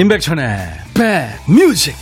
임백천의 0.00 0.46
백뮤직. 0.94 1.94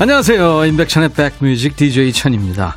안녕하세요. 0.00 0.66
임백천의 0.66 1.10
백뮤직 1.10 1.76
DJ 1.76 2.12
천입니다. 2.12 2.76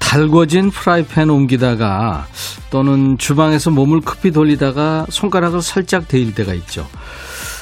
달궈진 0.00 0.70
프라이팬 0.70 1.30
옮기다가 1.30 2.26
또는 2.70 3.18
주방에서 3.18 3.70
몸을 3.70 4.00
급히 4.00 4.32
돌리다가 4.32 5.06
손가락을 5.10 5.62
살짝 5.62 6.08
데일 6.08 6.34
때가 6.34 6.54
있죠 6.54 6.88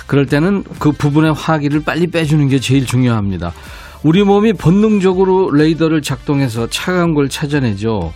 그럴 0.07 0.27
때는 0.27 0.65
그 0.79 0.93
부분의 0.93 1.35
화기를 1.35 1.83
빨리 1.85 2.07
빼주는 2.07 2.49
게 2.49 2.61
제일 2.61 2.87
중요합니다. 2.87 3.53
우리 4.03 4.23
몸이 4.23 4.53
본능적으로 4.53 5.51
레이더를 5.51 6.03
작동해서 6.03 6.69
차가운 6.69 7.15
걸 7.15 7.29
찾아내죠. 7.29 8.13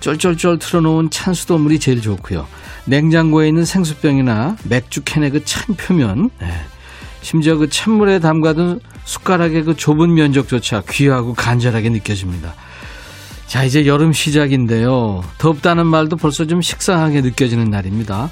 쩔쩔쩔 0.00 0.58
틀어놓은 0.58 1.10
찬 1.10 1.32
수돗물이 1.32 1.78
제일 1.78 2.02
좋고요. 2.02 2.46
냉장고에 2.84 3.48
있는 3.48 3.64
생수병이나 3.64 4.56
맥주 4.64 5.02
캔의 5.04 5.30
그 5.30 5.44
찬 5.44 5.74
표면, 5.76 6.30
네. 6.40 6.48
심지어 7.22 7.56
그 7.56 7.68
찬물에 7.70 8.18
담가둔 8.18 8.80
숟가락의 9.04 9.62
그 9.62 9.76
좁은 9.76 10.12
면적조차 10.12 10.82
귀하고 10.90 11.34
간절하게 11.34 11.90
느껴집니다. 11.90 12.54
자, 13.46 13.62
이제 13.62 13.86
여름 13.86 14.12
시작인데요. 14.12 15.22
덥다는 15.38 15.86
말도 15.86 16.16
벌써 16.16 16.46
좀 16.46 16.60
식상하게 16.62 17.20
느껴지는 17.20 17.70
날입니다. 17.70 18.28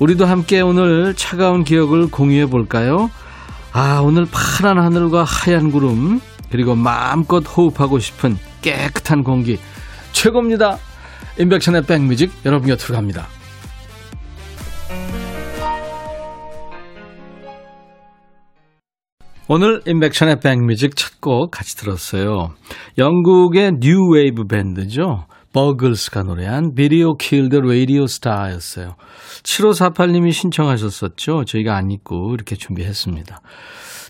우리도 0.00 0.24
함께 0.24 0.60
오늘 0.62 1.14
차가운 1.14 1.62
기억을 1.62 2.10
공유해 2.10 2.46
볼까요? 2.46 3.10
아, 3.72 4.00
오늘 4.00 4.26
파란 4.30 4.78
하늘과 4.78 5.24
하얀 5.24 5.70
구름, 5.70 6.20
그리고 6.50 6.74
마음껏 6.74 7.40
호흡하고 7.40 7.98
싶은 7.98 8.36
깨끗한 8.62 9.22
공기. 9.22 9.58
최고입니다. 10.12 10.78
임백천의 11.38 11.82
백뮤직 11.86 12.32
여러분 12.46 12.68
곁으로 12.68 12.96
갑니다. 12.96 13.26
오늘 19.48 19.82
임백천의 19.86 20.40
백뮤직 20.40 20.96
첫 20.96 21.20
곡 21.20 21.50
같이 21.50 21.76
들었어요. 21.76 22.54
영국의 22.96 23.72
뉴 23.80 24.08
웨이브 24.08 24.46
밴드죠. 24.46 25.26
버글스가 25.52 26.22
노래한 26.22 26.74
Video 26.74 27.16
Killed 27.16 27.43
the 27.43 27.56
Radio 27.56 28.06
Star였어요. 28.06 28.94
7548님이 29.42 30.32
신청하셨었죠. 30.32 31.44
저희가 31.44 31.76
안 31.76 31.90
잊고 31.90 32.34
이렇게 32.34 32.54
준비했습니다. 32.54 33.40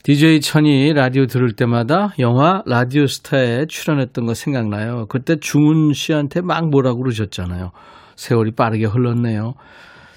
DJ 0.02 0.40
천이 0.40 0.92
라디오 0.92 1.26
들을 1.26 1.52
때마다 1.52 2.12
영화 2.18 2.62
라디오 2.66 3.06
스타에 3.06 3.66
출연했던 3.66 4.26
거 4.26 4.34
생각나요. 4.34 5.06
그때 5.08 5.36
중훈 5.40 5.92
씨한테 5.92 6.40
막 6.42 6.68
뭐라고 6.70 7.02
그러셨잖아요. 7.02 7.70
세월이 8.16 8.52
빠르게 8.52 8.84
흘렀네요. 8.84 9.54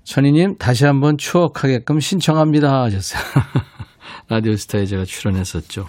천디님 0.03 0.57
다시 0.57 0.85
한번 0.85 1.17
추억하게끔 1.17 1.99
신청합니다 1.99 2.83
하셨어요. 2.83 3.23
라디오 4.29 4.55
스타에 4.55 4.85
제가 4.85 5.05
출연했었죠. 5.05 5.85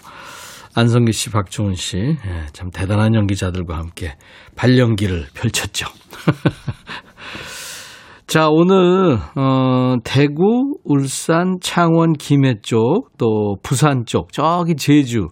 안성기 0.77 1.13
씨, 1.13 1.31
박종훈 1.31 1.75
씨, 1.75 1.99
예, 1.99 2.47
참 2.53 2.71
대단한 2.71 3.15
연기자들과 3.15 3.77
함께 3.77 4.17
발연기를 4.57 5.29
펼쳤죠. 5.33 5.87
자, 8.27 8.49
오늘, 8.49 9.19
어, 9.37 9.97
대구, 10.03 10.75
울산, 10.85 11.59
창원, 11.61 12.15
김해 12.15 12.57
쪽, 12.61 13.17
또 13.19 13.57
부산 13.63 14.05
쪽, 14.05 14.33
저기 14.33 14.75
제주, 14.75 15.29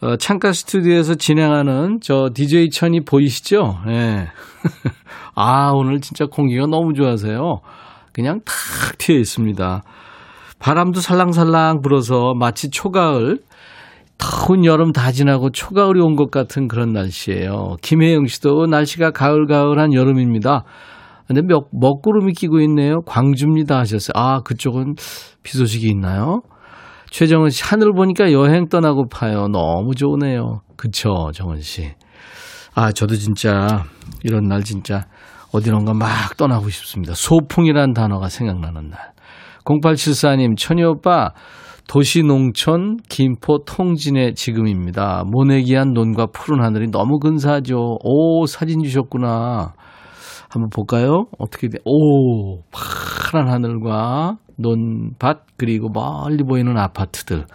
어, 0.00 0.16
창가 0.16 0.52
스튜디오에서 0.52 1.14
진행하는 1.14 1.98
저 2.02 2.30
DJ 2.34 2.70
천이 2.70 3.04
보이시죠? 3.04 3.78
예. 3.88 4.26
아, 5.36 5.70
오늘 5.74 6.00
진짜 6.00 6.26
공기가 6.26 6.66
너무 6.66 6.92
좋아서요. 6.92 7.60
그냥 8.12 8.40
탁 8.44 8.98
튀어 8.98 9.16
있습니다. 9.16 9.82
바람도 10.58 11.00
살랑살랑 11.00 11.82
불어서 11.82 12.34
마치 12.34 12.70
초가을, 12.70 13.38
더운 14.26 14.64
여름 14.64 14.92
다 14.92 15.12
지나고 15.12 15.50
초가을이 15.50 16.00
온 16.00 16.16
것 16.16 16.30
같은 16.30 16.66
그런 16.68 16.92
날씨예요. 16.92 17.76
김혜영 17.82 18.26
씨도 18.26 18.66
날씨가 18.66 19.10
가을가을한 19.10 19.92
여름입니다. 19.92 20.64
근데 21.26 21.42
몇, 21.42 21.64
먹구름이 21.72 22.32
끼고 22.32 22.60
있네요. 22.62 23.00
광주입니다 23.06 23.78
하셨어요. 23.78 24.12
아, 24.14 24.40
그쪽은 24.42 24.94
비 25.42 25.56
소식이 25.56 25.86
있나요? 25.88 26.42
최정은 27.10 27.50
씨, 27.50 27.62
하늘 27.64 27.92
보니까 27.92 28.32
여행 28.32 28.68
떠나고 28.68 29.08
파요. 29.08 29.48
너무 29.48 29.94
좋으네요. 29.94 30.60
그쵸, 30.76 31.30
정은 31.34 31.60
씨. 31.60 31.92
아, 32.74 32.92
저도 32.92 33.16
진짜 33.16 33.84
이런 34.22 34.44
날 34.48 34.62
진짜 34.62 35.06
어디론가 35.52 35.94
막 35.94 36.36
떠나고 36.36 36.68
싶습니다. 36.70 37.14
소풍이란 37.14 37.92
단어가 37.92 38.28
생각나는 38.28 38.90
날. 38.90 39.00
0874님, 39.64 40.56
천희 40.56 40.84
오빠, 40.84 41.30
도시 41.88 42.22
농촌 42.24 42.96
김포 43.08 43.64
통진의 43.64 44.34
지금입니다. 44.34 45.22
모내기한 45.26 45.92
논과 45.92 46.26
푸른 46.26 46.64
하늘이 46.64 46.90
너무 46.90 47.18
근사하죠. 47.20 47.98
오, 48.02 48.46
사진 48.46 48.82
주셨구나. 48.82 49.74
한번 50.48 50.68
볼까요? 50.70 51.26
어떻게 51.38 51.68
돼? 51.68 51.78
오, 51.84 52.62
파란 52.72 53.48
하늘과 53.48 54.38
논밭 54.56 55.46
그리고 55.56 55.88
멀리 55.88 56.42
보이는 56.42 56.76
아파트들. 56.76 57.46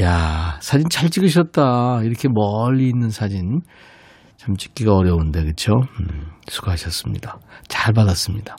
야, 0.00 0.58
사진 0.60 0.88
잘 0.88 1.10
찍으셨다. 1.10 2.02
이렇게 2.04 2.28
멀리 2.28 2.88
있는 2.88 3.10
사진 3.10 3.60
참 4.36 4.56
찍기가 4.56 4.94
어려운데 4.94 5.42
그렇죠? 5.42 5.72
음, 6.00 6.26
수고하셨습니다. 6.48 7.38
잘 7.68 7.92
받았습니다. 7.92 8.56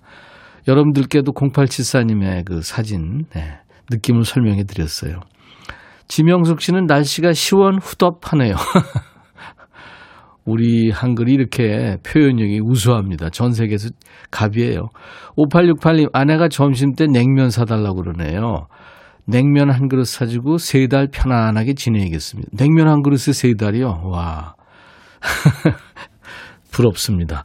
여러분들께도 0.68 1.32
0874님의 1.32 2.46
그 2.46 2.62
사진 2.62 3.26
네, 3.34 3.60
느낌을 3.92 4.24
설명해 4.26 4.64
드렸어요. 4.64 5.20
지명숙 6.08 6.62
씨는 6.62 6.86
날씨가 6.86 7.34
시원 7.34 7.80
후덥하네요. 7.80 8.56
우리 10.46 10.92
한글이 10.92 11.34
이렇게 11.34 11.98
표현력이 12.06 12.62
우수합니다. 12.64 13.30
전 13.30 13.52
세계에서 13.52 13.90
갑이에요. 14.32 14.88
5868님, 15.38 16.10
아내가 16.14 16.48
점심 16.48 16.94
때 16.94 17.06
냉면 17.06 17.50
사달라고 17.50 18.02
그러네요. 18.04 18.68
냉면 19.26 19.70
한 19.70 19.90
그릇 19.90 20.06
사주고 20.06 20.58
세 20.58 20.88
달 20.88 21.10
편안하게 21.12 21.74
지내야겠습니다. 21.74 22.50
냉면 22.54 22.88
한 22.88 23.02
그릇에 23.04 23.34
세 23.34 23.54
달이요? 23.60 24.04
와. 24.06 24.56
부럽습니다. 26.72 27.44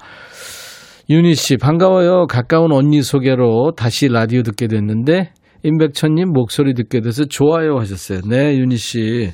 윤희 1.10 1.34
씨, 1.34 1.56
반가워요. 1.56 2.26
가까운 2.28 2.70
언니 2.72 3.02
소개로 3.02 3.72
다시 3.76 4.06
라디오 4.06 4.42
듣게 4.44 4.68
됐는데, 4.68 5.32
임백천님 5.64 6.32
목소리 6.32 6.74
듣게 6.74 7.00
돼서 7.00 7.24
좋아요 7.24 7.78
하셨어요. 7.78 8.20
네, 8.28 8.56
윤희 8.58 8.76
씨. 8.76 9.30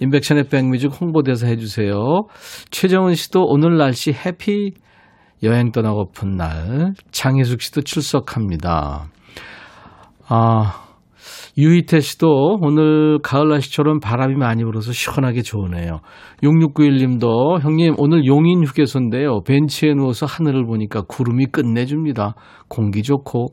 인백션의 0.00 0.44
백뮤직 0.50 0.90
홍보대사 1.00 1.46
해주세요. 1.46 2.26
최정은 2.70 3.14
씨도 3.14 3.44
오늘 3.46 3.76
날씨 3.78 4.12
해피 4.12 4.72
여행 5.42 5.72
떠나고픈 5.72 6.36
날. 6.36 6.92
장혜숙 7.10 7.60
씨도 7.60 7.82
출석합니다. 7.82 9.06
아, 10.28 10.86
유희태 11.58 12.00
씨도 12.00 12.58
오늘 12.60 13.18
가을 13.22 13.48
날씨처럼 13.48 14.00
바람이 14.00 14.34
많이 14.34 14.64
불어서 14.64 14.92
시원하게 14.92 15.42
좋으네요. 15.42 16.00
6691님도 16.42 17.60
형님 17.60 17.94
오늘 17.96 18.26
용인 18.26 18.64
휴게소인데요. 18.64 19.42
벤치에 19.42 19.94
누워서 19.94 20.26
하늘을 20.26 20.66
보니까 20.66 21.02
구름이 21.02 21.46
끝내줍니다. 21.46 22.34
공기 22.68 23.02
좋고 23.02 23.48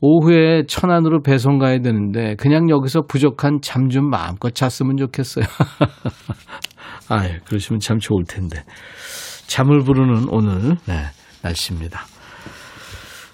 오후에 0.00 0.64
천안으로 0.68 1.22
배송 1.22 1.58
가야 1.58 1.80
되는데 1.80 2.36
그냥 2.36 2.70
여기서 2.70 3.02
부족한 3.08 3.60
잠 3.62 3.88
좀 3.88 4.08
마음껏 4.10 4.54
잤으면 4.54 4.96
좋겠어요. 4.98 5.44
아유, 7.08 7.38
그러시면 7.46 7.80
참 7.80 7.98
좋을 7.98 8.24
텐데. 8.28 8.62
잠을 9.46 9.80
부르는 9.80 10.28
오늘 10.28 10.76
네, 10.86 11.04
날씨입니다. 11.42 12.00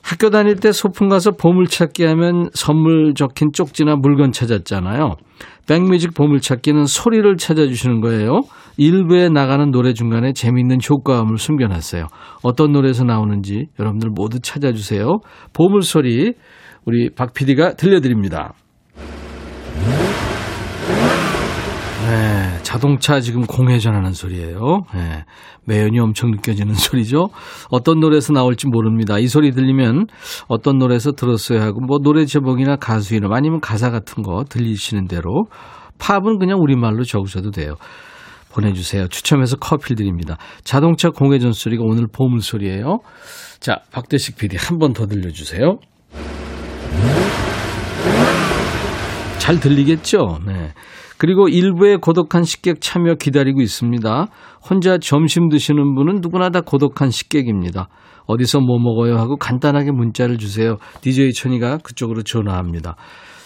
학교 0.04 0.28
다닐 0.28 0.56
때 0.56 0.70
소풍 0.70 1.08
가서 1.08 1.30
보물찾기 1.30 2.04
하면 2.04 2.50
선물 2.52 3.14
적힌 3.14 3.52
쪽지나 3.52 3.96
물건 3.96 4.32
찾았잖아요. 4.32 5.14
백뮤직 5.66 6.12
보물찾기는 6.12 6.84
소리를 6.84 7.36
찾아주시는 7.36 8.02
거예요. 8.02 8.42
일부에 8.76 9.30
나가는 9.30 9.70
노래 9.70 9.94
중간에 9.94 10.34
재미있는 10.34 10.76
효과음을 10.88 11.38
숨겨놨어요. 11.38 12.08
어떤 12.42 12.72
노래에서 12.72 13.04
나오는지 13.04 13.68
여러분들 13.78 14.10
모두 14.10 14.40
찾아주세요. 14.40 15.20
보물소리 15.54 16.34
우리 16.84 17.08
박 17.08 17.32
PD가 17.32 17.72
들려드립니다. 17.72 18.52
네, 22.06 22.58
자동차 22.62 23.20
지금 23.20 23.46
공회전하는 23.46 24.12
소리예요. 24.12 24.82
네. 24.94 25.24
매연이 25.64 25.98
엄청 26.00 26.30
느껴지는 26.30 26.74
소리죠. 26.76 27.28
어떤 27.70 27.98
노래에서 28.00 28.32
나올지 28.32 28.66
모릅니다. 28.66 29.18
이 29.18 29.26
소리 29.26 29.52
들리면 29.52 30.06
어떤 30.48 30.78
노래에서 30.78 31.12
들었어야 31.12 31.62
하고 31.62 31.80
뭐 31.80 31.98
노래 32.02 32.26
제목이나 32.26 32.76
가수 32.76 33.14
이름 33.14 33.32
아니면 33.32 33.60
가사 33.60 33.90
같은 33.90 34.22
거 34.22 34.44
들리시는 34.48 35.06
대로 35.06 35.44
팝은 35.98 36.38
그냥 36.38 36.58
우리말로 36.60 37.04
적으셔도 37.04 37.50
돼요. 37.50 37.76
보내주세요. 38.52 39.08
추첨해서 39.08 39.56
커피 39.56 39.94
드립니다. 39.94 40.36
자동차 40.62 41.08
공회전 41.10 41.52
소리가 41.52 41.82
오늘 41.84 42.06
보물 42.12 42.40
소리예요. 42.40 42.98
자, 43.60 43.78
박대식 43.92 44.36
PD 44.36 44.56
한 44.58 44.78
번 44.78 44.92
더 44.92 45.06
들려주세요. 45.06 45.78
잘 49.38 49.58
들리겠죠? 49.60 50.38
네. 50.46 50.72
그리고 51.18 51.48
일부의 51.48 51.98
고독한 51.98 52.44
식객 52.44 52.80
참여 52.80 53.14
기다리고 53.14 53.60
있습니다. 53.60 54.26
혼자 54.68 54.98
점심 54.98 55.48
드시는 55.48 55.94
분은 55.94 56.20
누구나 56.20 56.50
다 56.50 56.60
고독한 56.60 57.10
식객입니다. 57.10 57.88
어디서 58.26 58.60
뭐 58.60 58.78
먹어요 58.78 59.16
하고 59.16 59.36
간단하게 59.36 59.92
문자를 59.92 60.38
주세요. 60.38 60.76
DJ 61.02 61.32
천이가 61.32 61.78
그쪽으로 61.78 62.22
전화합니다. 62.22 62.96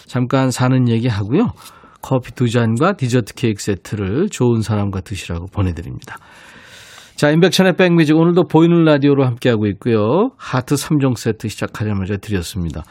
잠깐 0.07 0.51
사는 0.51 0.89
얘기 0.89 1.07
하고요. 1.07 1.51
커피 2.01 2.31
두 2.33 2.49
잔과 2.49 2.93
디저트 2.93 3.33
케이크 3.35 3.61
세트를 3.61 4.29
좋은 4.29 4.61
사람과 4.61 5.01
드시라고 5.01 5.47
보내드립니다. 5.47 6.17
자, 7.15 7.29
인백천의 7.31 7.75
백뮤직 7.75 8.15
오늘도 8.15 8.45
보이는 8.45 8.85
라디오로 8.85 9.25
함께하고 9.25 9.67
있고요. 9.67 10.29
하트 10.37 10.75
3종 10.75 11.17
세트 11.17 11.49
시작하자마자 11.49 12.15
드렸습니다. 12.15 12.83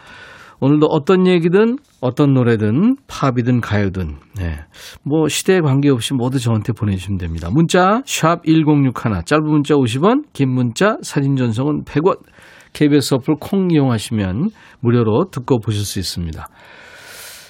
오늘도 0.60 0.86
어떤 0.86 1.26
얘기든 1.26 1.78
어떤 2.00 2.34
노래든 2.34 2.96
팝이든 3.06 3.60
가요든 3.60 4.16
네. 4.38 4.58
뭐 5.04 5.28
시대에 5.28 5.60
관계없이 5.60 6.14
모두 6.14 6.40
저한테 6.40 6.72
보내주시면 6.72 7.18
됩니다. 7.18 7.48
문자 7.50 8.02
샵 8.04 8.44
1061, 8.44 9.24
짧은 9.24 9.44
문자 9.44 9.74
50원, 9.74 10.24
긴 10.32 10.50
문자 10.50 10.96
사진 11.02 11.36
전송은 11.36 11.84
100원. 11.84 12.18
KBS 12.72 13.14
어플 13.14 13.36
콩 13.40 13.70
이용하시면 13.70 14.50
무료로 14.80 15.30
듣고 15.30 15.60
보실 15.60 15.84
수 15.84 15.98
있습니다. 15.98 16.48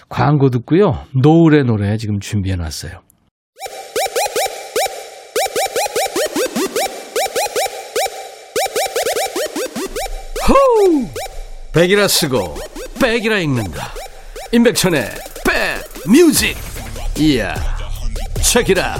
광고 0.09 0.49
듣고요. 0.51 1.05
노을의 1.15 1.65
노래 1.65 1.97
지금 1.97 2.21
준비해 2.21 2.57
놨어요. 2.57 3.01
호우! 10.49 11.07
백이라 11.75 12.09
쓰고 12.09 12.68
백이라 13.01 13.39
읽는다. 13.39 13.93
임백천의 14.53 15.03
백 15.47 16.11
뮤직. 16.11 16.57
이야. 17.19 17.55
책이라. 18.43 18.97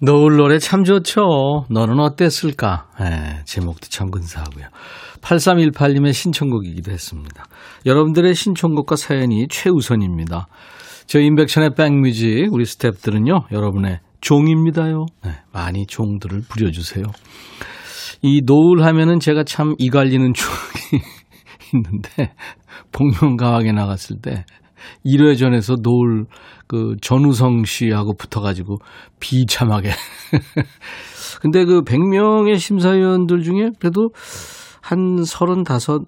노을 0.00 0.36
노래 0.36 0.58
참 0.58 0.84
좋죠. 0.84 1.66
너는 1.70 1.98
어땠을까? 1.98 2.86
예, 3.00 3.42
제목도 3.44 3.88
참 3.88 4.10
근사하고요. 4.10 4.66
8318님의 5.20 6.12
신청곡이기도 6.12 6.92
했습니다. 6.92 7.44
여러분들의 7.84 8.34
신청곡과 8.34 8.94
사연이 8.94 9.48
최우선입니다. 9.50 10.46
저 11.08 11.18
인백션의 11.20 11.70
백뮤직 11.74 12.52
우리 12.52 12.64
스탭들은요. 12.64 13.50
여러분의 13.50 14.00
종입니다요. 14.20 15.06
네, 15.24 15.30
많이 15.54 15.86
종들을 15.86 16.42
부려주세요. 16.50 17.04
이 18.20 18.42
노을 18.44 18.84
하면은 18.84 19.18
제가 19.18 19.44
참 19.44 19.74
이 19.78 19.88
갈리는 19.88 20.32
추억이 20.34 21.02
있는데 21.72 22.34
복면 22.92 23.38
가왕에 23.38 23.72
나갔을 23.72 24.16
때 24.20 24.44
1회전에서 25.06 25.80
노을 25.80 26.26
그 26.66 26.96
전우성 27.00 27.64
씨하고 27.64 28.14
붙어가지고 28.14 28.76
비참하게. 29.18 29.88
근데 31.40 31.64
그 31.64 31.80
100명의 31.84 32.58
심사위원들 32.58 33.44
중에 33.44 33.70
그래도 33.80 34.10
한 34.82 35.24
35, 35.24 35.64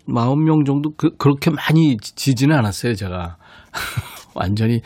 40명 0.08 0.66
정도 0.66 0.90
그, 0.94 1.10
그렇게 1.16 1.50
많이 1.50 1.96
지지는 1.96 2.54
않았어요, 2.54 2.94
제가. 2.94 3.38
완전히 4.34 4.80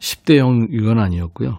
10대 0.00 0.36
0 0.36 0.68
이건 0.70 0.98
아니었고요. 0.98 1.58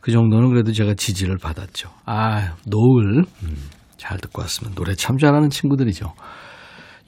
그 0.00 0.10
정도는 0.10 0.50
그래도 0.50 0.72
제가 0.72 0.94
지지를 0.94 1.38
받았죠. 1.38 1.88
아, 2.06 2.54
노을. 2.66 3.24
음, 3.44 3.56
잘 3.96 4.18
듣고 4.18 4.42
왔으면 4.42 4.74
노래 4.74 4.94
참 4.94 5.16
잘하는 5.16 5.48
친구들이죠. 5.48 6.12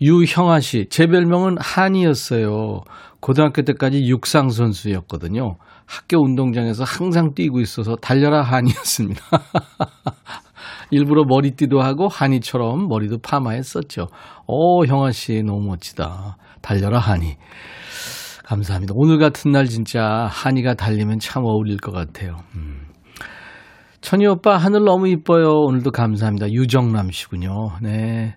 유형아 0.01 0.61
씨, 0.61 0.87
제 0.91 1.07
별명은 1.07 1.57
한이었어요. 1.59 2.83
고등학교 3.21 3.63
때까지 3.63 4.07
육상 4.07 4.51
선수였거든요. 4.51 5.57
학교 5.87 6.23
운동장에서 6.23 6.85
항상 6.85 7.35
뛰고 7.35 7.61
있어서 7.61 7.97
달려라 7.97 8.43
한이었습니다. 8.43 9.21
일부러 10.91 11.25
머리띠도 11.25 11.81
하고 11.81 12.09
한이처럼 12.09 12.89
머리도 12.89 13.19
파마했었죠. 13.19 14.07
오, 14.47 14.85
형아 14.87 15.13
씨 15.13 15.43
너무 15.43 15.67
멋지다. 15.67 16.37
달려라 16.61 16.99
한이. 16.99 17.37
감사합니다. 18.45 18.93
오늘 18.97 19.19
같은 19.19 19.53
날 19.53 19.67
진짜 19.67 20.29
한이가 20.31 20.75
달리면 20.75 21.19
참 21.19 21.45
어울릴 21.45 21.79
것 21.79 21.93
같아요. 21.93 22.37
음. 22.55 22.83
천희 24.01 24.27
오빠 24.27 24.59
하늘 24.59 24.85
너무 24.85 25.09
이뻐요. 25.09 25.49
오늘도 25.49 25.91
감사합니다. 25.91 26.53
유정남 26.53 27.11
씨군요. 27.11 27.71
네. 27.81 28.37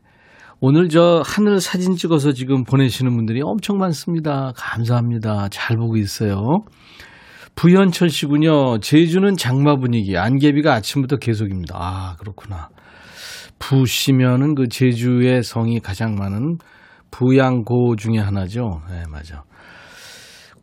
오늘 0.59 0.89
저 0.89 1.21
하늘 1.25 1.59
사진 1.59 1.95
찍어서 1.95 2.31
지금 2.31 2.63
보내시는 2.63 3.15
분들이 3.15 3.41
엄청 3.43 3.77
많습니다. 3.77 4.53
감사합니다. 4.55 5.49
잘 5.49 5.75
보고 5.75 5.97
있어요. 5.97 6.61
부현철 7.55 8.09
씨군요. 8.09 8.79
제주는 8.79 9.35
장마 9.35 9.75
분위기. 9.75 10.17
안개비가 10.17 10.73
아침부터 10.73 11.17
계속입니다. 11.17 11.75
아, 11.77 12.15
그렇구나. 12.17 12.69
부시면은 13.59 14.55
그 14.55 14.67
제주의 14.69 15.43
성이 15.43 15.79
가장 15.79 16.15
많은 16.15 16.57
부양고 17.11 17.95
중에 17.97 18.19
하나죠. 18.19 18.81
네, 18.89 19.03
맞아. 19.11 19.43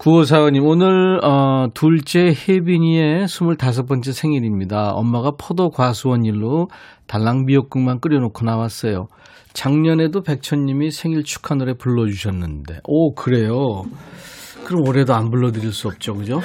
구호사원님, 0.05 0.67
오늘, 0.67 1.19
어, 1.25 1.69
둘째 1.73 2.27
혜빈이의 2.27 3.25
25번째 3.25 4.13
생일입니다. 4.13 4.93
엄마가 4.93 5.33
포도 5.39 5.71
과수원 5.71 6.27
일로 6.27 6.69
달랑 7.07 7.47
미역국만 7.47 8.01
끓여놓고 8.01 8.45
나왔어요. 8.45 9.09
작년에도 9.55 10.23
백천님이 10.23 10.91
생일 10.91 11.25
축하 11.25 11.55
노래 11.55 11.73
불러주셨는데, 11.73 12.81
오, 12.85 13.15
그래요? 13.15 13.85
그럼 14.67 14.87
올해도 14.87 15.15
안 15.15 15.31
불러드릴 15.31 15.73
수 15.73 15.89
없죠, 15.89 16.15
그죠? 16.17 16.43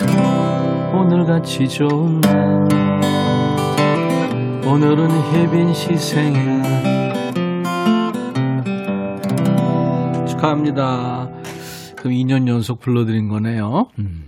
오늘같이 0.93 1.67
좋은 1.67 2.21
날, 2.21 2.69
오늘은 4.65 5.11
혜빈 5.33 5.73
씨 5.73 5.97
생일. 5.97 6.63
축하합니다. 10.29 11.38
그럼 11.99 12.13
2년 12.13 12.47
연속 12.47 12.79
불러드린 12.79 13.27
거네요. 13.27 13.87
음. 13.99 14.25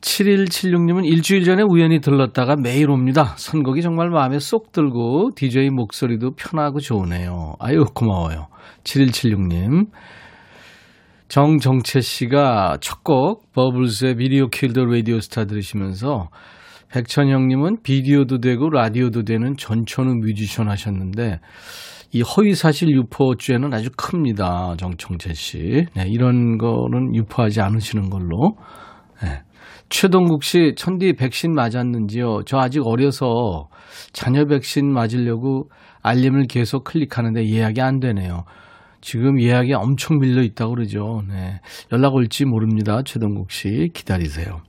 7176님은 0.00 1.06
일주일 1.06 1.44
전에 1.44 1.62
우연히 1.62 2.00
들렀다가 2.00 2.56
매일 2.56 2.90
옵니다. 2.90 3.34
선곡이 3.36 3.82
정말 3.82 4.10
마음에 4.10 4.38
쏙 4.38 4.70
들고 4.70 5.30
DJ 5.34 5.70
목소리도 5.70 6.32
편하고 6.36 6.78
좋으네요. 6.78 7.54
아유, 7.58 7.84
고마워요. 7.94 8.48
7176님. 8.84 9.86
정정채 11.28 12.00
씨가 12.00 12.78
첫 12.80 13.02
곡 13.02 13.52
버글스의 13.52 14.16
Video 14.16 14.48
Killed 14.48 14.72
the 14.72 14.84
Radio 14.84 15.20
Star 15.20 15.46
들으시면서 15.46 16.28
백천형님은 16.92 17.82
비디오도 17.82 18.38
되고 18.38 18.70
라디오도 18.70 19.24
되는 19.24 19.56
전천후 19.56 20.14
뮤지션 20.14 20.70
하셨는데 20.70 21.40
이 22.14 22.22
허위사실 22.22 22.90
유포죄는 22.90 23.74
아주 23.74 23.90
큽니다. 23.96 24.76
정청재 24.78 25.34
씨. 25.34 25.84
네, 25.94 26.06
이런 26.06 26.58
거는 26.58 27.12
유포하지 27.16 27.60
않으시는 27.60 28.08
걸로. 28.08 28.56
네. 29.20 29.42
최동국 29.88 30.44
씨, 30.44 30.74
천디 30.76 31.14
백신 31.14 31.52
맞았는지요? 31.54 32.42
저 32.46 32.58
아직 32.58 32.86
어려서 32.86 33.68
자녀 34.12 34.44
백신 34.44 34.92
맞으려고 34.92 35.70
알림을 36.02 36.46
계속 36.46 36.84
클릭하는데 36.84 37.48
예약이 37.48 37.80
안 37.80 37.98
되네요. 37.98 38.44
지금 39.00 39.40
예약이 39.40 39.74
엄청 39.74 40.20
밀려 40.20 40.42
있다고 40.42 40.76
그러죠. 40.76 41.22
네. 41.28 41.60
연락 41.92 42.14
올지 42.14 42.44
모릅니다. 42.44 43.02
최동국 43.04 43.50
씨. 43.50 43.90
기다리세요. 43.92 44.60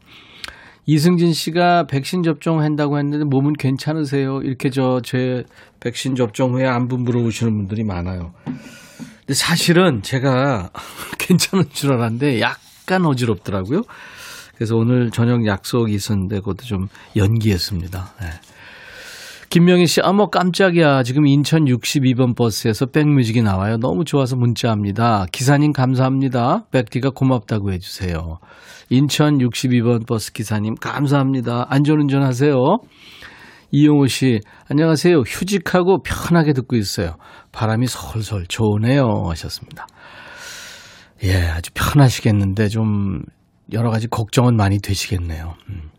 이승진 0.88 1.34
씨가 1.34 1.88
백신 1.88 2.24
접종한다고 2.24 2.98
했는데 3.00 3.26
몸은 3.26 3.54
괜찮으세요? 3.54 4.42
이렇게 4.42 4.70
저 4.70 5.00
제 5.04 5.44
백신 5.80 6.16
접종 6.16 6.54
후에 6.54 6.66
안부 6.66 6.98
물어보시는 6.98 7.54
분들이 7.56 7.84
많아요. 7.84 8.34
근데 8.46 9.34
사실은 9.34 10.02
제가 10.04 10.70
괜찮은 11.20 11.66
줄 11.72 11.94
알았는데 11.94 12.40
약간 12.42 13.06
어지럽더라고요. 13.06 13.84
그래서 14.56 14.76
오늘 14.76 15.12
저녁 15.12 15.46
약속이 15.46 15.94
있었는데 15.94 16.40
그것도 16.40 16.64
좀 16.66 16.88
연기했습니다. 17.16 18.14
네. 18.22 18.28
김명희 19.50 19.86
씨, 19.88 20.02
아뭐 20.02 20.30
깜짝이야. 20.30 21.04
지금 21.04 21.28
인천 21.28 21.66
62번 21.66 22.36
버스에서 22.36 22.88
백뮤직이 22.88 23.42
나와요. 23.42 23.78
너무 23.78 24.06
좋아서 24.06 24.36
문자합니다. 24.36 25.28
기사님 25.32 25.72
감사합니다. 25.72 26.66
백디가 26.72 27.12
고맙다고 27.12 27.72
해주세요. 27.74 28.40
인천 28.90 29.38
62번 29.40 30.08
버스 30.08 30.32
기사님 30.32 30.76
감사합니다. 30.76 31.66
안전운전 31.70 32.24
하세요. 32.24 32.54
이용호 33.72 34.08
씨, 34.08 34.40
안녕하세요. 34.70 35.20
휴직하고 35.20 36.02
편하게 36.04 36.54
듣고 36.54 36.76
있어요. 36.76 37.16
바람이 37.52 37.88
솔솔 37.88 38.46
좋으네요. 38.48 39.04
하셨습니다. 39.30 39.88
예, 41.24 41.36
아주 41.48 41.72
편하시겠는데 41.74 42.68
좀 42.70 43.22
여러 43.74 43.90
가지 43.90 44.08
걱정은 44.08 44.56
많이 44.56 44.80
되시겠네요. 44.80 45.56
음. 45.70 45.90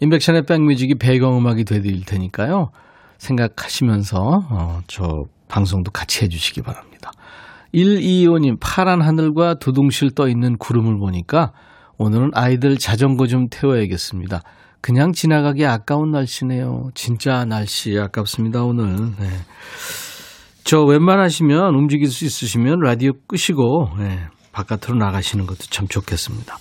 인백션의 0.00 0.42
백뮤직이 0.46 0.96
배경음악이 0.96 1.64
되드릴 1.64 2.04
테니까요. 2.04 2.70
생각하시면서 3.18 4.18
어, 4.50 4.80
저 4.88 5.06
방송도 5.48 5.92
같이 5.92 6.24
해주시기 6.24 6.62
바랍니다. 6.62 7.12
125님 7.72 8.58
파란 8.60 9.00
하늘과 9.00 9.54
두둥실 9.54 10.10
떠 10.14 10.28
있는 10.28 10.56
구름을 10.58 10.98
보니까 10.98 11.52
오늘은 11.98 12.30
아이들 12.34 12.76
자전거 12.76 13.26
좀 13.26 13.48
태워야겠습니다. 13.50 14.42
그냥 14.80 15.12
지나가기 15.12 15.64
아까운 15.64 16.10
날씨네요. 16.10 16.90
진짜 16.94 17.44
날씨 17.44 17.98
아깝습니다 17.98 18.64
오늘. 18.64 18.94
네. 19.18 19.28
저 20.62 20.82
웬만하시면 20.82 21.74
움직일 21.74 22.08
수 22.08 22.24
있으시면 22.24 22.80
라디오 22.80 23.12
끄시고 23.26 23.90
네, 23.98 24.18
바깥으로 24.52 24.98
나가시는 24.98 25.46
것도 25.46 25.60
참 25.70 25.86
좋겠습니다. 25.88 26.58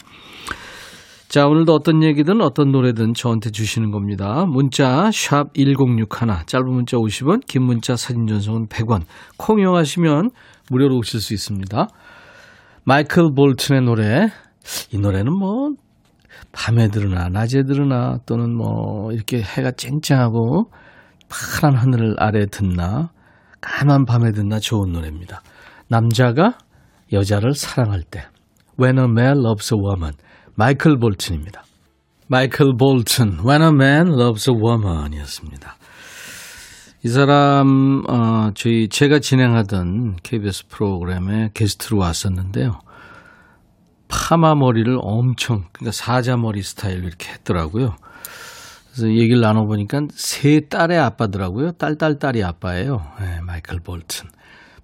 자, 1.28 1.48
오늘도 1.48 1.74
어떤 1.74 2.02
얘기든 2.04 2.40
어떤 2.40 2.72
노래든 2.72 3.14
저한테 3.14 3.50
주시는 3.50 3.92
겁니다. 3.92 4.46
문자 4.48 5.10
1061, 5.12 6.46
짧은 6.46 6.66
문자 6.72 6.98
50원, 6.98 7.46
긴 7.46 7.64
문자 7.64 7.96
사진 7.96 8.26
전송은 8.28 8.68
100원. 8.68 9.02
콩 9.38 9.60
이용하시면 9.60 10.30
무료로 10.70 10.96
오실 10.98 11.20
수 11.20 11.34
있습니다. 11.34 11.88
마이클 12.86 13.34
볼튼의 13.36 13.82
노래. 13.82 14.30
이 14.92 14.98
노래는 14.98 15.34
뭐 15.34 15.72
밤에 16.52 16.90
들으나 16.90 17.30
낮에 17.30 17.64
들으나 17.64 18.18
또는 18.26 18.56
뭐 18.56 19.12
이렇게 19.12 19.42
해가 19.42 19.72
쨍쨍하고 19.72 20.72
파란 21.30 21.76
하늘 21.76 22.16
아래 22.18 22.46
듣나 22.46 23.10
까만 23.62 24.06
밤에 24.06 24.32
듣나 24.32 24.60
좋은 24.60 24.92
노래입니다. 24.92 25.42
남자가 25.88 26.58
여자를 27.12 27.54
사랑할 27.54 28.02
때 28.04 28.26
When 28.80 28.98
a 28.98 29.06
man 29.06 29.40
loves 29.40 29.74
a 29.74 29.80
woman 29.80 30.14
마이클 30.56 30.98
볼튼입니다. 30.98 31.64
마이클 32.28 32.76
볼튼, 32.76 33.38
When 33.46 33.62
a 33.62 33.68
Man 33.68 34.08
Loves 34.08 34.50
a 34.50 34.56
Woman 34.56 35.14
이었습니다. 35.14 35.76
이 37.04 37.08
사람, 37.08 38.02
어, 38.10 38.50
저희, 38.56 38.90
제가 38.90 39.20
진행하던 39.20 40.16
KBS 40.24 40.68
프로그램에 40.68 41.52
게스트로 41.54 42.00
왔었는데요. 42.00 42.80
파마 44.08 44.56
머리를 44.56 44.98
엄청, 45.02 45.66
그러니까 45.72 45.92
사자 45.92 46.38
머리 46.38 46.62
스타일로 46.62 47.08
이렇게 47.08 47.32
했더라고요. 47.32 47.96
그래서 48.92 49.10
얘기를 49.10 49.42
나눠보니까 49.42 50.02
세 50.12 50.62
딸의 50.70 50.98
아빠더라고요. 50.98 51.72
딸 51.74 51.96
딸 51.96 52.18
딸이 52.18 52.44
아빠예요. 52.44 53.02
네, 53.20 53.40
마이클 53.46 53.80
볼튼. 53.80 54.30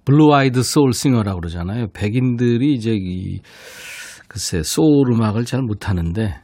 Blue-eyed 0.04 0.62
soul 0.62 0.92
singer라고 0.92 1.40
그러잖아요. 1.40 1.86
백인들이 1.94 2.74
이제 2.74 2.92
이 2.92 3.40
글쎄 4.28 4.62
소울 4.62 5.12
음악을 5.12 5.44
잘 5.44 5.62
못하는데 5.62 6.34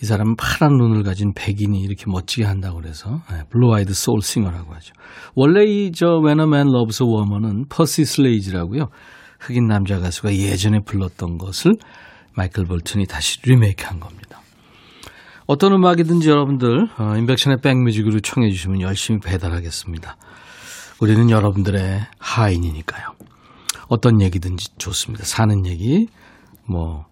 이 0.00 0.04
사람은 0.04 0.36
파란 0.36 0.76
눈을 0.76 1.02
가진 1.02 1.32
백인이 1.34 1.80
이렇게 1.80 2.04
멋지게 2.06 2.44
한다고 2.44 2.80
그래서 2.80 3.20
blue-eyed 3.50 3.92
soul 3.94 4.20
singer라고 4.22 4.74
하죠. 4.74 4.94
원래 5.34 5.64
이 5.64 5.90
저 5.92 6.20
When 6.24 6.40
a 6.40 6.46
Man 6.46 6.68
Loves 6.68 7.02
a 7.02 7.08
Woman은 7.08 7.66
퍼시 7.68 8.04
슬레지라고요. 8.04 8.86
흑인 9.40 9.66
남자 9.66 9.98
가수가 9.98 10.34
예전에 10.34 10.80
불렀던 10.86 11.38
것을 11.38 11.72
마이클 12.34 12.64
볼튼이 12.64 13.06
다시 13.06 13.40
리메이크한 13.42 14.00
겁니다. 14.00 14.40
어떤 15.46 15.72
음악이든지 15.72 16.30
여러분들 16.30 16.88
어, 16.98 17.16
인백션의 17.16 17.60
백뮤직으로 17.60 18.20
청해 18.20 18.50
주시면 18.50 18.80
열심히 18.80 19.20
배달하겠습니다. 19.20 20.16
우리는 21.00 21.30
여러분들의 21.30 22.00
하인이니까요. 22.18 23.14
어떤 23.88 24.22
얘기든지 24.22 24.78
좋습니다. 24.78 25.24
사는 25.24 25.66
얘기, 25.66 26.06
뭐, 26.64 27.06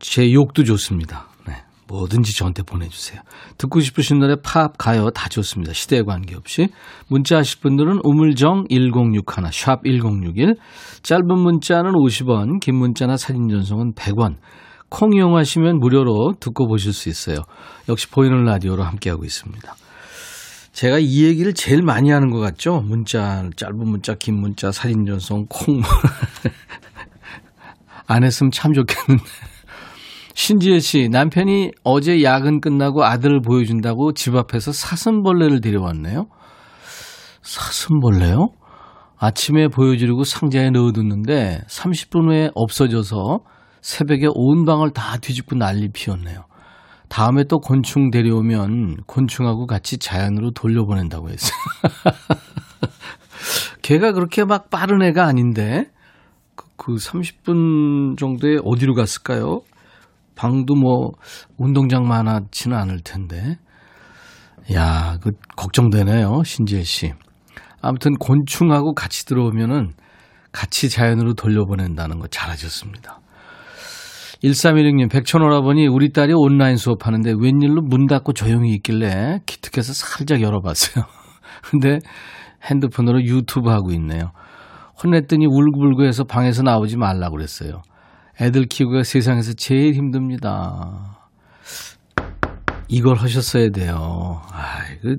제 0.00 0.32
욕도 0.32 0.64
좋습니다. 0.64 1.27
네. 1.88 1.90
뭐든지 1.96 2.36
저한테 2.36 2.62
보내주세요. 2.62 3.20
듣고 3.56 3.80
싶으신 3.80 4.18
노래 4.18 4.36
팝, 4.42 4.76
가요 4.78 5.10
다 5.10 5.28
좋습니다. 5.28 5.72
시대에 5.72 6.02
관계없이. 6.02 6.68
문자 7.08 7.38
하실 7.38 7.60
분들은 7.60 8.00
우물정 8.04 8.66
1061, 8.68 9.52
샵 9.52 9.82
1061. 9.84 10.56
짧은 11.02 11.26
문자는 11.26 11.92
50원, 11.92 12.60
긴 12.60 12.76
문자나 12.76 13.16
사진 13.16 13.48
전송은 13.48 13.94
100원. 13.94 14.36
콩 14.90 15.14
이용하시면 15.14 15.78
무료로 15.78 16.34
듣고 16.40 16.66
보실 16.66 16.92
수 16.92 17.08
있어요. 17.08 17.38
역시 17.88 18.08
보이는 18.08 18.44
라디오로 18.44 18.82
함께하고 18.82 19.24
있습니다. 19.24 19.74
제가 20.72 20.98
이 20.98 21.24
얘기를 21.24 21.52
제일 21.54 21.82
많이 21.82 22.10
하는 22.10 22.30
것 22.30 22.38
같죠? 22.38 22.80
문자, 22.80 23.48
짧은 23.56 23.78
문자, 23.84 24.14
긴 24.14 24.40
문자, 24.40 24.70
사진 24.70 25.04
전송, 25.04 25.46
콩. 25.48 25.82
안 28.06 28.24
했으면 28.24 28.50
참 28.50 28.72
좋겠는데. 28.72 29.24
신지혜 30.38 30.78
씨, 30.78 31.08
남편이 31.10 31.72
어제 31.82 32.22
야근 32.22 32.60
끝나고 32.60 33.04
아들을 33.04 33.40
보여준다고 33.40 34.12
집 34.12 34.36
앞에서 34.36 34.70
사슴벌레를 34.70 35.60
데려왔네요. 35.60 36.26
사슴벌레요? 37.42 38.50
아침에 39.18 39.66
보여주려고 39.66 40.22
상자에 40.22 40.70
넣어뒀는데 40.70 41.62
30분 41.68 42.28
후에 42.28 42.50
없어져서 42.54 43.40
새벽에 43.82 44.28
온 44.32 44.64
방을 44.64 44.92
다 44.92 45.16
뒤집고 45.16 45.56
난리 45.56 45.90
피웠네요. 45.90 46.44
다음에 47.08 47.42
또 47.42 47.58
곤충 47.58 48.12
데려오면 48.12 48.98
곤충하고 49.08 49.66
같이 49.66 49.98
자연으로 49.98 50.52
돌려보낸다고 50.52 51.30
했어요. 51.30 51.58
걔가 53.82 54.12
그렇게 54.12 54.44
막 54.44 54.70
빠른 54.70 55.02
애가 55.02 55.26
아닌데 55.26 55.86
그 56.76 56.94
30분 56.94 58.16
정도에 58.16 58.58
어디로 58.64 58.94
갔을까요? 58.94 59.62
방도 60.38 60.76
뭐 60.76 61.10
운동장 61.56 62.06
많았지는 62.06 62.76
않을 62.76 63.00
텐데. 63.00 63.58
야, 64.72 65.18
그 65.20 65.32
걱정되네요. 65.56 66.44
신지혜 66.44 66.84
씨. 66.84 67.12
아무튼 67.82 68.14
곤충하고 68.14 68.94
같이 68.94 69.26
들어오면은 69.26 69.94
같이 70.52 70.88
자연으로 70.88 71.34
돌려보낸다는 71.34 72.20
거 72.20 72.28
잘하셨습니다. 72.28 73.20
1316님, 74.44 75.10
백천오라버니 75.10 75.88
우리 75.88 76.12
딸이 76.12 76.32
온라인 76.34 76.76
수업하는데 76.76 77.34
웬일로 77.36 77.82
문 77.82 78.06
닫고 78.06 78.32
조용히 78.34 78.72
있길래 78.74 79.40
기특해서 79.44 79.92
살짝 79.92 80.40
열어봤어요. 80.40 81.04
근데 81.68 81.98
핸드폰으로 82.64 83.22
유튜브 83.22 83.70
하고 83.70 83.90
있네요. 83.92 84.30
혼냈더니 85.02 85.46
울고불고 85.46 86.04
해서 86.04 86.22
방에서 86.22 86.62
나오지 86.62 86.96
말라고 86.96 87.36
그랬어요. 87.36 87.82
애들 88.40 88.66
키우기가 88.66 89.02
세상에서 89.02 89.52
제일 89.54 89.94
힘듭니다. 89.94 91.18
이걸 92.88 93.16
하셨어야 93.16 93.70
돼요. 93.70 94.40
아이, 94.52 94.98
그, 95.02 95.16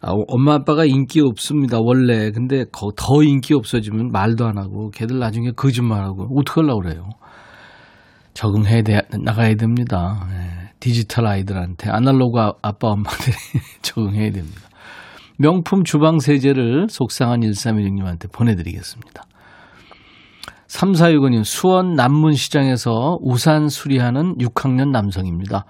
아, 0.00 0.12
엄마 0.28 0.54
아빠가 0.54 0.84
인기 0.84 1.20
없습니다. 1.20 1.78
원래. 1.80 2.30
근데 2.30 2.64
더 2.72 3.22
인기 3.22 3.54
없어지면 3.54 4.10
말도 4.10 4.46
안 4.46 4.58
하고 4.58 4.90
걔들 4.90 5.18
나중에 5.18 5.52
거짓말하고 5.52 6.28
어떡하려고 6.38 6.80
그래요. 6.80 7.08
적응해야 8.34 8.82
돼, 8.82 9.00
나가야 9.22 9.54
됩니다. 9.54 10.26
네. 10.30 10.70
디지털 10.80 11.26
아이들한테 11.26 11.90
아날로그 11.90 12.40
아, 12.40 12.52
아빠 12.62 12.88
엄마들이 12.88 13.36
적응해야 13.82 14.30
됩니다. 14.30 14.62
명품 15.38 15.84
주방 15.84 16.18
세제를 16.18 16.88
속상한 16.88 17.40
1316님한테 17.40 18.32
보내드리겠습니다. 18.32 19.24
3465님, 20.70 21.42
수원 21.44 21.94
남문시장에서 21.94 23.18
우산 23.22 23.68
수리하는 23.68 24.36
6학년 24.38 24.90
남성입니다. 24.90 25.64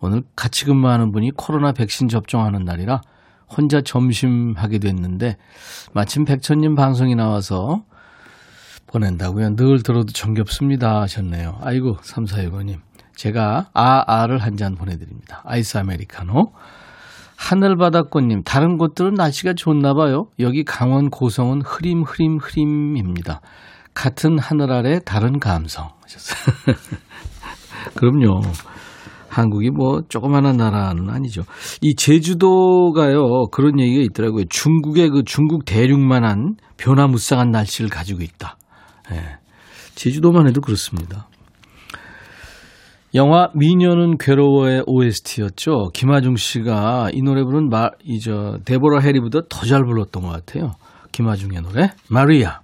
오늘 0.00 0.22
같이 0.34 0.64
근무하는 0.64 1.12
분이 1.12 1.30
코로나 1.36 1.72
백신 1.72 2.08
접종하는 2.08 2.64
날이라 2.64 3.00
혼자 3.48 3.80
점심하게 3.80 4.78
됐는데 4.80 5.36
마침 5.92 6.24
백천님 6.24 6.74
방송이 6.74 7.14
나와서 7.14 7.84
보낸다고요. 8.88 9.54
늘 9.54 9.82
들어도 9.82 10.12
정겹습니다 10.12 11.00
하셨네요. 11.02 11.58
아이고 11.62 11.96
3465님 11.98 12.78
제가 13.14 13.70
아아를 13.72 14.38
한 14.38 14.56
잔 14.56 14.74
보내드립니다. 14.74 15.42
아이스 15.44 15.78
아메리카노. 15.78 16.52
하늘바다꽃님, 17.36 18.42
다른 18.44 18.78
곳들은 18.78 19.14
날씨가 19.14 19.54
좋나 19.54 19.94
봐요. 19.94 20.26
여기 20.38 20.64
강원 20.64 21.10
고성은 21.10 21.62
흐림, 21.62 22.02
흐림, 22.02 22.38
흐림입니다. 22.38 23.40
같은 23.94 24.38
하늘 24.38 24.72
아래 24.72 24.98
다른 25.00 25.38
감성. 25.38 25.88
그럼요. 27.94 28.40
한국이 29.28 29.70
뭐 29.70 30.02
조그마한 30.08 30.56
나라는 30.56 31.10
아니죠. 31.10 31.42
이 31.82 31.94
제주도가요 31.96 33.46
그런 33.50 33.80
얘기가 33.80 34.02
있더라고요. 34.02 34.44
중국의 34.48 35.10
그 35.10 35.22
중국 35.24 35.64
대륙만한 35.64 36.56
변화무쌍한 36.76 37.50
날씨를 37.50 37.90
가지고 37.90 38.22
있다. 38.22 38.56
예. 39.12 39.38
제주도만 39.96 40.46
해도 40.48 40.60
그렇습니다. 40.60 41.28
영화 43.14 43.48
미녀는 43.54 44.18
괴로워의 44.18 44.84
OST였죠. 44.86 45.90
김하중 45.94 46.34
씨가 46.36 47.10
이 47.12 47.22
노래 47.22 47.44
부른 47.44 47.68
마, 47.68 47.90
이저 48.04 48.58
데보라 48.64 49.00
해리보다 49.00 49.40
더 49.48 49.66
잘 49.66 49.84
불렀던 49.84 50.22
것 50.22 50.28
같아요. 50.30 50.72
김하중의 51.12 51.62
노래 51.62 51.90
마리아. 52.08 52.63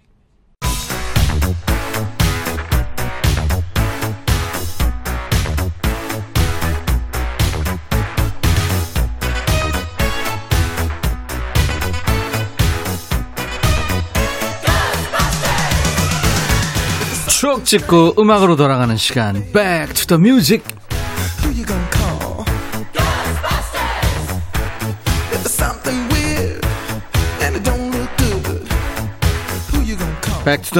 추억 17.51 17.65
찍고 17.65 18.15
음악으로 18.17 18.55
돌아가는 18.55 18.95
시간. 18.95 19.33
Back 19.51 19.93
to 19.93 20.07
the 20.07 20.21
Music. 20.21 20.63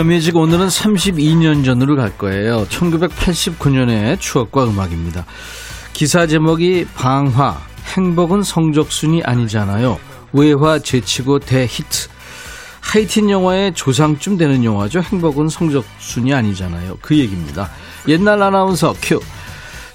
Music 0.05 0.39
오늘은 0.39 0.67
32년 0.67 1.65
전으로 1.65 1.97
갈 1.97 2.17
거예요. 2.17 2.65
1989년의 2.69 4.17
추억과 4.21 4.63
음악입니다. 4.63 5.25
기사 5.91 6.25
제목이 6.25 6.87
방화 6.95 7.59
행복은 7.97 8.43
성적순이 8.43 9.23
아니잖아요. 9.25 9.99
외화 10.31 10.79
제치고 10.79 11.39
대히트 11.39 12.07
하이틴 12.81 13.29
영화의 13.29 13.73
조상쯤 13.73 14.38
되는 14.38 14.63
영화죠. 14.63 15.01
행복은 15.01 15.47
성적순이 15.47 16.33
아니잖아요. 16.33 16.97
그 17.01 17.17
얘기입니다. 17.17 17.69
옛날 18.07 18.41
아나운서 18.41 18.93
큐. 19.01 19.21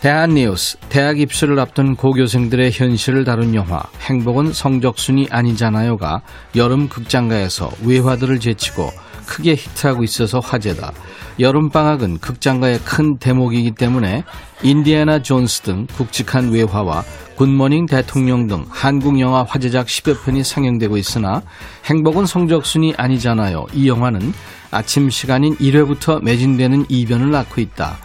대한뉴스 0.00 0.76
대학 0.88 1.19
입시를 1.19 1.59
앞둔 1.59 1.96
고교생들의 1.96 2.70
현실을 2.72 3.25
다룬 3.25 3.55
영화 3.55 3.83
행복은 4.03 4.53
성적순이 4.53 5.29
아니잖아요가 5.31 6.22
여름 6.55 6.88
극장가에서 6.88 7.70
외화들을 7.85 8.38
제치고 8.38 8.90
크게 9.27 9.55
히트하고 9.55 10.05
있어서 10.05 10.41
화제다. 10.41 10.93
여름방학은 11.39 12.19
극장가의 12.19 12.81
큰 12.81 13.19
대목이기 13.19 13.73
때문에 13.73 14.25
인디애나 14.62 15.23
존스 15.23 15.62
등 15.62 15.87
굵직한 15.97 16.51
외화와 16.51 17.05
굿모닝 17.37 17.87
대통령 17.87 18.47
등 18.47 18.65
한국 18.71 19.21
영화 19.21 19.43
화제작 19.43 19.87
10여 19.87 20.25
편이 20.25 20.43
상영되고 20.43 20.97
있으나 20.97 21.43
행복은 21.85 22.25
성적순이 22.25 22.95
아니잖아요. 22.97 23.67
이 23.75 23.89
영화는 23.89 24.33
아침 24.71 25.11
시간인 25.11 25.55
1회부터 25.57 26.23
매진되는 26.23 26.87
이변을 26.89 27.31
낳고 27.31 27.61
있다. 27.61 27.99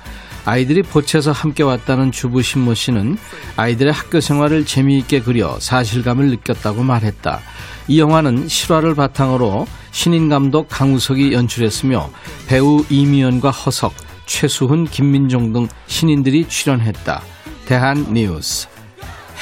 아이들이 0.46 0.82
보채서 0.82 1.32
함께 1.32 1.64
왔다는 1.64 2.12
주부 2.12 2.42
신모 2.42 2.74
씨는 2.74 3.18
아이들의 3.58 3.94
학교 3.94 4.20
생활을 4.20 4.66
재미있게 4.66 5.22
그려 5.22 5.60
사실감을 5.60 6.30
느꼈다고 6.30 6.84
말했다. 6.84 7.40
이 7.88 8.00
영화는 8.00 8.48
실화를 8.48 8.96
바탕으로 8.96 9.68
신인 9.92 10.30
감독 10.30 10.68
강우석이 10.70 11.34
연출했으며 11.34 12.10
배우 12.48 12.84
이미연과 12.90 13.52
허석, 13.52 13.94
최수훈, 14.26 14.86
김민종 14.86 15.54
등 15.54 15.68
신인들이 15.88 16.48
출연했다. 16.48 17.22
대한 17.66 18.14
뉴스. 18.14 18.68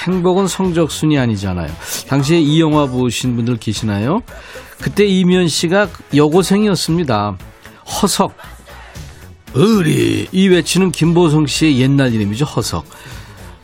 행복은 0.05 0.47
성적순이 0.47 1.19
아니잖아요. 1.19 1.69
당시에 2.07 2.39
이 2.39 2.61
영화 2.61 2.85
보신 2.85 3.35
분들 3.35 3.57
계시나요? 3.57 4.21
그때 4.81 5.05
이미연 5.05 5.47
씨가 5.47 5.89
여고생이었습니다. 6.15 7.37
허석, 8.01 8.35
의리. 9.53 10.27
이 10.31 10.47
외치는 10.47 10.91
김보성 10.91 11.47
씨의 11.47 11.79
옛날 11.79 12.13
이름이죠 12.13 12.45
허석. 12.45 12.85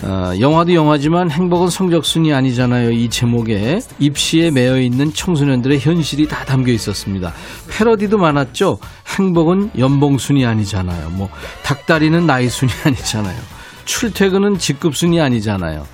어, 0.04 0.34
영화도 0.40 0.74
영화지만 0.74 1.32
행복은 1.32 1.70
성적순이 1.70 2.34
아니잖아요 2.34 2.92
이 2.92 3.10
제목에. 3.10 3.80
입시에 4.00 4.52
매여 4.52 4.80
있는 4.80 5.14
청소년들의 5.14 5.80
현실이 5.80 6.28
다 6.28 6.44
담겨 6.46 6.72
있었습니다. 6.72 7.34
패러디도 7.70 8.18
많았죠. 8.18 8.80
행복은 9.18 9.72
연봉순이 9.78 10.46
아니잖아요. 10.46 11.10
뭐 11.12 11.30
닭다리는 11.64 12.26
나이순이 12.26 12.72
아니잖아요. 12.86 13.38
출퇴근은 13.86 14.58
직급순이 14.58 15.22
아니잖아요. 15.22 15.88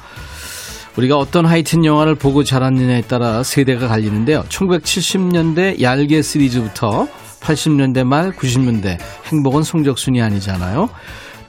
우리가 0.98 1.18
어떤 1.18 1.46
하이틴 1.46 1.86
영화를 1.86 2.16
보고 2.16 2.44
자랐느냐에 2.44 3.04
따라 3.04 3.44
세대가 3.44 3.88
갈리는데요. 3.88 4.44
1970년대 4.50 5.82
얄개 5.82 6.22
시리즈부터 6.22 7.08
80년대 7.42 8.04
말 8.06 8.32
90년대 8.32 8.98
행복은 9.26 9.64
성적순이 9.64 10.22
아니잖아요. 10.22 10.90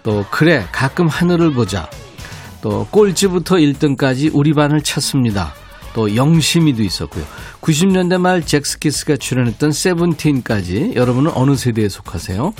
또 0.02 0.24
그래 0.30 0.64
가끔 0.72 1.06
하늘을 1.06 1.52
보자. 1.52 1.88
또 2.60 2.86
꼴찌부터 2.90 3.56
1등까지 3.56 4.30
우리 4.32 4.52
반을 4.52 4.82
찾습니다. 4.82 5.52
또 5.94 6.16
영심이도 6.16 6.82
있었고요. 6.82 7.24
90년대 7.60 8.18
말 8.18 8.42
잭스키스가 8.42 9.16
출연했던 9.16 9.72
세븐틴까지 9.72 10.92
여러분은 10.96 11.32
어느 11.34 11.54
세대에 11.54 11.88
속하세요? 11.88 12.54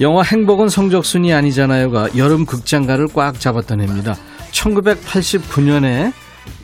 영화 0.00 0.22
행복은 0.22 0.68
성적순이 0.68 1.32
아니잖아요가 1.32 2.16
여름 2.16 2.46
극장가를 2.46 3.08
꽉 3.14 3.38
잡았던 3.38 3.80
해입니다. 3.80 4.16
1989년에 4.52 6.12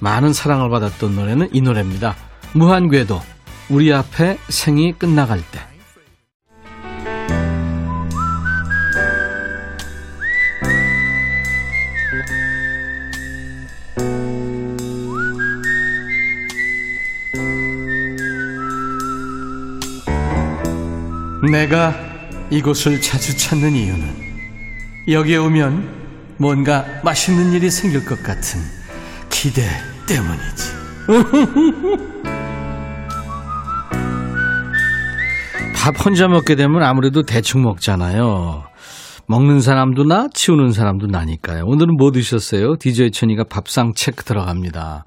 많은 0.00 0.32
사랑을 0.32 0.68
받았던 0.70 1.14
노래는 1.14 1.50
이 1.52 1.60
노래입니다. 1.60 2.16
무한궤도 2.52 3.20
우리 3.68 3.92
앞에 3.92 4.38
생이 4.48 4.94
끝나갈 4.98 5.40
때. 5.50 5.69
내가 21.48 21.94
이곳을 22.50 23.00
자주 23.00 23.34
찾는 23.36 23.74
이유는 23.74 24.30
여기에 25.08 25.38
오면 25.38 26.00
뭔가 26.36 26.84
맛있는 27.02 27.52
일이 27.52 27.70
생길 27.70 28.04
것 28.04 28.22
같은 28.22 28.60
기대 29.30 29.62
때문이지. 30.06 30.80
밥 35.74 36.04
혼자 36.04 36.28
먹게 36.28 36.56
되면 36.56 36.82
아무래도 36.82 37.22
대충 37.22 37.62
먹잖아요. 37.62 38.64
먹는 39.26 39.60
사람도 39.60 40.04
나, 40.04 40.28
치우는 40.34 40.72
사람도 40.72 41.06
나니까요. 41.06 41.64
오늘은 41.64 41.96
뭐 41.96 42.10
드셨어요? 42.10 42.76
DJ 42.76 43.12
천이가 43.12 43.44
밥상 43.44 43.94
체크 43.94 44.24
들어갑니다. 44.24 45.04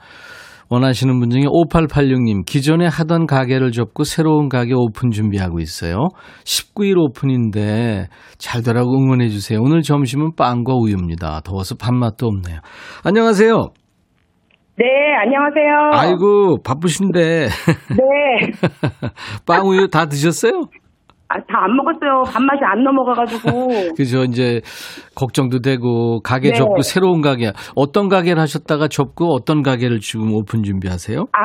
원하시는 0.74 1.20
분 1.20 1.30
중에 1.30 1.44
5886님, 1.44 2.46
기존에 2.48 2.88
하던 2.88 3.28
가게를 3.28 3.72
접고 3.72 4.04
새로운 4.04 4.50
가게 4.50 4.74
오픈 4.74 5.12
준비하고 5.12 5.60
있어요. 5.60 6.08
19일 6.46 6.98
오픈인데 6.98 8.08
잘 8.40 8.64
되라고 8.64 8.92
응원해 8.98 9.28
주세요. 9.28 9.60
오늘 9.62 9.84
점심은 9.84 10.32
빵과 10.36 10.74
우유입니다. 10.74 11.42
더워서 11.42 11.76
밥맛도 11.76 12.26
없네요. 12.26 12.58
안녕하세요. 13.04 13.54
네, 14.80 14.86
안녕하세요. 15.22 15.92
아이고, 15.94 16.64
바쁘신데. 16.64 17.50
네. 17.50 18.52
빵 19.46 19.68
우유 19.68 19.88
다 19.90 20.08
드셨어요? 20.08 20.64
아, 21.34 21.38
다 21.48 21.64
안 21.64 21.76
먹었어요. 21.76 22.24
밥맛이 22.32 22.60
안 22.64 22.84
넘어가가지고. 22.84 23.96
그죠. 23.98 24.24
이제 24.24 24.62
걱정도 25.16 25.60
되고 25.60 26.20
가게 26.22 26.50
네. 26.50 26.54
접고 26.56 26.82
새로운 26.82 27.22
가게 27.22 27.52
어떤 27.76 28.10
가게를 28.10 28.40
하셨다가 28.42 28.88
접고 28.88 29.34
어떤 29.34 29.64
가게를 29.64 30.00
지금 30.00 30.34
오픈 30.34 30.62
준비하세요? 30.64 31.20
아, 31.32 31.40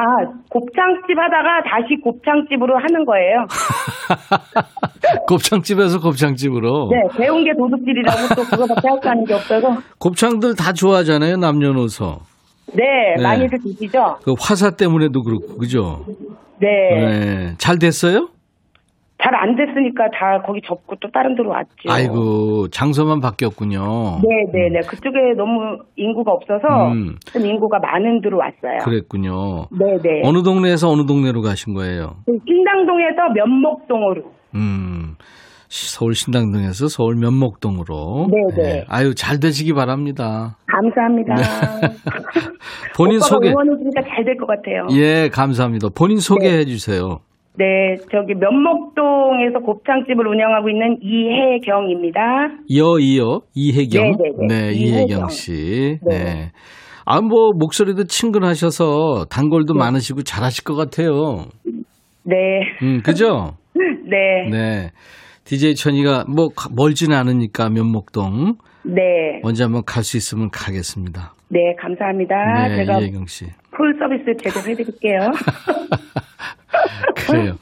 곱창집 0.50 1.16
하다가 1.16 1.62
다시 1.70 1.96
곱창집으로 2.02 2.74
하는 2.76 3.04
거예요. 3.06 3.46
곱창집에서 5.28 6.00
곱창집으로. 6.00 6.90
네, 6.90 7.18
배운 7.18 7.44
게 7.44 7.52
도둑질이라고 7.56 8.18
또 8.36 8.42
그거밖에 8.42 8.88
할수 8.88 9.08
있는 9.08 9.24
게 9.24 9.34
없어서. 9.34 9.68
곱창들 9.98 10.54
다 10.56 10.72
좋아하잖아요. 10.72 11.36
남녀노소. 11.36 12.18
네, 12.74 12.82
네. 13.16 13.22
많이들 13.22 13.58
드시죠? 13.62 14.16
그 14.22 14.34
화사 14.38 14.70
때문에도 14.72 15.22
그렇고 15.22 15.56
그죠. 15.58 16.04
네. 16.60 16.66
네. 16.92 17.54
잘 17.58 17.78
됐어요? 17.78 18.28
잘 19.22 19.34
안 19.34 19.56
됐으니까 19.56 20.04
다 20.10 20.42
거기 20.46 20.60
접고 20.66 20.94
또 21.00 21.10
다른 21.10 21.34
데로 21.34 21.50
왔죠. 21.50 21.68
아이고 21.88 22.68
장소만 22.68 23.20
바뀌었군요. 23.20 24.20
네, 24.22 24.44
네, 24.52 24.68
네. 24.72 24.80
그쪽에 24.86 25.34
너무 25.36 25.78
인구가 25.96 26.32
없어서 26.32 26.92
음. 26.92 27.16
좀 27.32 27.44
인구가 27.46 27.78
많은 27.80 28.20
데로 28.20 28.38
왔어요. 28.38 28.78
그랬군요. 28.84 29.66
네, 29.72 29.98
네. 30.02 30.22
어느 30.24 30.42
동네에서 30.42 30.88
어느 30.88 31.04
동네로 31.06 31.42
가신 31.42 31.74
거예요? 31.74 32.16
신당동에서 32.26 33.32
면목동으로. 33.34 34.22
음. 34.54 35.16
서울 35.68 36.14
신당동에서 36.14 36.88
서울 36.88 37.16
면목동으로. 37.16 38.28
네, 38.30 38.62
네. 38.62 38.84
아유 38.88 39.14
잘 39.14 39.38
되시기 39.40 39.74
바랍니다. 39.74 40.56
감사합니다. 40.66 41.34
본인 42.96 43.20
소개. 43.20 43.50
응원해주니까 43.50 44.02
잘 44.02 44.24
될 44.24 44.36
것 44.36 44.46
같아요. 44.46 44.86
예, 44.92 45.28
감사합니다. 45.28 45.88
본인 45.94 46.18
소개해 46.18 46.64
주세요. 46.64 47.18
네, 47.58 47.96
저기 48.12 48.34
면목동에서 48.34 49.58
곱창집을 49.66 50.26
운영하고 50.28 50.68
있는 50.70 50.96
이혜경입니다. 51.02 52.20
이어 52.68 52.98
이혜경. 53.54 54.12
네, 54.12 54.46
네, 54.46 54.46
네. 54.68 54.72
이혜경 54.74 55.08
이혜경. 55.08 55.28
씨. 55.30 55.98
네. 56.06 56.18
네. 56.24 56.52
아, 57.04 57.20
뭐, 57.20 57.50
목소리도 57.58 58.04
친근하셔서 58.04 59.24
단골도 59.30 59.74
많으시고 59.74 60.22
잘하실 60.22 60.62
것 60.64 60.74
같아요. 60.76 61.46
네, 62.22 62.36
음, 62.82 63.00
그죠? 63.02 63.56
네, 63.74 64.48
네. 64.50 64.90
DJ 65.44 65.74
천이가 65.74 66.26
뭐, 66.28 66.48
가- 66.54 66.68
멀지는 66.76 67.16
않으니까 67.16 67.70
면목동. 67.70 68.54
네, 68.84 69.40
언제 69.42 69.64
한번 69.64 69.82
갈 69.84 70.04
수 70.04 70.16
있으면 70.16 70.50
가겠습니다. 70.50 71.32
네, 71.48 71.74
감사합니다. 71.80 72.68
네, 72.68 72.76
제가 72.76 72.98
이혜경 73.00 73.26
씨. 73.26 73.46
풀 73.74 73.96
서비스 73.98 74.36
제대로 74.42 74.68
해드릴게요. 74.70 75.18
그래요. 77.16 77.54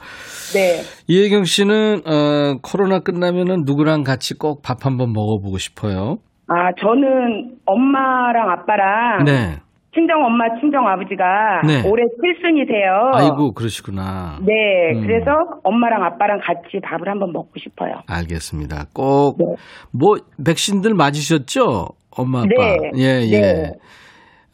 네, 0.53 0.81
이혜경 1.07 1.43
씨는, 1.43 2.01
어, 2.07 2.57
코로나 2.63 2.99
끝나면은 2.99 3.63
누구랑 3.65 4.03
같이 4.03 4.33
꼭 4.33 4.61
밥 4.61 4.85
한번 4.85 5.11
먹어보고 5.13 5.57
싶어요. 5.57 6.17
아, 6.47 6.71
저는 6.79 7.57
엄마랑 7.65 8.49
아빠랑 8.49 9.25
네. 9.25 9.57
친정 9.93 10.23
엄마, 10.23 10.45
친정 10.61 10.87
아버지가 10.87 11.23
네. 11.65 11.81
올해 11.89 12.03
칠순이세요. 12.21 13.11
아이고, 13.13 13.51
그러시구나. 13.53 14.37
네, 14.45 14.53
음. 14.95 15.01
그래서 15.01 15.31
엄마랑 15.63 16.03
아빠랑 16.05 16.39
같이 16.39 16.79
밥을 16.83 17.09
한번 17.09 17.33
먹고 17.33 17.51
싶어요. 17.57 18.01
알겠습니다. 18.07 18.85
꼭, 18.93 19.37
네. 19.39 19.45
뭐, 19.91 20.15
백신들 20.45 20.93
맞으셨죠? 20.93 21.87
엄마, 22.11 22.39
아빠. 22.39 22.47
네. 22.47 22.77
예, 22.97 23.21
예. 23.27 23.41
네. 23.41 23.71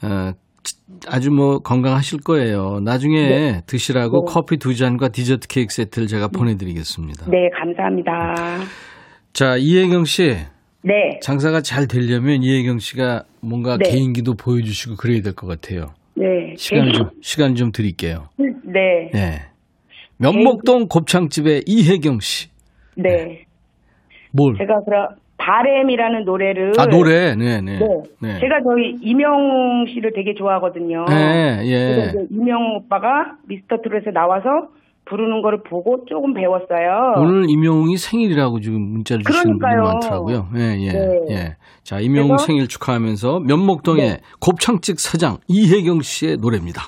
어, 0.04 0.32
치- 0.32 0.43
아주 1.08 1.32
뭐 1.32 1.60
건강하실 1.60 2.20
거예요. 2.22 2.80
나중에 2.84 3.62
드시라고 3.66 4.26
네. 4.26 4.34
커피 4.34 4.58
두 4.58 4.76
잔과 4.76 5.10
디저트 5.10 5.48
케이크 5.48 5.74
세트를 5.74 6.08
제가 6.08 6.28
보내드리겠습니다. 6.30 7.30
네, 7.30 7.50
감사합니다. 7.58 8.64
자, 9.34 9.58
이혜경 9.58 10.06
씨. 10.06 10.36
네, 10.86 11.20
장사가 11.22 11.62
잘 11.62 11.88
되려면 11.88 12.44
이혜경 12.44 12.80
씨가 12.80 13.24
뭔가 13.42 13.78
네. 13.78 13.90
개인기도 13.90 14.34
보여주시고 14.36 14.96
그래야 14.98 15.22
될 15.22 15.34
것 15.34 15.48
같아요. 15.48 15.94
네, 16.16 16.54
시간 16.58 16.92
좀, 16.92 17.10
시간 17.22 17.56
좀 17.56 17.72
드릴게요. 17.72 18.28
네, 18.38 19.10
네. 19.14 19.40
면목동 20.18 20.88
곱창집의 20.88 21.64
이혜경 21.66 22.20
씨. 22.20 22.50
네. 22.96 23.46
뭘? 24.32 24.56
제가 24.58 24.82
그럼 24.86 25.08
바램이라는 25.44 26.24
노래를 26.24 26.72
아, 26.78 26.86
노래. 26.86 27.36
네, 27.36 27.60
네. 27.60 27.78
네. 27.78 27.86
네. 28.22 28.40
제가 28.40 28.62
저희 28.64 28.96
이명 29.02 29.86
씨를 29.94 30.14
되게 30.16 30.34
좋아하거든요. 30.36 31.04
네, 31.10 31.60
예. 31.64 32.08
이제 32.10 32.28
이명 32.32 32.78
오빠가 32.78 33.34
미스터 33.48 33.78
트롯에 33.84 34.14
나와서 34.14 34.70
부르는 35.06 35.42
거를 35.42 35.62
보고 35.64 36.06
조금 36.06 36.34
배웠어요. 36.34 37.16
오늘 37.18 37.50
임영웅이 37.50 37.98
생일이라고 37.98 38.62
지금 38.62 38.80
문자를 38.80 39.24
주시는 39.26 39.58
분이 39.58 39.60
그러니까요. 39.60 39.94
많더라고요. 39.94 40.48
예, 40.56 40.78
예, 40.80 40.92
네. 40.94 41.20
예. 41.32 41.56
자, 41.84 42.00
임영웅 42.00 42.38
생일 42.38 42.70
축하하면서 42.70 43.42
면목동의 43.42 44.02
네. 44.02 44.18
곱창집 44.40 44.98
사장 44.98 45.40
이혜경 45.50 46.04
씨의 46.04 46.38
노래입니다. 46.38 46.84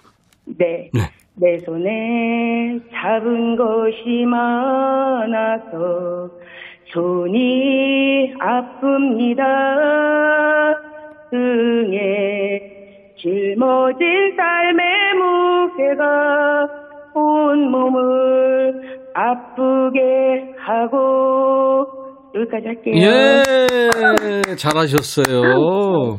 네. 0.46 0.90
네. 0.94 1.02
내 1.38 1.58
손에 1.66 2.80
잡은 2.94 3.58
것이 3.58 4.24
많아서 4.26 6.30
손이 6.96 8.34
아픕니다. 8.40 9.44
등에 11.30 13.12
짊어진 13.18 14.36
삶의 14.38 15.14
무게가 15.16 16.70
온몸을 17.14 18.82
아프게 19.14 20.54
하고 20.58 21.95
여기까지 22.36 22.66
할게요. 22.68 22.94
예, 22.98 24.56
잘하셨어요. 24.56 25.40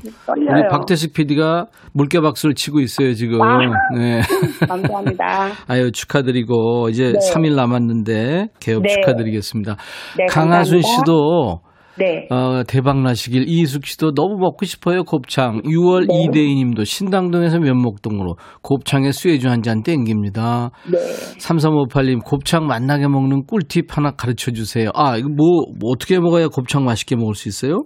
우리 0.02 0.10
떨려요. 0.26 0.68
박태식 0.70 1.12
PD가 1.12 1.66
물개 1.92 2.20
박수를 2.20 2.54
치고 2.54 2.80
있어요, 2.80 3.12
지금. 3.14 3.42
아. 3.42 3.58
네. 3.94 4.22
감사합니다. 4.66 5.24
아유, 5.68 5.92
축하드리고, 5.92 6.88
이제 6.88 7.12
네. 7.12 7.18
3일 7.18 7.54
남았는데, 7.54 8.48
개업 8.60 8.82
네. 8.82 8.94
축하드리겠습니다. 8.94 9.76
네, 10.18 10.26
강하순 10.26 10.80
감사합니다. 10.80 10.88
씨도, 10.88 11.60
네. 11.98 12.26
어, 12.30 12.62
대박 12.68 13.00
나시길. 13.02 13.48
이희숙 13.48 13.86
씨도 13.86 14.12
너무 14.14 14.36
먹고 14.38 14.64
싶어요, 14.66 15.02
곱창. 15.04 15.62
6월 15.62 16.06
네. 16.08 16.24
이대희 16.24 16.54
님도 16.56 16.84
신당동에서 16.84 17.58
면목동으로 17.58 18.36
곱창에 18.62 19.12
수혜주 19.12 19.48
한 19.48 19.62
잔 19.62 19.82
땡깁니다. 19.82 20.70
네. 20.92 20.98
3358님, 21.40 22.22
곱창 22.24 22.66
맛나게 22.66 23.08
먹는 23.08 23.46
꿀팁 23.46 23.96
하나 23.96 24.10
가르쳐 24.12 24.50
주세요. 24.52 24.90
아, 24.94 25.16
이거 25.16 25.28
뭐, 25.28 25.64
뭐 25.80 25.90
어떻게 25.92 26.20
먹어야 26.20 26.48
곱창 26.48 26.84
맛있게 26.84 27.16
먹을 27.16 27.34
수 27.34 27.48
있어요? 27.48 27.82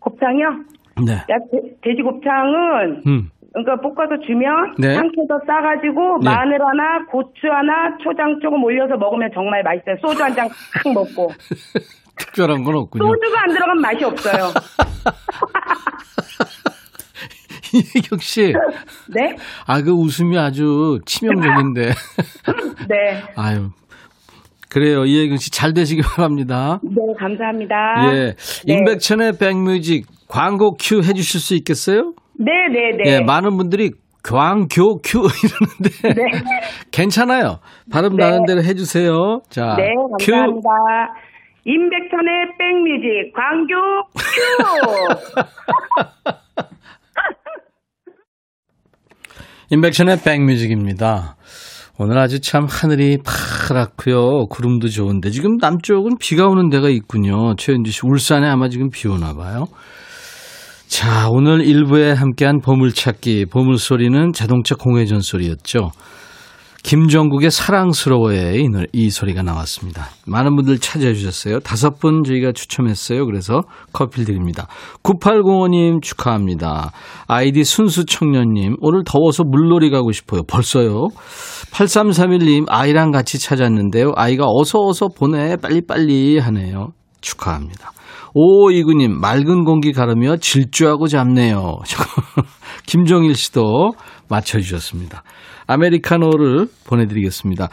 곱창이요? 0.00 0.46
네. 1.06 1.12
야, 1.14 1.36
돼- 1.50 1.74
돼지 1.82 2.02
곱창은 2.02 3.02
음. 3.06 3.28
그러니까 3.54 3.76
볶아서 3.82 4.18
주면 4.26 4.74
네. 4.78 4.94
상추도 4.94 5.38
싸가지고 5.46 6.18
네. 6.22 6.30
마늘 6.30 6.58
하나, 6.60 7.06
고추 7.10 7.46
하나, 7.50 7.96
초장 8.02 8.38
조금 8.42 8.62
올려서 8.62 8.96
먹으면 8.96 9.30
정말 9.32 9.62
맛있어요. 9.62 9.96
소주 10.02 10.22
한잔탁 10.22 10.54
먹고 10.92 11.28
특별한 12.18 12.64
건 12.64 12.76
없군요. 12.76 13.04
소주가 13.06 13.42
안 13.42 13.48
들어가면 13.52 13.80
맛이 13.80 14.04
없어요. 14.04 14.52
이혜경 17.72 18.18
씨, 18.20 18.52
네, 19.08 19.36
아, 19.66 19.82
그 19.82 19.90
웃음이 19.90 20.38
아주 20.38 21.00
치명적인데. 21.06 21.90
네, 22.88 23.22
아유. 23.34 23.70
그래요. 24.68 25.04
이혜경 25.04 25.36
씨 25.38 25.50
잘 25.50 25.72
되시기 25.72 26.02
바랍니다. 26.02 26.80
네, 26.82 26.94
감사합니다. 27.18 27.74
예. 28.12 28.12
네. 28.12 28.34
임백천의 28.66 29.38
백뮤직 29.38 30.06
광고 30.28 30.76
큐 30.80 31.02
해주실 31.02 31.40
수 31.40 31.54
있겠어요? 31.54 32.12
네, 32.38 32.50
네, 32.72 32.96
네. 33.04 33.10
예, 33.12 33.20
많은 33.20 33.56
분들이 33.56 33.92
광교 34.24 34.98
큐 35.04 35.28
이러는데 35.44 36.14
네. 36.14 36.42
괜찮아요. 36.90 37.58
발음 37.90 38.16
네. 38.16 38.24
나는 38.24 38.44
대로 38.46 38.62
해주세요. 38.62 39.42
자, 39.48 39.76
네, 39.76 39.84
큐. 40.20 40.32
감사합니다. 40.32 40.68
임백천의 41.66 42.56
백뮤직 42.58 43.32
광교 43.34 43.74
큐. 44.14 44.20
임백천의 49.70 50.18
백뮤직입니다. 50.22 51.36
오늘 51.98 52.18
아주 52.18 52.40
참 52.40 52.66
하늘이 52.68 53.18
파랗고요. 53.24 54.46
구름도 54.50 54.88
좋은데 54.88 55.30
지금 55.30 55.56
남쪽은 55.56 56.18
비가 56.18 56.48
오는 56.48 56.68
데가 56.68 56.90
있군요. 56.90 57.54
최현주 57.56 57.90
씨 57.92 58.00
울산에 58.04 58.46
아마 58.46 58.68
지금 58.68 58.90
비 58.90 59.08
오나 59.08 59.32
봐요. 59.32 59.64
자, 60.86 61.28
오늘 61.30 61.60
1부에 61.60 62.14
함께한 62.14 62.60
보물찾기, 62.60 63.46
보물소리는 63.46 64.32
자동차 64.32 64.74
공회전 64.74 65.20
소리였죠. 65.20 65.92
김정국의 66.84 67.50
사랑스러워에 67.50 68.58
이, 68.58 68.68
노래, 68.68 68.84
이 68.92 69.08
소리가 69.08 69.42
나왔습니다. 69.42 70.10
많은 70.26 70.54
분들 70.54 70.78
찾아해 70.80 71.14
주셨어요. 71.14 71.60
다섯 71.60 71.98
분 71.98 72.22
저희가 72.24 72.52
추첨했어요. 72.52 73.24
그래서 73.24 73.62
커피 73.94 74.26
드립니다. 74.26 74.68
9805님 75.02 76.02
축하합니다. 76.02 76.92
아이디 77.26 77.64
순수 77.64 78.04
청년님 78.04 78.76
오늘 78.82 79.02
더워서 79.02 79.44
물놀이 79.44 79.88
가고 79.88 80.12
싶어요. 80.12 80.42
벌써요. 80.42 81.08
8331님 81.72 82.66
아이랑 82.68 83.12
같이 83.12 83.38
찾았는데요. 83.38 84.12
아이가 84.14 84.44
어서 84.46 84.78
어서 84.86 85.08
보내 85.08 85.56
빨리빨리 85.56 86.38
하네요. 86.38 86.88
축하합니다. 87.22 87.92
오이구님 88.34 89.18
맑은 89.20 89.64
공기 89.64 89.92
가르며 89.92 90.36
질주하고 90.36 91.06
잡네요. 91.08 91.78
김종일 92.84 93.36
씨도 93.36 93.92
맞춰주셨습니다. 94.28 95.22
아메리카노를 95.66 96.66
보내드리겠습니다. 96.86 97.68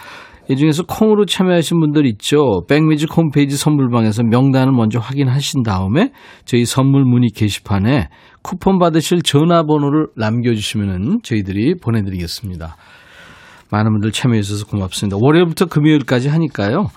이 0.50 0.56
중에서 0.56 0.84
콩으로 0.84 1.26
참여하신 1.26 1.80
분들 1.80 2.06
있죠. 2.08 2.64
백뮤직 2.68 3.16
홈페이지 3.16 3.56
선물방에서 3.56 4.24
명단을 4.24 4.74
먼저 4.74 5.00
확인하신 5.00 5.64
다음에 5.64 6.12
저희 6.46 6.66
선물 6.66 7.06
문의 7.06 7.30
게시판에 7.30 8.10
쿠폰 8.42 8.80
받으실 8.80 9.22
전화번호를 9.22 10.08
남겨주시면 10.18 11.20
저희들이 11.24 11.76
보내드리겠습니다. 11.76 12.76
많은 13.72 13.92
분들 13.94 14.12
참여해 14.12 14.42
주셔서 14.42 14.66
고맙습니다. 14.66 15.18
월요일부터 15.22 15.68
금요일까지 15.68 16.28
하니까요. 16.28 16.88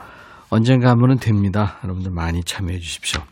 언젠가 0.50 0.90
하면 0.90 1.18
됩니다. 1.18 1.78
여러분들 1.84 2.10
많이 2.12 2.42
참여해 2.42 2.78
주십시오. 2.78 3.22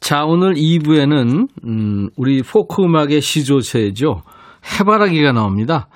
자, 0.00 0.24
오늘 0.24 0.54
2부에는, 0.54 1.46
음, 1.64 2.08
우리 2.16 2.42
포크 2.42 2.82
음악의 2.82 3.20
시조세죠. 3.20 4.22
해바라기가 4.64 5.32
나옵니다. 5.32 5.88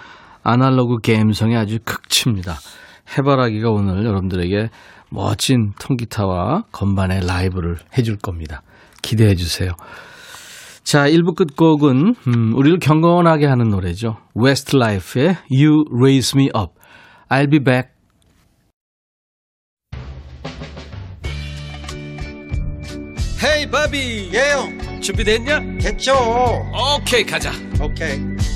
아날로그 0.43 0.99
게임성이 1.01 1.57
아주 1.57 1.79
극치입니다. 1.85 2.57
해바라기가 3.17 3.71
오늘 3.71 4.05
여러분들에게 4.05 4.71
멋진 5.11 5.73
통기타와 5.79 6.65
건반의 6.73 7.27
라이브를 7.27 7.79
해줄 7.97 8.17
겁니다. 8.17 8.63
기대해 9.03 9.35
주세요. 9.35 9.73
자, 10.83 11.09
1부 11.09 11.35
끝곡은 11.35 12.15
음, 12.29 12.55
우리를 12.55 12.79
경건하게 12.79 13.47
하는 13.47 13.71
노래죠. 13.71 14.19
Westlife의 14.37 15.37
You 15.51 15.85
Raise 15.93 16.39
Me 16.39 16.49
Up. 16.57 16.75
I'll 17.29 17.51
be 17.51 17.59
back. 17.59 17.91
헤이 23.43 23.71
바비 23.71 24.31
예영 24.33 25.01
준비됐냐? 25.01 25.61
됐죠 25.79 26.15
오케이 26.97 27.25
가자 27.25 27.53
오케이 27.81 28.36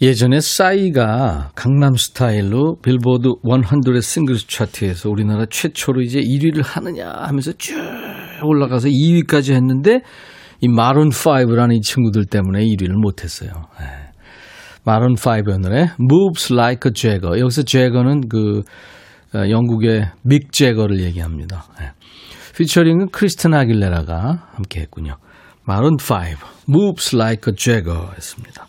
예전에 0.00 0.40
싸이가 0.40 1.50
강남 1.56 1.96
스타일로 1.96 2.76
빌보드 2.82 3.30
100 3.42 4.00
싱글스 4.00 4.46
차트에서 4.46 5.10
우리나라 5.10 5.44
최초로 5.50 6.02
이제 6.02 6.20
1위를 6.20 6.62
하느냐 6.64 7.10
하면서 7.10 7.52
쭉 7.52 7.74
올라가서 8.44 8.88
2위까지 8.88 9.54
했는데 9.54 10.02
이 10.60 10.68
마룬 10.68 11.08
5라는 11.08 11.76
이 11.76 11.80
친구들 11.80 12.26
때문에 12.26 12.64
1위를 12.64 12.92
못 12.92 13.24
했어요. 13.24 13.50
네. 13.80 13.86
마룬 14.84 15.16
5의 15.16 15.58
노래 15.60 15.88
Moves 16.00 16.52
Like 16.52 16.88
a 16.88 16.92
Jagger. 16.94 17.40
여기서 17.40 17.64
Jagger는 17.64 18.28
그 18.28 18.62
어, 19.34 19.50
영국의 19.50 20.10
믹 20.22 20.52
제거를 20.52 21.00
얘기합니다. 21.00 21.64
네. 21.80 21.90
피처링은 22.56 23.08
크리스틴 23.10 23.52
아길레라가 23.52 24.48
함께 24.52 24.80
했군요. 24.80 25.16
마룬 25.64 25.96
5 26.00 26.72
Moves 26.72 27.16
Like 27.16 27.52
a 27.52 27.56
Jagger 27.56 28.12
했습니다. 28.14 28.66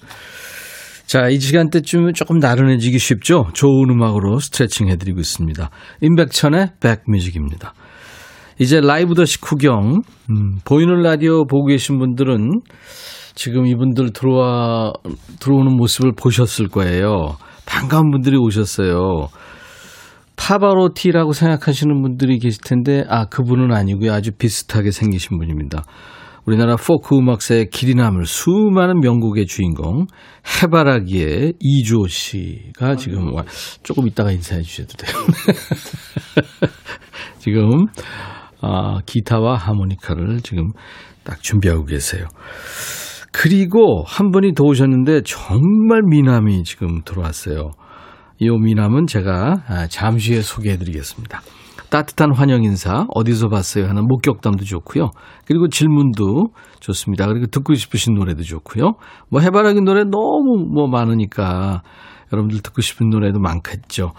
자, 1.09 1.27
이 1.27 1.39
시간대쯤은 1.39 2.13
조금 2.13 2.37
나른해지기 2.37 2.99
쉽죠? 2.99 3.47
좋은 3.53 3.89
음악으로 3.89 4.37
스트레칭 4.37 4.89
해드리고 4.89 5.19
있습니다. 5.19 5.71
임백천의 6.01 6.73
백뮤직입니다. 6.79 7.73
이제 8.59 8.79
라이브 8.79 9.15
더시 9.15 9.41
구경, 9.41 10.03
음, 10.29 10.59
보이는 10.65 11.01
라디오 11.01 11.47
보고 11.47 11.65
계신 11.65 11.97
분들은 11.97 12.61
지금 13.33 13.65
이분들 13.65 14.13
들어와, 14.13 14.93
들어오는 15.39 15.75
모습을 15.77 16.11
보셨을 16.15 16.67
거예요. 16.67 17.37
반가운 17.65 18.11
분들이 18.11 18.37
오셨어요. 18.37 19.29
파바로티라고 20.35 21.33
생각하시는 21.33 22.03
분들이 22.03 22.37
계실 22.37 22.61
텐데, 22.61 23.03
아, 23.09 23.25
그분은 23.25 23.73
아니고요. 23.73 24.13
아주 24.13 24.29
비슷하게 24.37 24.91
생기신 24.91 25.39
분입니다. 25.39 25.85
우리나라 26.49 26.77
포크 26.77 27.15
음악사의 27.15 27.69
길이 27.69 27.93
남을 27.93 28.25
수많은 28.25 29.01
명곡의 29.01 29.45
주인공 29.45 30.07
해바라기의 30.63 31.53
이주호 31.59 32.07
씨가 32.07 32.95
지금 32.95 33.35
와, 33.35 33.43
조금 33.83 34.07
이따가 34.07 34.31
인사해 34.31 34.63
주셔도 34.63 34.97
돼요. 34.97 35.13
지금 37.37 37.85
아, 38.61 38.99
기타와 39.05 39.57
하모니카를 39.57 40.41
지금 40.41 40.71
딱 41.23 41.39
준비하고 41.43 41.85
계세요. 41.85 42.25
그리고 43.31 44.03
한 44.07 44.31
분이 44.31 44.55
더 44.55 44.63
오셨는데 44.63 45.21
정말 45.25 46.01
미남이 46.03 46.63
지금 46.63 47.03
들어왔어요. 47.03 47.73
이 48.39 48.49
미남은 48.49 49.05
제가 49.05 49.65
아, 49.67 49.87
잠시 49.87 50.33
후에 50.33 50.41
소개해 50.41 50.77
드리겠습니다. 50.77 51.41
따뜻한 51.89 52.33
환영 52.33 52.63
인사 52.63 53.05
어디서 53.13 53.49
봤어요 53.49 53.87
하는 53.87 54.05
목격담도 54.07 54.63
좋고요. 54.65 55.11
그리고 55.45 55.67
질문도 55.67 56.49
좋습니다. 56.79 57.27
그리고 57.27 57.47
듣고 57.47 57.73
싶으신 57.73 58.13
노래도 58.13 58.43
좋고요. 58.43 58.93
뭐 59.29 59.41
해바라기 59.41 59.81
노래 59.81 60.03
너무 60.03 60.65
뭐 60.71 60.87
많으니까 60.87 61.81
여러분들 62.31 62.61
듣고 62.61 62.81
싶은 62.81 63.09
노래도 63.09 63.39
많겠죠. 63.39 64.13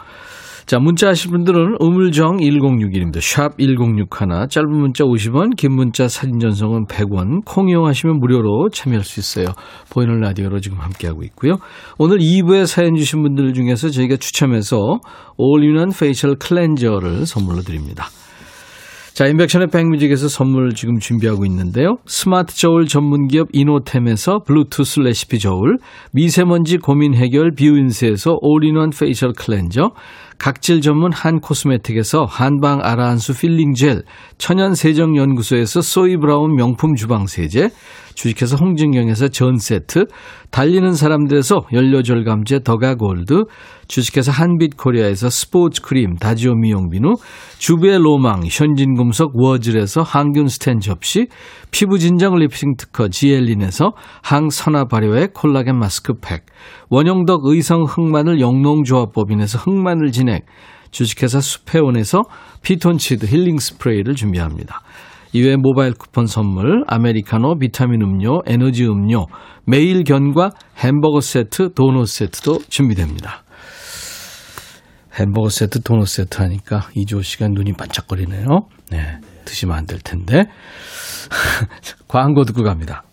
자, 0.70 0.78
문자 0.78 1.08
하실 1.08 1.32
분들은 1.32 1.78
우물정 1.80 2.36
1061입니다. 2.36 3.20
샵 3.20 3.58
1061, 3.58 4.46
짧은 4.48 4.70
문자 4.70 5.02
50원, 5.02 5.56
긴 5.56 5.72
문자 5.72 6.06
사진 6.06 6.38
전송은 6.38 6.86
100원, 6.86 7.44
콩 7.44 7.68
이용하시면 7.68 8.20
무료로 8.20 8.68
참여할 8.68 9.02
수 9.02 9.18
있어요. 9.18 9.46
보이는 9.90 10.20
라디오로 10.20 10.60
지금 10.60 10.78
함께하고 10.78 11.24
있고요. 11.24 11.56
오늘 11.98 12.18
2부에 12.18 12.66
사연 12.66 12.94
주신 12.94 13.20
분들 13.22 13.52
중에서 13.52 13.88
저희가 13.88 14.18
추첨해서 14.18 15.00
All-in-one 15.36 15.90
facial 15.90 16.36
cleanser를 16.36 17.26
선물로 17.26 17.62
드립니다. 17.62 18.06
자, 19.12 19.26
임백천의 19.26 19.68
백뮤직에서 19.68 20.28
선물 20.28 20.72
지금 20.74 20.98
준비하고 20.98 21.44
있는데요. 21.44 21.96
스마트 22.06 22.56
저울 22.56 22.86
전문 22.86 23.26
기업 23.26 23.48
이노템에서 23.52 24.44
블루투스 24.46 25.00
레시피 25.00 25.40
저울, 25.40 25.78
미세먼지 26.12 26.78
고민 26.78 27.14
해결 27.14 27.50
뷰인스에서 27.50 28.38
all-in-one 28.40 28.90
facial 28.90 29.32
cleanser, 29.36 29.90
각질 30.40 30.80
전문 30.80 31.12
한 31.12 31.38
코스메틱에서 31.40 32.24
한방 32.24 32.80
아라한수 32.82 33.38
peeling 33.38 33.74
gel, 33.74 34.04
천연 34.38 34.74
세정 34.74 35.14
연구소에서 35.14 35.82
소이 35.82 36.16
브라운 36.16 36.54
명품 36.54 36.94
주방 36.94 37.26
세제, 37.26 37.68
주식회사 38.14 38.56
홍진경에서 38.56 39.28
전 39.28 39.58
세트, 39.58 40.06
달리는 40.50 40.92
사람들에서 40.92 41.66
연료절감제 41.74 42.60
더가 42.64 42.94
골드, 42.94 43.44
주식회사 43.86 44.32
한빛 44.32 44.78
코리아에서 44.78 45.28
스포츠 45.28 45.82
크림 45.82 46.16
다지오 46.16 46.54
미용 46.54 46.88
비누, 46.88 47.16
주베 47.58 47.98
로망 47.98 48.44
현진금속 48.46 49.32
워즐에서 49.34 50.00
항균 50.00 50.48
스텐 50.48 50.80
접시, 50.80 51.28
피부 51.70 51.98
진정 51.98 52.36
리프팅 52.36 52.76
특허 52.78 53.08
지엘린에서 53.08 53.92
항산화 54.22 54.86
발효의 54.86 55.28
콜라겐 55.34 55.78
마스크팩, 55.78 56.46
원형덕 56.90 57.46
의성 57.46 57.84
흑마늘 57.84 58.40
영농조합법인에서 58.40 59.58
흑마늘 59.58 60.10
진액, 60.12 60.44
주식회사 60.90 61.40
수페온에서 61.40 62.22
피톤치드 62.62 63.26
힐링 63.26 63.58
스프레이를 63.58 64.14
준비합니다. 64.16 64.82
이외에 65.32 65.54
모바일 65.56 65.94
쿠폰 65.94 66.26
선물, 66.26 66.82
아메리카노, 66.88 67.58
비타민 67.58 68.02
음료, 68.02 68.40
에너지 68.46 68.84
음료, 68.86 69.26
매일 69.64 70.02
견과 70.02 70.50
햄버거 70.78 71.20
세트, 71.20 71.74
도넛 71.74 72.08
세트도 72.08 72.58
준비됩니다. 72.68 73.44
햄버거 75.14 75.48
세트, 75.48 75.82
도넛 75.82 76.08
세트 76.08 76.42
하니까 76.42 76.88
이조 76.96 77.22
씨가 77.22 77.46
눈이 77.48 77.74
반짝거리네요. 77.74 78.44
네. 78.90 79.18
드시면 79.44 79.76
안 79.76 79.86
될 79.86 80.00
텐데. 80.00 80.44
광고 82.08 82.44
듣고 82.44 82.62
갑니다. 82.64 83.04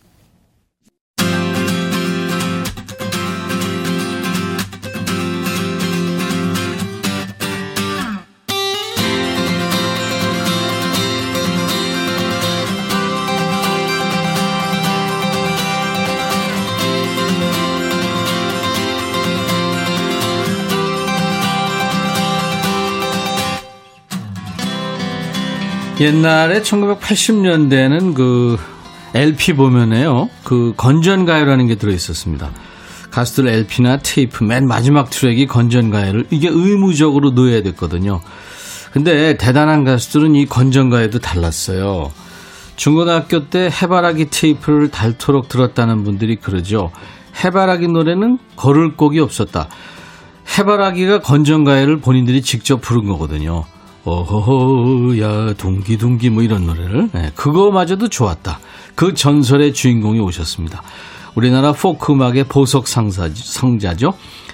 옛날에 25.99 26.61
1980년대는 26.61 28.13
그 28.13 28.57
LP 29.15 29.53
보면에요. 29.53 30.29
그 30.43 30.73
건전가요라는 30.77 31.65
게 31.65 31.75
들어 31.75 31.91
있었습니다. 31.91 32.51
가수들 33.09 33.47
LP나 33.47 33.97
테이프 34.03 34.43
맨 34.43 34.67
마지막 34.67 35.09
트랙이 35.09 35.47
건전가요를 35.47 36.27
이게 36.29 36.49
의무적으로 36.49 37.31
넣어야 37.31 37.63
됐거든요. 37.63 38.21
근데 38.91 39.37
대단한 39.37 39.85
가수들은 39.85 40.35
이 40.35 40.45
건전가요도 40.45 41.17
달랐어요. 41.17 42.11
중고등학교 42.75 43.49
때 43.49 43.71
해바라기 43.71 44.29
테이프를 44.29 44.91
닳도록 44.91 45.49
들었다는 45.49 46.03
분들이 46.03 46.35
그러죠. 46.35 46.91
해바라기 47.43 47.87
노래는 47.87 48.37
걸을 48.55 48.95
곡이 48.95 49.19
없었다. 49.19 49.67
해바라기가 50.57 51.21
건전가요를 51.21 52.01
본인들이 52.01 52.43
직접 52.43 52.81
부른 52.81 53.05
거거든요. 53.05 53.65
어허허야 54.07 55.53
둥기둥기 55.55 56.29
뭐 56.29 56.41
이런 56.41 56.65
노래를 56.65 57.09
네, 57.11 57.31
그거마저도 57.35 58.07
좋았다. 58.07 58.59
그 58.95 59.13
전설의 59.13 59.73
주인공이 59.73 60.19
오셨습니다. 60.21 60.81
우리나라 61.35 61.73
포크 61.73 62.13
음악의 62.13 62.45
보석 62.45 62.87
상사, 62.87 63.29
성자죠. 63.33 64.13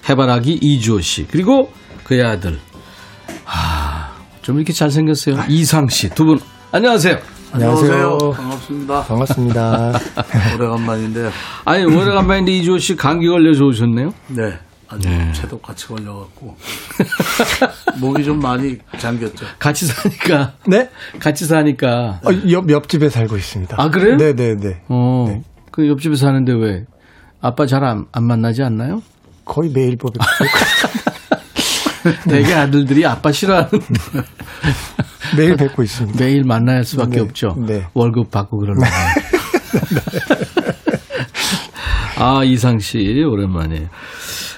해바라기 0.10 0.58
이주호 0.62 1.02
씨 1.02 1.26
그리고 1.30 1.72
그의 2.04 2.24
아들 2.24 2.60
아, 3.46 4.12
좀 4.42 4.58
이렇게 4.58 4.74
잘생겼어요. 4.74 5.44
이상 5.50 5.88
씨 5.88 6.10
두 6.10 6.26
분 6.26 6.39
안녕하세요. 6.72 7.20
안녕하세요. 7.54 8.18
반갑습니다. 8.36 9.04
반갑습니다. 9.04 9.94
오래간만인데, 10.58 11.30
아니 11.66 11.86
오래간만인데 11.86 12.52
이주호 12.52 12.80
씨 12.80 12.96
감기 12.96 13.28
걸려서 13.28 13.66
오셨네요. 13.66 14.12
네. 14.30 14.58
아주 14.88 15.10
채도 15.34 15.60
같이 15.60 15.88
걸려갖고. 15.88 16.56
목이 18.00 18.24
좀 18.24 18.39
많이 18.39 18.78
잠겼죠. 18.98 19.46
같이 19.60 19.86
사니까 19.86 20.54
네? 20.67 20.89
같이 21.19 21.46
사니까 21.46 22.19
어, 22.24 22.30
옆, 22.50 22.69
옆집에 22.69 23.10
살고 23.10 23.38
있습니다. 23.38 23.76
아, 23.82 23.89
그래요? 23.89 24.17
네네네. 24.17 24.82
어, 24.89 25.41
그 25.72 25.88
옆집에 25.88 26.15
사는데 26.15 26.54
왜 26.54 26.86
아빠 27.41 27.65
잘안 27.65 28.06
안 28.12 28.24
만나지 28.24 28.63
않나요? 28.63 29.02
거의 29.46 29.69
매일 29.72 29.98
보고 29.98 30.13
대개 32.30 32.54
아들들이 32.54 33.06
아빠 33.06 33.32
싫어하는 33.32 33.69
매일 35.38 35.56
뵙고 35.56 35.84
있습니다. 35.84 36.24
매일 36.24 36.43
만나야 36.43 36.78
할 36.78 36.84
수밖에 36.84 37.15
네, 37.17 37.19
없죠. 37.22 37.56
네. 37.58 37.86
월급 37.93 38.30
받고 38.32 38.58
그러려면. 38.60 38.88
아 42.17 42.43
이상 42.43 42.80
씨 42.80 43.24
오랜만이에요. 43.24 43.88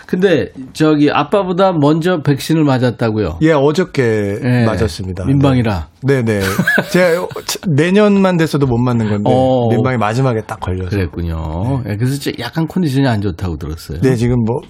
근데 0.06 0.50
저기 0.74 1.10
아빠보다 1.12 1.74
먼저 1.74 2.22
백신을 2.22 2.64
맞았다고요? 2.64 3.40
예, 3.42 3.52
어저께 3.52 4.40
예, 4.44 4.66
맞았습니다. 4.66 5.26
민방이라. 5.26 5.88
네. 6.04 6.22
네네. 6.22 6.46
제가 6.92 7.28
내년만 7.68 8.38
됐어도 8.38 8.68
못 8.68 8.78
맞는 8.78 9.10
건데 9.10 9.24
어. 9.26 9.70
민방이 9.70 9.98
마지막에 9.98 10.42
딱 10.46 10.60
걸려서. 10.60 10.92
그랬군요. 10.92 11.84
예, 11.90 11.96
그래서 11.96 12.20
좀 12.20 12.34
약간 12.40 12.68
컨디션이 12.68 13.08
안 13.08 13.22
좋다고 13.22 13.58
들었어요. 13.58 14.00
네, 14.02 14.16
지금 14.16 14.36
뭐 14.46 14.62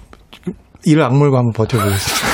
이를 0.84 1.02
악물고 1.02 1.36
한번 1.36 1.52
버텨보겠습니다. 1.52 2.26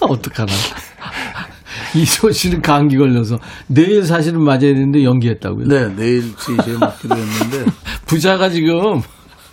어떡하나. 0.08 0.52
이소 1.94 2.30
씨는 2.32 2.60
감기 2.60 2.96
걸려서 2.96 3.38
내일 3.68 4.02
사실은 4.04 4.42
맞아야 4.42 4.58
되는데 4.60 5.04
연기했다고요? 5.04 5.68
네, 5.68 5.94
내일 5.94 6.34
3시에 6.34 6.78
맞기로 6.78 7.16
했는데, 7.16 7.70
부자가 8.06 8.48
지금 8.50 9.00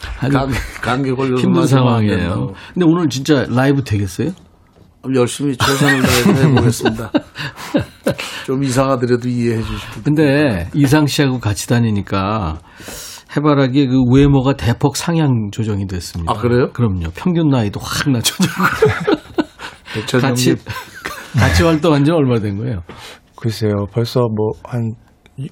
감기, 0.01 0.55
감기 0.81 1.11
걸려서 1.11 1.41
힘든 1.41 1.67
상황이에요. 1.67 2.53
근데 2.73 2.85
오늘 2.85 3.09
진짜 3.09 3.45
라이브 3.49 3.83
되겠어요? 3.83 4.31
열심히 5.15 5.55
최선을 5.57 6.01
다해서 6.01 6.31
해보겠습니다. 6.33 7.11
좀 8.45 8.63
이상하더라도 8.63 9.27
이해해 9.27 9.61
주시고. 9.61 10.01
근데 10.03 10.69
이상 10.75 11.07
씨하고 11.07 11.39
같이 11.39 11.67
다니니까 11.67 12.59
해바라기 13.35 13.87
그 13.87 13.95
외모가 14.13 14.53
대폭 14.53 14.97
상향 14.97 15.49
조정이 15.51 15.87
됐습니다. 15.87 16.31
아, 16.31 16.37
그래요? 16.37 16.71
그럼요. 16.73 17.09
평균 17.15 17.49
나이도 17.49 17.79
확 17.79 18.11
낮춰지고 18.11 18.53
백천 19.93 20.21
같이 20.21 20.55
같이 21.33 21.63
활동한 21.63 22.03
지 22.03 22.11
얼마 22.11 22.39
된 22.39 22.57
거예요? 22.57 22.81
글쎄요, 23.35 23.87
벌써 23.93 24.19
뭐 24.21 24.51
한 24.63 24.93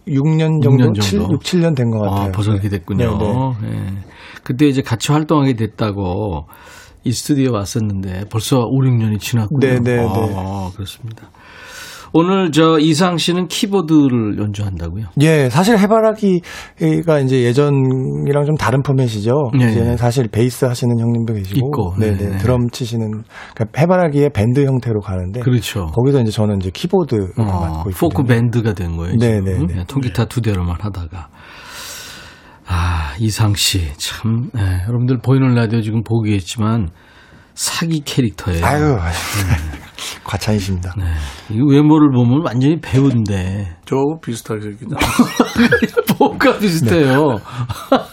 6년 0.08 0.62
정도, 0.64 0.70
6년 0.92 0.96
정도? 0.96 1.02
7, 1.02 1.20
6, 1.32 1.40
7년 1.42 1.76
된 1.76 1.92
것 1.92 2.00
같아요. 2.00 2.30
아, 2.30 2.32
벌써 2.32 2.52
그렇게 2.52 2.70
됐군요. 2.70 3.18
네, 3.18 3.68
네. 3.68 3.76
예. 3.78 3.94
그때 4.44 4.68
이제 4.68 4.82
같이 4.82 5.12
활동하게 5.12 5.54
됐다고 5.56 6.48
이 7.04 7.12
스튜디오에 7.12 7.50
왔었는데 7.50 8.26
벌써 8.30 8.66
5, 8.66 8.78
6년이 8.80 9.20
지났군요. 9.20 9.60
네, 9.60 9.80
네, 9.80 10.00
아, 10.00 10.68
네. 10.70 10.76
그렇습니다. 10.76 11.30
오늘 12.14 12.52
저 12.52 12.80
이상 12.80 13.18
씨는 13.18 13.48
키보드를 13.48 14.38
연주한다고요? 14.40 15.06
예, 15.22 15.50
사실 15.50 15.78
해바라기가 15.78 17.20
이제 17.24 17.44
예전이랑 17.44 18.46
좀 18.46 18.56
다른 18.56 18.82
포맷이죠. 18.82 19.52
네, 19.58 19.72
이제는 19.72 19.92
네. 19.92 19.98
사실 19.98 20.28
베이스 20.28 20.66
하시는 20.66 20.98
형님도 21.00 21.34
계시고, 21.34 21.58
있고, 21.58 21.94
네, 22.00 22.12
네, 22.12 22.18
네, 22.18 22.30
네. 22.32 22.38
드럼 22.38 22.70
치시는 22.72 23.24
그러니까 23.54 23.80
해바라기의 23.80 24.32
밴드 24.34 24.66
형태로 24.66 25.02
가는데, 25.02 25.42
그렇죠. 25.42 25.88
거기서 25.88 26.22
이제 26.22 26.32
저는 26.32 26.58
이제 26.62 26.72
키보드를 26.72 27.34
어, 27.38 27.44
맡고 27.44 27.90
있거든요. 27.92 27.94
포크 28.00 28.24
밴드가 28.24 28.74
된 28.74 28.98
거예요. 28.98 29.16
네. 29.18 29.40
네, 29.42 29.58
네. 29.60 29.66
네, 29.66 29.84
통기타 29.88 30.26
두 30.26 30.42
대로만 30.42 30.78
하다가. 30.80 31.30
아, 32.68 33.14
이상 33.20 33.56
씨, 33.56 33.92
참, 33.98 34.50
예, 34.58 34.84
여러분들 34.88 35.20
보이는 35.24 35.56
라디오 35.56 35.82
지금 35.82 36.04
보기겠지만, 36.04 36.90
사기 37.56 38.02
캐릭터예요. 38.06 38.66
아유, 38.66 38.96
아유, 39.00 39.14
과찬이십니다. 40.24 40.94
네. 40.98 41.04
이 41.50 41.60
외모를 41.60 42.12
보면 42.12 42.42
완전히 42.46 42.80
배우인데, 42.82 43.78
저하고 43.86 44.20
비슷하게 44.22 44.62
생기다. 44.62 44.98
뭐가 46.18 46.58
비슷해요. 46.58 47.38
아, 47.92 48.08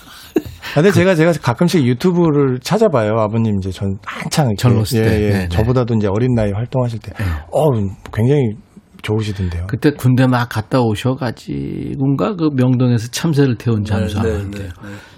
근데 0.75 0.91
제가 0.91 1.15
제가 1.15 1.33
가끔씩 1.33 1.87
유튜브를 1.87 2.59
찾아봐요. 2.61 3.19
아버님 3.19 3.57
이제 3.59 3.71
전 3.71 3.97
한창 4.05 4.55
젊었을 4.59 5.03
때. 5.03 5.11
예, 5.11 5.25
예. 5.25 5.31
네, 5.31 5.39
네. 5.39 5.49
저보다도 5.49 5.95
이제 5.95 6.07
어린 6.07 6.35
나이 6.35 6.53
활동하실 6.53 6.99
때, 7.01 7.13
어, 7.51 7.71
굉장히 8.13 8.57
좋으시던데요. 9.03 9.67
그때 9.69 9.93
군대 9.93 10.27
막 10.27 10.49
갔다 10.49 10.81
오셔가지고인가 10.81 12.37
그 12.37 12.51
명동에서 12.55 13.09
참새를 13.11 13.57
태운 13.57 13.85
잠수함. 13.85 14.27
네, 14.27 14.39
네, 14.51 14.65
네. 14.65 14.69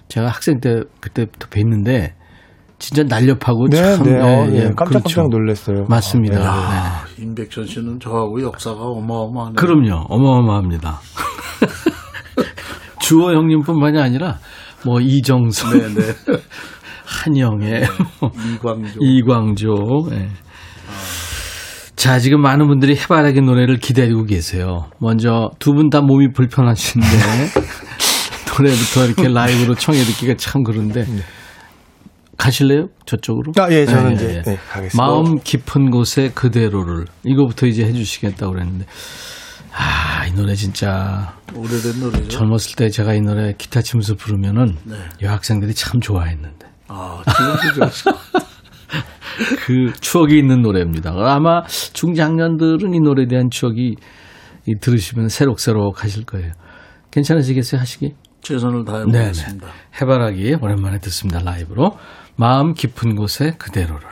제가 0.09 0.29
학생 0.29 0.61
때 0.61 0.83
그때부터 1.01 1.49
뵀는데 1.49 2.13
진짜 2.79 3.03
날렵하고 3.03 3.69
네, 3.71 3.77
참 3.97 4.03
네, 4.05 4.21
어, 4.21 4.47
예, 4.51 4.53
예, 4.53 4.57
예, 4.57 4.63
깜짝깜짝 4.77 5.03
그렇죠. 5.03 5.23
놀랐어요. 5.31 5.85
맞습니다. 5.89 6.39
아, 6.41 7.05
네. 7.17 7.23
임백천 7.25 7.67
씨는 7.67 7.99
저하고 8.01 8.41
역사가 8.43 8.81
어마어마하네요. 8.81 9.55
그럼요. 9.57 10.05
어마어마합니다. 10.09 11.01
주호 13.01 13.33
형님뿐만이 13.33 13.99
아니라 14.01 14.39
뭐 14.85 15.01
이정선, 15.01 15.79
네, 15.79 15.95
네. 15.95 16.13
한영애, 17.05 17.83
뭐 18.21 18.31
이광조. 18.55 19.01
이광조. 19.01 20.09
예. 20.13 20.29
자, 21.97 22.21
지금 22.21 22.41
많은 22.43 22.69
분들이 22.69 22.95
해바라기 22.97 23.41
노래를 23.41 23.79
기다리고 23.79 24.23
계세요. 24.25 24.87
먼저 25.01 25.51
두 25.59 25.73
분 25.75 25.91
다 25.91 26.01
몸이 26.01 26.33
불편하신데 26.33 27.07
노래부터 28.57 29.05
이렇게 29.07 29.29
라이브로 29.29 29.75
청해 29.75 29.99
듣기가 30.05 30.35
참 30.37 30.63
그런데 30.63 31.05
가실래요? 32.39 32.87
저쪽으로? 33.05 33.53
아, 33.59 33.71
예, 33.71 33.85
저는 33.85 34.13
예, 34.13 34.15
이제 34.15 34.35
예. 34.37 34.43
네, 34.43 34.57
가겠습니다. 34.71 34.97
마음 34.97 35.39
깊은 35.41 35.91
곳에 35.91 36.31
그대로를 36.31 37.05
이거부터 37.25 37.67
이제 37.67 37.85
해주시겠다고 37.85 38.53
그랬는데 38.53 38.87
아, 39.73 40.25
이 40.27 40.33
노래 40.33 40.55
진짜 40.55 41.37
오래된 41.55 42.01
노래죠. 42.01 42.29
젊었을 42.29 42.77
때 42.77 42.89
제가 42.89 43.15
이 43.15 43.21
노래 43.21 43.53
기타 43.59 43.83
치면서 43.83 44.15
부르면은 44.15 44.77
네. 44.85 44.97
여학생들이 45.21 45.75
참 45.75 46.01
좋아했는데 46.01 46.67
아, 46.89 47.23
지금도 47.27 47.91
저 47.91 48.19
그 49.67 49.93
추억이 50.01 50.39
있는 50.39 50.63
노래입니다. 50.63 51.13
아마 51.17 51.63
중장년들은 51.67 52.95
이 52.95 53.01
노래에 53.01 53.27
대한 53.27 53.51
추억이 53.51 53.95
이 54.67 54.75
들으시면 54.81 55.29
새록새록 55.29 56.03
하실 56.03 56.25
거예요. 56.25 56.53
괜찮으시겠어요? 57.11 57.81
하시기? 57.81 58.15
최선을 58.43 58.85
다해보겠습니다. 58.85 59.67
해바라기 60.01 60.57
오랜만에 60.61 60.99
듣습니다. 60.99 61.41
라이브로. 61.41 61.97
마음 62.41 62.73
깊은 62.73 63.17
곳에 63.17 63.57
그대로를. 63.59 64.07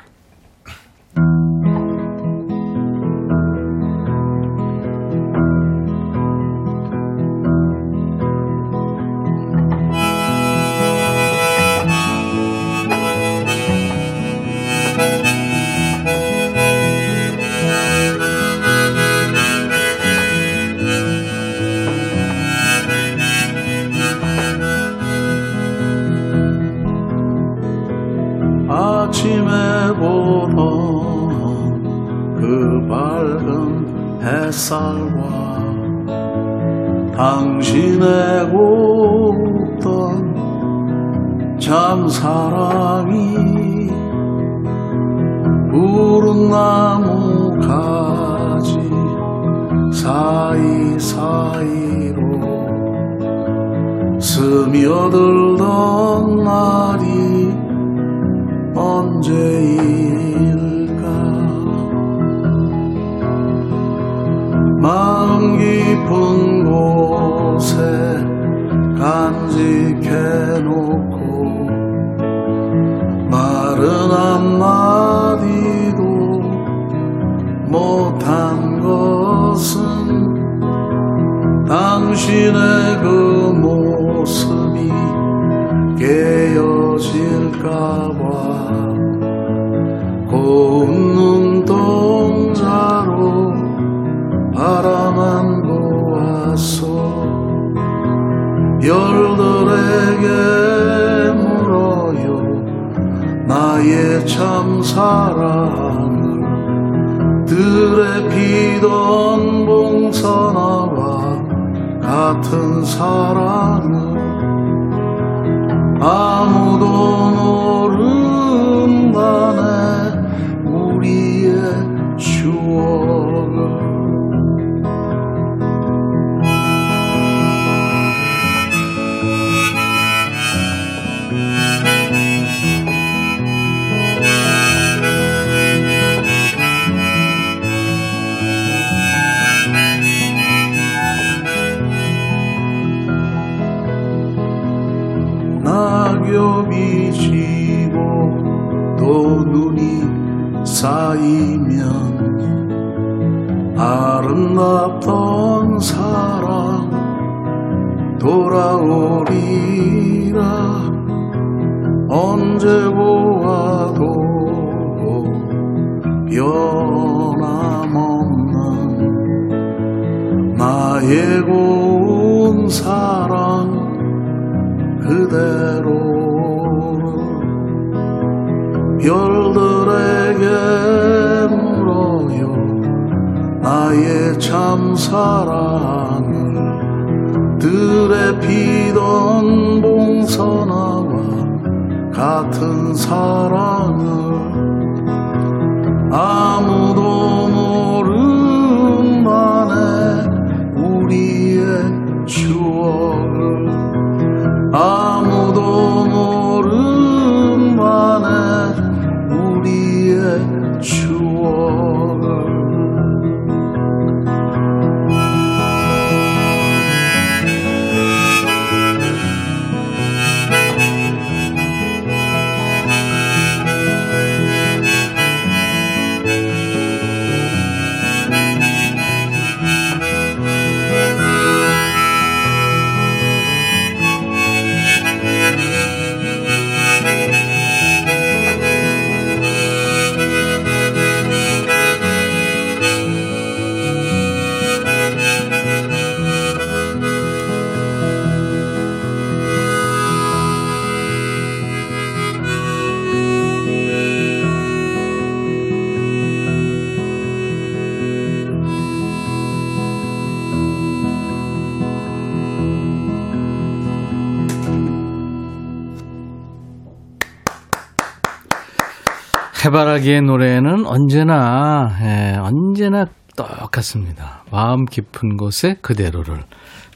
해바라기의 269.67 270.23
노래는 270.23 270.87
언제나 270.87 271.89
예, 272.01 272.37
언제나 272.37 273.07
똑같습니다. 273.37 274.45
마음 274.53 274.85
깊은 274.85 275.37
곳에 275.37 275.75
그대로를 275.83 276.45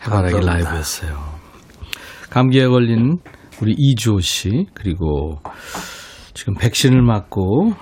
해바라기. 0.07 0.47
라이브였어요. 0.47 1.19
감기에 2.31 2.69
걸린 2.69 3.19
우리 3.61 3.75
이주호 3.77 4.21
씨 4.21 4.67
그리고 4.75 5.41
지금 6.33 6.55
백신을 6.55 7.03
맞고 7.03 7.73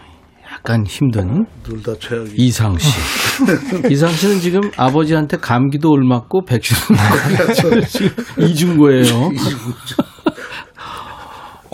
약간 0.50 0.86
힘든 0.86 1.44
이상 2.38 2.78
씨. 2.78 2.88
이상 3.92 4.10
씨는 4.10 4.40
지금 4.40 4.62
아버지한테 4.78 5.36
감기도 5.36 5.90
옮았고 5.90 6.46
백신을 6.46 6.96
맞고 6.96 8.42
이준 8.46 8.78
거예요. 8.78 9.30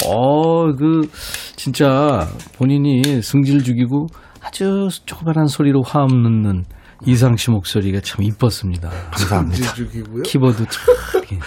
어, 0.07 0.73
그, 0.77 1.09
진짜 1.69 2.29
본인이 2.59 3.23
승질 3.23 3.65
죽이고 3.65 4.09
아주 4.43 4.89
조그만한 5.07 5.47
소리로 5.47 5.81
화음 5.83 6.23
넣는 6.23 6.65
이상 7.07 7.37
씨 7.37 7.51
목소리가 7.51 8.01
참 8.01 8.23
이뻤습니다. 8.23 8.91
감사합니다. 9.11 9.73
죽이고요. 9.73 10.23
키보드 10.25 10.65
참. 10.69 11.41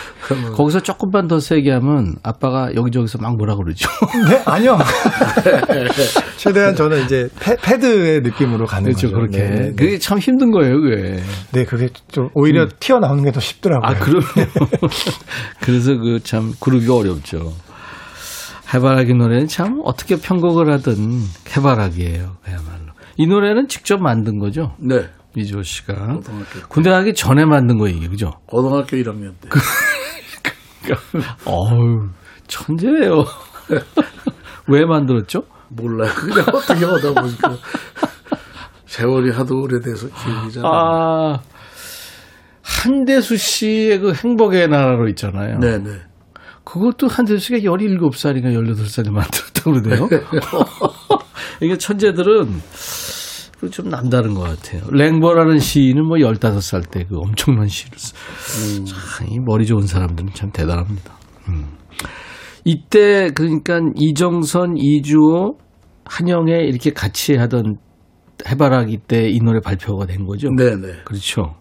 거기서 0.55 0.79
조금만 0.79 1.27
더 1.27 1.39
세게 1.39 1.69
하면 1.71 2.15
아빠가 2.23 2.69
여기저기서 2.75 3.19
막 3.21 3.37
뭐라 3.37 3.55
그러죠. 3.57 3.87
네, 4.27 4.41
아니요. 4.45 4.79
최대한 6.37 6.75
저는 6.75 7.05
이제 7.05 7.29
패, 7.39 7.55
패드의 7.55 8.21
느낌으로 8.21 8.65
가는 8.65 8.85
그렇죠, 8.85 9.07
거죠. 9.11 9.15
그렇게. 9.17 9.37
네, 9.37 9.49
네. 9.67 9.71
그게 9.75 9.99
참 9.99 10.17
힘든 10.17 10.49
거예요, 10.49 10.81
그게. 10.81 11.19
네, 11.53 11.63
그게 11.63 11.89
좀 12.11 12.29
오히려 12.33 12.67
튀어나오는 12.79 13.23
게 13.23 13.31
더 13.31 13.39
쉽더라고요. 13.39 13.87
아, 13.87 13.93
그럼요. 13.99 14.25
그래서 15.61 15.95
그 15.95 16.19
참 16.23 16.53
그러기 16.59 16.89
어렵죠. 16.89 17.53
해바라기 18.73 19.13
노래는 19.13 19.47
참 19.47 19.81
어떻게 19.85 20.17
편곡을 20.17 20.71
하든 20.73 21.21
해바라기예요. 21.55 22.37
그야말로. 22.43 22.93
이 23.17 23.25
노래는 23.27 23.67
직접 23.67 24.01
만든 24.01 24.39
거죠? 24.39 24.75
네. 24.77 25.09
이주호 25.35 25.63
씨가. 25.63 25.93
고등학교. 25.93 26.67
군대 26.67 26.89
가기 26.89 27.13
전에 27.13 27.45
만든 27.45 27.77
거예요, 27.77 28.09
그죠? 28.09 28.33
고등학교 28.47 28.97
1학년 28.97 29.33
때. 29.39 29.49
어우, 31.45 32.09
천재예요. 32.47 33.25
왜 34.67 34.85
만들었죠? 34.85 35.43
몰라요. 35.69 36.11
그냥 36.15 36.45
어떻게 36.53 36.85
하다 36.85 37.21
보니까. 37.21 37.57
세월이 38.85 39.31
하도 39.31 39.61
오래돼서 39.61 40.07
기억이 40.07 40.51
잘 40.53 40.65
안 40.65 40.71
나요. 40.71 40.73
아, 40.73 41.39
한대수 42.61 43.37
씨의 43.37 43.99
그 43.99 44.13
행복의 44.13 44.67
나라로 44.69 45.07
있잖아요. 45.09 45.59
네네. 45.59 45.89
그것도 46.77 47.07
한대수 47.07 47.39
씨가 47.39 47.59
17살인가 47.59 48.45
18살에 48.53 49.11
만들었다고 49.11 49.71
그러네요. 49.71 50.07
이게 51.61 51.77
천재들은 51.77 52.61
그좀 53.59 53.89
남다른 53.89 54.33
것 54.35 54.41
같아요. 54.41 54.83
랭버라는 54.91 55.57
시인은 55.59 56.05
뭐 56.05 56.17
15살 56.17 56.91
때 56.91 57.03
그 57.09 57.17
엄청난 57.17 57.67
시를 57.67 57.97
써. 57.97 58.13
참, 58.85 59.27
이 59.29 59.39
머리 59.39 59.65
좋은 59.65 59.87
사람들은 59.87 60.29
참 60.33 60.51
대단합니다. 60.51 61.13
음. 61.49 61.65
이때 62.65 63.31
그러니까 63.33 63.79
이정선, 63.95 64.75
이주호, 64.77 65.57
한영애 66.05 66.65
이렇게 66.65 66.91
같이 66.91 67.35
하던 67.35 67.77
해바라기 68.47 68.97
때 69.07 69.29
이 69.29 69.39
노래 69.39 69.59
발표가 69.59 70.05
된 70.05 70.25
거죠. 70.25 70.49
네네. 70.55 71.03
그렇죠. 71.05 71.55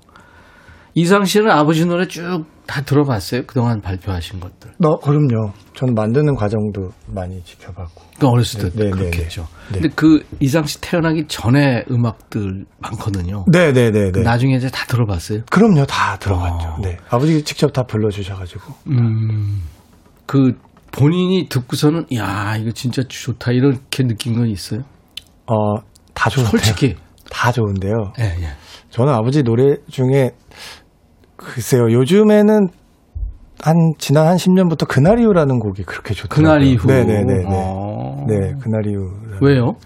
이상 0.95 1.25
씨는 1.25 1.51
아버지 1.51 1.87
노래 1.87 2.07
쭉 2.07 2.45
다 2.67 2.83
들어봤어요? 2.83 3.43
그동안 3.47 3.81
발표하신 3.81 4.41
것들. 4.41 4.73
너 4.79 4.97
그럼요. 4.97 5.53
저는 5.75 5.95
만드는 5.95 6.35
과정도 6.35 6.91
많이 7.07 7.43
지켜봤고. 7.45 8.03
그러니까 8.17 8.29
어렸을 8.29 8.71
때 8.71 8.79
네, 8.79 8.85
네, 8.85 8.91
그렇겠죠. 8.91 9.47
네. 9.73 9.81
근데 9.81 9.89
그 9.95 10.25
이상 10.41 10.65
씨 10.65 10.81
태어나기 10.81 11.27
전에 11.29 11.85
음악들 11.91 12.65
많거든요. 12.79 13.45
네, 13.51 13.73
네, 13.73 13.91
네, 13.91 14.11
네. 14.11 14.23
나중에 14.23 14.57
이제 14.57 14.69
다 14.69 14.85
들어봤어요. 14.87 15.43
그럼요, 15.51 15.87
다 15.87 16.19
들어갔죠. 16.19 16.69
어. 16.69 16.79
네, 16.83 16.97
아버지 17.09 17.43
직접 17.45 17.73
다 17.73 17.85
불러 17.85 18.11
주셔 18.11 18.35
가지고. 18.35 18.75
음, 18.89 19.63
그 20.27 20.59
본인이 20.93 21.49
듣고서는 21.49 22.07
야 22.15 22.57
이거 22.57 22.71
진짜 22.73 23.03
좋다 23.07 23.53
이렇게 23.53 24.03
느낀 24.03 24.35
건 24.35 24.49
있어요? 24.49 24.81
어, 25.47 25.81
다 26.15 26.31
좋은데요. 26.31 26.51
솔직히. 26.51 26.97
다 27.31 27.53
좋은데요. 27.53 28.13
예, 28.21 28.25
예. 28.25 28.49
저는 28.91 29.13
아버지 29.13 29.43
노래 29.43 29.77
중에 29.91 30.31
글쎄요, 31.37 31.91
요즘에는 31.91 32.69
한 33.63 33.75
지난 33.99 34.27
한 34.27 34.37
10년부터 34.37 34.87
그날 34.87 35.19
이후라는 35.19 35.59
곡이 35.59 35.85
그렇게 35.85 36.15
좋더라고요. 36.15 36.59
그날 36.59 36.63
이후. 36.63 36.87
네, 36.87 37.05
네, 37.05 37.25
네, 37.25 37.35
네. 37.35 37.45
어. 37.47 38.25
네, 38.29 38.55
그날 38.61 38.87
이후. 38.87 39.11
왜요? 39.41 39.77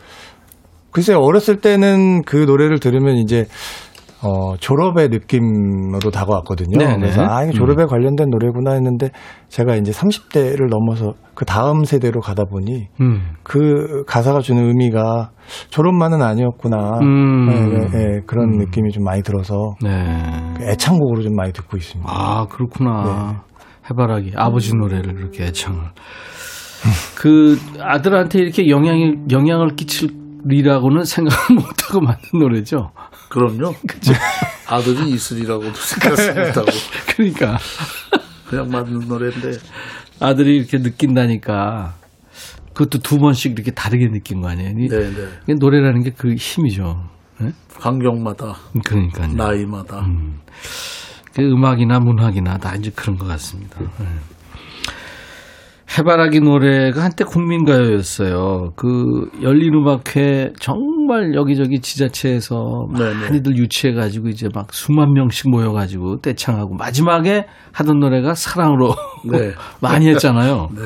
글쎄요, 0.90 1.18
어렸을 1.18 1.61
때는 1.61 2.22
그 2.22 2.36
노래를 2.36 2.80
들으면 2.80 3.16
이제 3.16 3.46
어, 4.23 4.55
졸업의 4.59 5.09
느낌으로 5.09 6.11
다가왔거든요. 6.11 6.77
네네. 6.77 6.99
그래서 6.99 7.23
아, 7.23 7.45
이게 7.45 7.53
졸업에 7.53 7.87
관련된 7.87 8.29
노래구나 8.29 8.73
했는데 8.73 9.11
제가 9.49 9.77
이제 9.77 9.93
30대를 9.93 10.68
넘어서 10.68 11.14
그 11.35 11.47
다음 11.47 11.85
세대로 11.85 12.21
가다 12.21 12.45
보니 12.45 12.89
음. 13.01 13.33
그 13.43 14.05
가사가 14.07 14.41
주는 14.41 14.62
의미가 14.62 15.31
졸업만은 15.71 16.21
아니었구나. 16.21 16.99
음. 17.01 17.47
네, 17.47 17.61
네, 17.61 17.87
네, 17.87 18.21
그런 18.27 18.59
느낌이 18.59 18.91
좀 18.91 19.05
많이 19.05 19.23
들어서 19.23 19.75
네. 19.83 19.91
애창곡으로 20.61 21.23
좀 21.23 21.35
많이 21.35 21.53
듣고 21.53 21.79
있습니다. 21.79 22.11
아, 22.12 22.47
그렇구나. 22.51 23.05
네. 23.33 23.57
해바라기. 23.91 24.33
아버지 24.37 24.77
노래를 24.77 25.18
이렇게 25.18 25.45
애창을. 25.45 25.81
그 27.16 27.59
아들한테 27.79 28.39
이렇게 28.39 28.68
영향이, 28.68 29.14
영향을 29.31 29.77
끼칠 29.77 30.20
리라고는 30.45 31.05
생각을 31.05 31.55
못하고 31.57 32.01
만든 32.01 32.38
노래죠. 32.38 32.93
그럼요. 33.28 33.74
아들이 34.68 35.11
있으리라고도 35.11 35.72
생각 35.74 36.11
못하고 36.47 36.66
그러니까. 37.14 37.59
그냥 38.49 38.68
만든 38.70 39.01
노래인데 39.07 39.53
아들이 40.20 40.57
이렇게 40.59 40.78
느낀다니까. 40.78 41.95
그것도 42.74 42.99
두 43.03 43.18
번씩 43.18 43.53
이렇게 43.53 43.72
다르게 43.72 44.09
느낀 44.11 44.41
거 44.41 44.49
아니에요? 44.49 44.70
이- 44.78 44.88
네네. 44.88 45.28
이게 45.45 45.55
노래라는 45.55 46.03
게 46.05 46.11
그 46.16 46.34
힘이죠. 46.34 47.09
네? 47.41 47.53
환경마다 47.78 48.57
그러니까요. 48.84 49.32
나이마다 49.34 50.07
그 51.34 51.43
음악이나 51.43 51.99
문학이나 52.01 52.59
다 52.59 52.74
이제 52.76 52.91
그런 52.95 53.16
것 53.18 53.26
같습니다. 53.26 53.78
네. 53.80 54.07
해바라기 55.99 56.41
노래가 56.41 57.03
한때 57.03 57.24
국민가요였어요. 57.24 58.74
그 58.76 59.28
열린 59.43 59.74
음악회 59.74 60.53
정말 60.61 61.34
여기저기 61.34 61.80
지자체에서 61.80 62.86
네네. 62.97 63.14
많이들 63.14 63.57
유치해가지고 63.57 64.28
이제 64.28 64.49
막 64.55 64.72
수만 64.72 65.12
명씩 65.12 65.51
모여가지고 65.51 66.20
떼창하고 66.20 66.74
마지막에 66.76 67.47
하던 67.72 67.99
노래가 67.99 68.34
사랑으로 68.34 68.95
네. 69.30 69.53
많이 69.80 70.09
했잖아요. 70.09 70.68
네. 70.76 70.82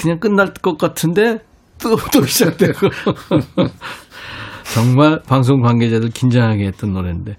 그냥 0.00 0.18
끝날 0.18 0.54
것 0.54 0.78
같은데 0.78 1.38
또, 1.80 1.96
또 2.12 2.24
시작되고. 2.24 2.88
정말 4.74 5.20
방송 5.26 5.60
관계자들 5.60 6.08
긴장하게 6.10 6.68
했던 6.68 6.92
노래인데. 6.94 7.36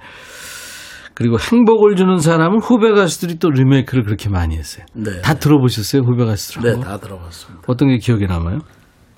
그리고 1.24 1.38
행복을 1.39 1.95
주는 1.95 2.17
사람은 2.17 2.59
후배 2.59 2.91
가수들이 2.91 3.39
또 3.39 3.49
리메이크를 3.49 4.03
그렇게 4.03 4.28
많이 4.28 4.57
했어요. 4.57 4.84
네. 4.93 5.21
다 5.21 5.36
들어보셨어요? 5.36 6.01
후배 6.01 6.26
가수들? 6.26 6.61
네? 6.61 6.78
다 6.82 6.97
들어봤습니다. 6.97 7.61
어떤 7.65 7.88
게 7.88 7.97
기억에 7.97 8.26
남아요? 8.26 8.59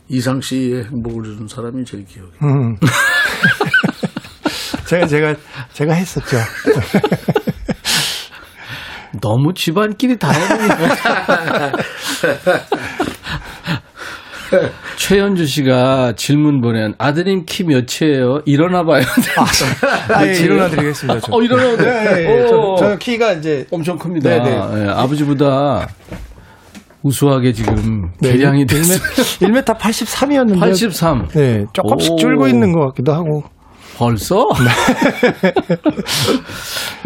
이상 0.07 0.39
씨의 0.39 0.83
행복을 0.83 1.23
주는 1.23 1.47
사람이 1.47 1.83
제일 1.83 2.05
기억에. 2.05 2.29
음. 2.43 2.75
제가 4.85 5.07
제가 5.07 5.33
제가 5.73 5.95
했었죠. 5.95 6.37
너무 9.19 9.55
집안끼리 9.55 10.19
다 10.19 10.29
해보니까. 10.29 11.71
최현주 14.97 15.45
씨가 15.45 16.13
질문 16.15 16.61
보낸 16.61 16.93
아드님 16.97 17.45
키 17.45 17.63
몇이에요? 17.63 18.41
일어나 18.45 18.83
봐요. 18.83 19.03
아, 20.13 20.25
예, 20.27 20.33
일어나드리겠습니다. 20.33 21.19
저. 21.21 21.35
어, 21.35 21.41
일어나도 21.41 21.77
돼. 21.77 21.85
예, 21.85 22.17
예, 22.17 22.25
예. 22.25 22.43
오. 22.45 22.75
저, 22.77 22.85
저 22.89 22.97
키가 22.97 23.33
이제 23.33 23.65
엄청 23.71 23.97
큽니다. 23.97 24.29
네네. 24.29 24.49
예, 24.85 24.89
아버지보다 24.89 25.87
우수하게 27.03 27.53
지금 27.53 28.09
개량이 28.21 28.65
됐어요. 28.67 28.97
1m 29.39 29.63
83이었는데 29.77 30.59
83. 30.59 31.27
네, 31.29 31.65
조금씩 31.73 32.13
오. 32.13 32.15
줄고 32.17 32.47
있는 32.47 32.71
것 32.71 32.87
같기도 32.87 33.13
하고. 33.13 33.43
벌써? 33.97 34.47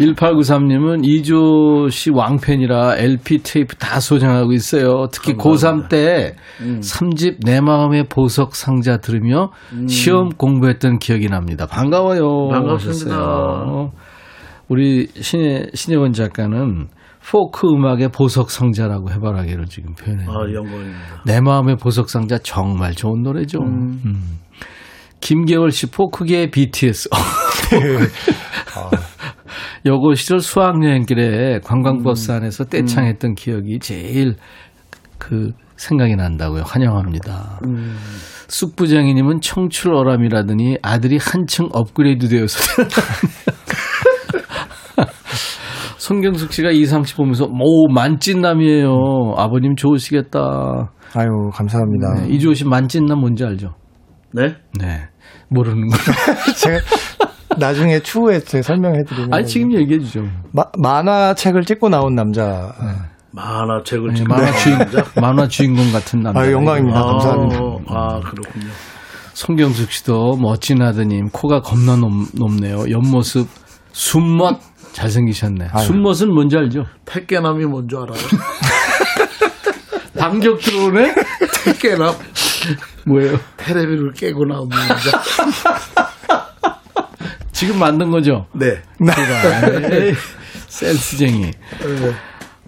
1893님은 0.00 1.04
이조 1.04 1.88
씨 1.90 2.10
왕팬이라 2.10 2.96
LP 2.96 3.38
테이프 3.42 3.76
다 3.76 4.00
소장하고 4.00 4.52
있어요. 4.52 5.06
특히 5.12 5.34
고3 5.34 5.88
때 5.88 6.34
3집 6.60 7.44
내 7.44 7.60
마음의 7.60 8.06
보석 8.08 8.56
상자 8.56 8.96
들으며 8.98 9.50
시험 9.88 10.30
공부했던 10.30 10.98
기억이 10.98 11.28
납니다. 11.28 11.66
반가워요. 11.66 12.48
반갑습니다. 12.48 13.14
하셨어요. 13.16 13.90
우리 14.68 15.08
신혜, 15.20 15.66
신혜원 15.74 16.12
작가는 16.12 16.88
포크 17.28 17.68
음악의 17.68 18.08
보석 18.08 18.50
상자라고 18.50 19.10
해바라기를 19.10 19.66
지금 19.66 19.94
표현해요. 19.94 20.28
아, 20.30 20.52
영광입니다. 20.52 21.22
내 21.26 21.40
마음의 21.40 21.76
보석 21.76 22.08
상자 22.08 22.38
정말 22.38 22.94
좋은 22.94 23.22
노래죠. 23.22 23.60
음. 23.60 24.38
김계월 25.20 25.70
씨 25.70 25.86
포크계의 25.86 26.50
BTS. 26.50 27.08
요거 29.86 30.14
시절 30.14 30.40
수학여행길에 30.40 31.60
관광버스 31.64 32.32
안에서 32.32 32.64
떼창했던 32.64 33.34
기억이 33.34 33.78
제일 33.78 34.36
그 35.18 35.52
생각이 35.76 36.16
난다고요. 36.16 36.62
환영합니다. 36.66 37.60
쑥부장이님은 38.48 39.40
청출어람이라더니 39.40 40.78
아들이 40.82 41.18
한층 41.18 41.68
업그레이드 41.72 42.28
되어서 42.28 42.58
손경숙 45.96 46.52
씨가 46.52 46.70
이상 46.72 47.04
씨 47.04 47.14
보면서 47.14 47.44
오 47.44 47.88
만찢남이에요. 47.92 49.34
아버님 49.36 49.76
좋으시겠다. 49.76 50.90
아유, 51.14 51.28
감사합니다. 51.52 52.14
네, 52.22 52.28
이주호 52.34 52.54
씨 52.54 52.64
만찢남 52.64 53.20
뭔지 53.20 53.44
알죠? 53.44 53.74
네? 54.32 54.54
네. 54.78 55.08
모르는 55.50 55.88
거. 55.88 55.96
제가 56.56 56.78
나중에 57.58 58.00
추후에 58.00 58.40
제가 58.40 58.62
설명해 58.62 59.04
드리면 59.06 59.34
아니, 59.34 59.46
지금 59.46 59.72
얘기해 59.74 59.98
주죠. 60.00 60.22
만화책을 60.78 61.64
찍고 61.64 61.88
나온 61.88 62.14
남자. 62.14 62.72
만화책을 63.32 64.14
네, 64.14 64.24
만화 64.26 64.52
주인, 64.52 64.78
만화 65.20 65.48
주인공 65.48 65.92
같은 65.92 66.20
남자. 66.20 66.40
아, 66.40 66.50
영광입니다. 66.50 67.02
감사합니다. 67.02 67.60
아, 67.88 68.20
그렇군요. 68.20 68.66
송경숙 69.34 69.90
씨도 69.92 70.36
멋진 70.40 70.82
아드님, 70.82 71.28
코가 71.30 71.60
겁나 71.60 71.96
높, 71.96 72.10
높네요. 72.34 72.84
옆모습, 72.90 73.46
순멋 73.92 74.58
잘생기셨네. 74.92 75.68
아유. 75.72 75.84
순멋은 75.86 76.32
뭔지 76.34 76.56
알죠? 76.56 76.84
택깨남이 77.04 77.64
뭔지 77.66 77.96
알아요? 77.96 78.18
반격 80.18 80.60
들어오네? 80.60 81.14
택깨남. 81.64 82.12
뭐예요? 83.06 83.38
테레비를 83.56 84.12
깨고 84.12 84.44
나오는 84.44 84.70
여자. 84.70 85.20
지금 87.52 87.78
만든 87.78 88.10
거죠? 88.10 88.46
네. 88.54 88.80
에이, 89.00 90.14
센스쟁이. 90.68 91.50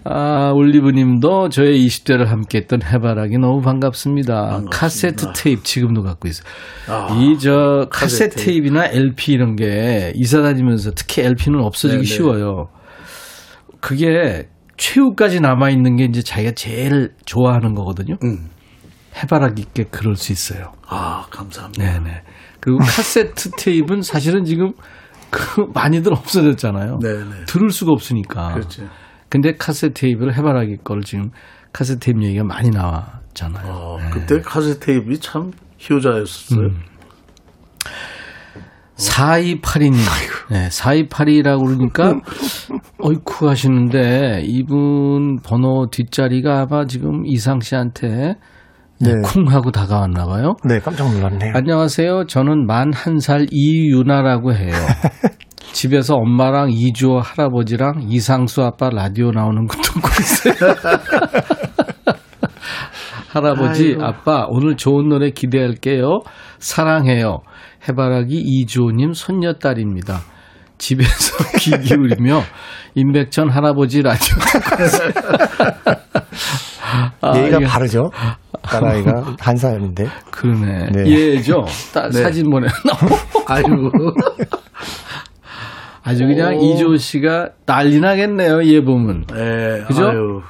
아, 0.05 0.51
올리브님도 0.55 1.49
저의 1.51 1.87
20대를 1.87 2.27
함께했던 2.27 2.83
해바라기 2.83 3.39
너무 3.39 3.61
반갑습니다. 3.63 4.63
카세트 4.71 5.27
테이프 5.35 5.63
지금도 5.63 6.03
갖고 6.03 6.29
있어요. 6.29 6.45
아, 6.89 7.09
이저 7.15 7.87
카세트 7.91 8.35
카세트 8.35 8.45
테이프나 8.45 8.87
LP 8.87 9.33
이런 9.33 9.55
게 9.55 10.13
이사 10.17 10.43
다니면서 10.43 10.91
특히 10.95 11.23
LP는 11.23 11.61
없어지기 11.61 12.03
네네. 12.03 12.15
쉬워요. 12.15 12.69
그게 13.81 14.49
최후까지 14.77 15.41
남아 15.41 15.71
있는 15.71 15.97
게 15.97 16.05
이제 16.05 16.23
자기가 16.23 16.53
제일 16.53 17.13
좋아하는 17.25 17.75
거거든요. 17.75 18.17
음. 18.25 18.49
해바라기 19.17 19.63
있게 19.63 19.85
그럴 19.85 20.17
수 20.17 20.33
있어요. 20.33 20.73
아, 20.87 21.27
감사합니다. 21.31 21.85
네네. 21.85 22.23
그리고 22.61 22.79
카세트 22.79 23.51
테이프는 23.59 24.03
사실은 24.03 24.45
지금 24.45 24.73
그 25.31 25.67
많이들 25.75 26.13
없어졌잖아요. 26.13 26.99
네네. 27.01 27.45
들을 27.47 27.71
수가 27.71 27.93
없으니까. 27.93 28.55
그렇죠. 28.55 28.89
근데 29.29 29.55
카세트 29.55 29.95
테이프를 29.95 30.37
해바라기 30.37 30.79
걸 30.85 31.01
지금 31.01 31.31
카세트 31.73 32.01
테이프 32.01 32.23
얘기가 32.23 32.45
많이 32.45 32.71
나왔잖아요. 32.71 33.73
어, 33.73 33.99
네. 33.99 34.11
그때 34.11 34.41
카세트 34.41 34.81
테이프가 34.81 35.17
참 35.21 35.51
효자였었어요. 35.91 36.67
음. 36.67 36.83
4282님. 38.97 39.97
네, 40.51 40.69
4282라고 40.69 41.65
그러니까, 41.65 42.21
어이쿠 43.01 43.49
하시는데, 43.49 44.43
이분 44.45 45.39
번호 45.43 45.89
뒷자리가 45.91 46.61
아마 46.61 46.85
지금 46.85 47.27
이상 47.27 47.61
씨한테 47.61 48.37
네. 49.03 49.21
쿵 49.23 49.49
하고 49.49 49.71
다가왔나 49.73 50.27
봐요. 50.27 50.55
네, 50.65 50.79
깜짝 50.79 51.13
놀랐네요. 51.13 51.53
안녕하세요. 51.57 52.27
저는 52.27 52.67
만 52.67 52.93
한 52.95 53.19
살 53.19 53.47
이유나라고 53.51 54.55
해요. 54.55 54.73
집에서 55.73 56.15
엄마랑 56.17 56.71
이주호 56.71 57.21
할아버지랑 57.21 58.03
이상수 58.09 58.63
아빠 58.63 58.91
라디오 58.91 59.31
나오는 59.33 59.67
거 59.67 59.77
듣고 59.83 60.09
있어요. 60.21 60.55
할아버지, 63.33 63.89
아이고. 63.93 64.05
아빠, 64.05 64.45
오늘 64.49 64.77
좋은 64.77 65.09
노래 65.09 65.31
기대할게요. 65.31 66.21
사랑해요. 66.59 67.39
해바라기 67.89 68.35
이주호님 68.37 69.15
손녀딸입니다. 69.15 70.21
집에서 70.77 71.45
귀 71.59 71.71
기울이며 71.81 72.43
임백천 72.95 73.49
할아버지 73.49 74.03
라디오 74.03 74.37
듣고 74.37 74.85
있어요. 74.85 75.13
아, 77.21 77.37
예의가 77.37 77.57
이게- 77.59 77.67
바르죠. 77.67 78.11
딸아이가 78.63 79.37
한 79.41 79.57
살인데. 79.57 80.07
그러네. 80.31 80.91
네. 80.93 81.11
얘죠. 81.37 81.65
따- 81.93 82.09
네. 82.11 82.23
사진 82.23 82.49
보내나. 82.51 82.73
아이고. 83.47 83.91
아주 86.05 86.27
그냥 86.27 86.57
오. 86.57 86.61
이주호 86.63 86.97
씨가 86.97 87.51
난리 87.67 88.01
나겠네요. 88.01 88.65
얘 88.67 88.81
보면. 88.85 89.27
네, 89.33 89.83
그죠? 89.87 90.09
아유. 90.09 90.43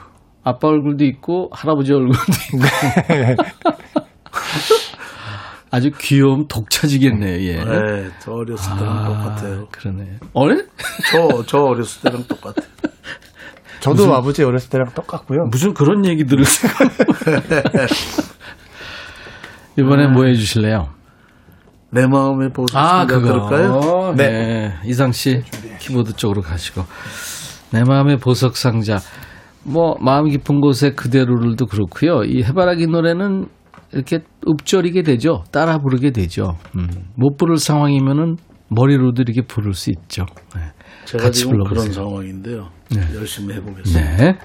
아빠 0.44 0.68
얼굴도 0.68 1.04
있고 1.04 1.50
할아버지 1.52 1.92
얼굴도 1.92 2.20
있고. 2.54 3.42
아주 5.70 5.90
귀여움 5.98 6.46
독차지겠네요. 6.48 7.48
얘. 7.48 7.64
네, 7.64 8.10
저 8.20 8.32
어렸을 8.32 8.76
때랑 8.78 9.04
똑같아요. 9.06 9.68
그러네. 9.70 10.18
어래? 10.34 10.56
저, 11.10 11.42
저 11.46 11.62
어렸을 11.62 12.02
때랑 12.02 12.24
똑같아요. 12.24 12.66
저도 13.82 14.14
아버지 14.14 14.44
어렸을 14.44 14.70
때랑 14.70 14.90
똑같고요. 14.94 15.46
무슨 15.50 15.74
그런 15.74 16.06
얘기 16.06 16.24
들으세요? 16.24 16.72
이번에 19.78 20.06
뭐 20.06 20.24
해주실래요? 20.24 20.88
내 21.90 22.06
마음의 22.06 22.50
보석. 22.52 22.80
아, 22.80 23.06
그거. 23.06 23.48
그럴까요? 23.48 24.14
네. 24.16 24.72
이상 24.84 25.10
씨 25.12 25.42
키보드 25.80 26.14
쪽으로 26.14 26.42
가시고. 26.42 26.82
내 27.72 27.82
마음의 27.82 28.18
보석 28.18 28.56
상자. 28.56 28.98
뭐 29.64 29.96
마음 30.00 30.28
깊은 30.28 30.60
곳에 30.60 30.92
그대로를도 30.92 31.66
그렇고요. 31.66 32.22
이 32.24 32.42
해바라기 32.42 32.86
노래는 32.86 33.46
이렇게 33.92 34.20
읊조리게 34.48 35.02
되죠. 35.02 35.42
따라 35.50 35.78
부르게 35.78 36.12
되죠. 36.12 36.56
음, 36.76 36.88
못 37.16 37.36
부를 37.36 37.56
상황이면은 37.56 38.36
머리로도 38.68 39.22
이렇게 39.22 39.42
부를 39.42 39.74
수 39.74 39.90
있죠. 39.90 40.24
네. 40.54 40.62
제가 41.12 41.24
같이 41.24 41.40
지금 41.40 41.52
불러보세요. 41.52 41.82
그런 41.82 41.92
상황인데요. 41.92 42.70
네. 42.88 43.06
열심히 43.14 43.54
해보겠습니다. 43.54 44.16
네. 44.16 44.38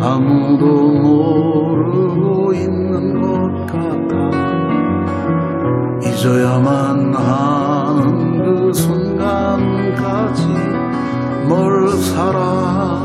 아무도 0.00 0.66
모르고 1.00 2.52
있는 2.54 3.20
것 3.20 3.66
같아. 3.66 4.14
잊어야만 6.02 7.14
하는 7.14 8.42
그 8.44 8.72
순간까지 8.72 10.46
뭘 11.48 11.88
사랑 11.90 13.03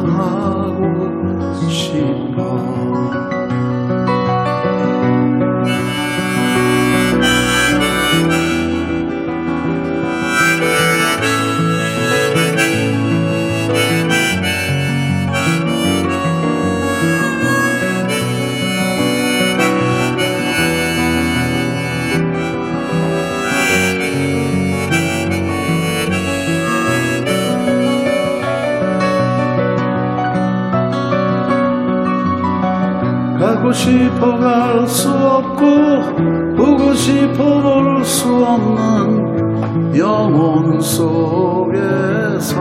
싶어 33.72 34.38
갈 34.40 34.88
수 34.88 35.10
없고 35.10 36.16
보고 36.56 36.94
싶어 36.94 37.62
볼 37.62 38.04
수 38.04 38.30
없는 38.46 39.96
영혼 39.96 40.80
속에서. 40.82 42.60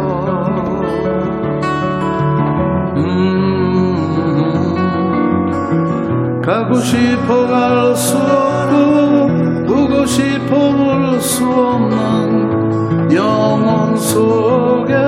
음 2.96 4.74
가고 6.44 6.74
싶어 6.80 7.46
갈 7.46 7.94
수 7.96 8.16
없고 8.16 9.66
보고 9.66 10.06
싶어 10.06 10.72
볼 10.72 11.20
수 11.20 11.44
없는 11.44 13.12
영혼 13.12 13.96
속에서 13.96 15.07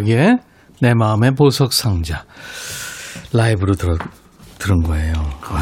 해바라기의 0.00 0.38
내 0.80 0.94
마음의 0.94 1.32
보석 1.32 1.72
상자 1.72 2.24
라이브로 3.32 3.74
들어, 3.74 3.96
들은 4.58 4.82
거예요. 4.82 5.12
와. 5.52 5.60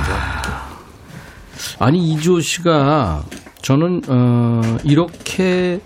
아니 1.80 1.98
이주호 2.12 2.40
씨가 2.40 3.24
저는 3.62 4.02
어, 4.08 4.60
이렇게 4.84 5.80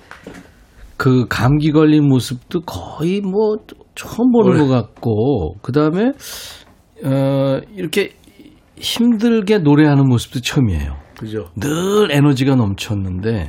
그 0.96 1.26
감기 1.28 1.72
걸린 1.72 2.06
모습도 2.08 2.60
거의 2.62 3.20
뭐 3.20 3.56
처음 3.94 4.30
보는 4.32 4.58
것 4.58 4.68
같고 4.68 5.56
그 5.62 5.72
다음에 5.72 6.12
어, 7.04 7.60
이렇게 7.74 8.14
힘들게 8.76 9.58
노래하는 9.58 10.08
모습도 10.08 10.40
처음이에요. 10.40 10.96
그죠? 11.18 11.50
늘 11.56 12.10
에너지가 12.10 12.54
넘쳤는데 12.54 13.48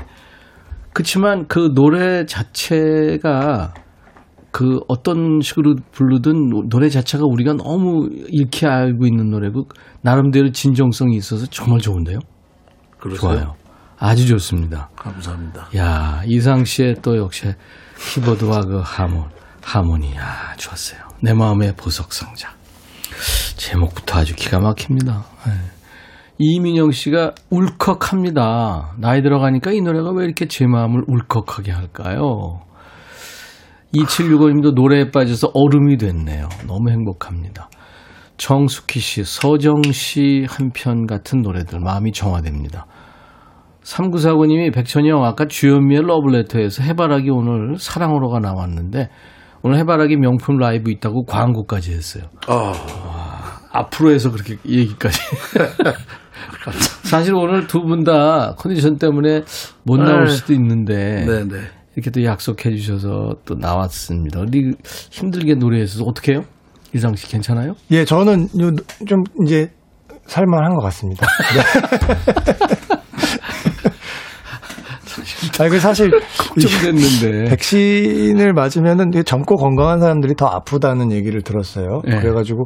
그렇지만 0.93 1.47
그 1.47 1.73
노래 1.73 2.25
자체가 2.25 3.73
그 4.53 4.79
어떤 4.87 5.41
식으로 5.41 5.75
부르든 5.91 6.69
노래 6.69 6.87
자체가 6.87 7.23
우리가 7.25 7.53
너무 7.53 8.07
익히 8.29 8.67
알고 8.67 9.07
있는 9.07 9.31
노래고 9.31 9.67
나름대로 10.01 10.51
진정성이 10.51 11.17
있어서 11.17 11.47
정말 11.47 11.79
좋은데요. 11.79 12.19
그러세요? 12.99 13.19
좋아요. 13.19 13.55
아주 13.97 14.27
좋습니다. 14.27 14.91
감사합니다. 14.95 15.69
야 15.75 16.21
이상 16.27 16.65
씨의 16.65 16.97
또 17.01 17.17
역시 17.17 17.47
키보드와 17.97 18.61
그 18.61 18.79
하모 18.83 19.25
하모니 19.63 20.13
야 20.15 20.55
좋았어요. 20.57 20.99
내 21.19 21.33
마음의 21.33 21.73
보석 21.75 22.13
상자 22.13 22.49
제목부터 23.57 24.19
아주 24.19 24.35
기가 24.35 24.59
막힙니다. 24.59 25.25
예. 25.47 25.51
이민영 26.37 26.91
씨가 26.91 27.31
울컥합니다. 27.49 28.97
나이 28.99 29.23
들어가니까 29.23 29.71
이 29.71 29.81
노래가 29.81 30.11
왜 30.11 30.25
이렇게 30.25 30.47
제 30.47 30.67
마음을 30.67 31.03
울컥하게 31.07 31.71
할까요? 31.71 32.61
2765님도 33.95 34.73
노래에 34.73 35.11
빠져서 35.11 35.51
얼음이 35.53 35.97
됐네요. 35.97 36.49
너무 36.67 36.89
행복합니다. 36.89 37.69
정숙희 38.37 38.99
씨, 38.99 39.23
서정 39.23 39.83
씨 39.91 40.45
한편 40.49 41.05
같은 41.05 41.41
노래들 41.41 41.79
마음이 41.79 42.11
정화됩니다. 42.11 42.87
3949님이 43.83 44.73
백천이 44.73 45.09
형 45.09 45.23
아까 45.25 45.45
주현미의 45.45 46.03
러블레터에서 46.03 46.83
해바라기 46.83 47.29
오늘 47.29 47.77
사랑으로가 47.77 48.39
나왔는데 48.39 49.09
오늘 49.61 49.77
해바라기 49.79 50.15
명품 50.17 50.57
라이브 50.57 50.89
있다고 50.89 51.25
광고까지 51.25 51.91
했어요. 51.93 52.23
아, 52.47 52.73
앞으로 53.71 54.11
해서 54.11 54.31
그렇게 54.31 54.55
얘기까지. 54.65 55.19
사실 57.03 57.33
오늘 57.35 57.67
두 57.67 57.81
분 57.83 58.03
다 58.03 58.55
컨디션 58.57 58.97
때문에 58.97 59.43
못 59.83 59.97
나올 59.97 60.25
네. 60.25 60.31
수도 60.31 60.53
있는데 60.53 61.25
네네. 61.25 61.61
이렇게 61.95 62.09
또 62.11 62.23
약속해 62.23 62.71
주셔서 62.75 63.35
또 63.45 63.55
나왔습니다. 63.55 64.41
우리 64.41 64.73
힘들게 65.11 65.55
노래해서 65.55 66.03
어떻게 66.05 66.33
해요? 66.33 66.41
이상 66.95 67.15
씨 67.15 67.27
괜찮아요? 67.27 67.73
예, 67.91 68.05
저는 68.05 68.43
요- 68.61 68.75
좀 69.07 69.23
이제 69.45 69.69
살만한 70.27 70.75
것 70.75 70.81
같습니다. 70.83 71.25
네. 71.55 71.63
아, 75.59 75.69
그 75.69 75.79
사실 75.79 76.11
이좀 76.57 76.81
됐는데. 76.81 77.49
백신을 77.49 78.53
맞으면은 78.53 79.11
젊고 79.25 79.55
건강한 79.55 79.99
사람들이 79.99 80.33
더 80.35 80.47
아프다는 80.47 81.11
얘기를 81.11 81.41
들었어요. 81.43 82.01
네. 82.05 82.19
그래가지고 82.19 82.63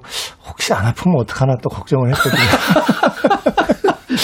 혹시 0.48 0.74
안 0.74 0.86
아프면 0.86 1.18
어떡하나 1.20 1.56
또 1.62 1.70
걱정을 1.70 2.10
했거든요. 2.14 3.54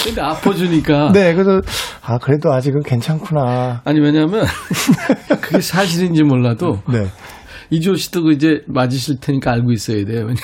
근데 0.04 0.20
아파주니까. 0.20 1.12
네, 1.12 1.34
그래서 1.34 1.60
아 2.02 2.18
그래도 2.18 2.52
아직은 2.52 2.82
괜찮구나. 2.82 3.82
아니 3.84 4.00
왜냐면 4.00 4.44
그게 5.40 5.60
사실인지 5.60 6.22
몰라도 6.22 6.80
네, 6.90 7.06
이조 7.70 7.94
씨도 7.94 8.24
그 8.24 8.32
이제 8.32 8.62
맞으실 8.66 9.20
테니까 9.20 9.52
알고 9.52 9.72
있어야 9.72 10.04
돼요. 10.04 10.20
왜냐면 10.20 10.36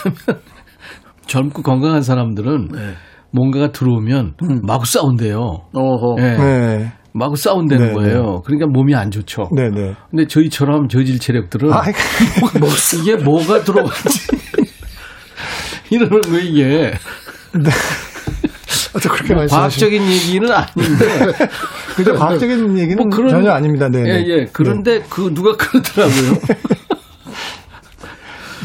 젊고 1.27 1.63
건강한 1.63 2.03
사람들은 2.03 2.69
네. 2.73 2.95
뭔가가 3.33 3.71
들어오면 3.73 4.35
마구 4.63 4.87
싸운대요. 4.87 5.39
어허. 5.73 6.17
예. 6.19 6.37
네, 6.37 6.93
마구 7.13 7.37
싸운다는 7.37 7.89
네, 7.89 7.95
거예요. 7.95 8.43
그러니까 8.45 8.67
몸이 8.69 8.95
안 8.95 9.11
좋죠. 9.11 9.49
네, 9.55 9.69
네. 9.71 9.95
근데 10.11 10.27
저희처럼 10.27 10.89
저질 10.89 11.19
체력들은 11.19 11.73
아, 11.73 11.83
뭐, 12.59 12.69
이게 13.01 13.17
뭐가 13.17 13.63
들어왔지 13.63 14.29
이러는 15.91 16.21
거 16.21 16.39
이게 16.39 16.93
또 18.93 19.09
그렇게 19.09 19.35
뭐 19.35 19.47
과학적인 19.47 20.03
얘기는 20.03 20.51
아닌데 20.51 21.07
근데 21.95 22.13
과학적인 22.13 22.77
얘기는 22.79 22.97
뭐 22.97 23.07
그런- 23.09 23.31
전혀 23.31 23.53
아닙니다. 23.53 23.89
네, 23.89 24.01
예, 24.01 24.05
네. 24.05 24.25
예. 24.29 24.47
그런데 24.53 25.01
그 25.09 25.33
누가 25.33 25.57
그러더라고요. 25.57 26.35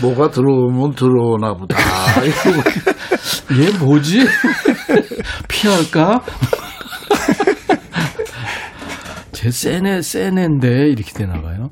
뭐가 0.01 0.29
들어오면 0.29 0.95
들어오나 0.95 1.53
보다. 1.53 1.77
얘 3.57 3.71
뭐지? 3.77 4.25
피할까? 5.47 6.21
제 9.31 9.51
세네, 9.51 10.01
세네인데, 10.01 10.87
이렇게 10.89 11.11
되나 11.13 11.41
봐요. 11.41 11.69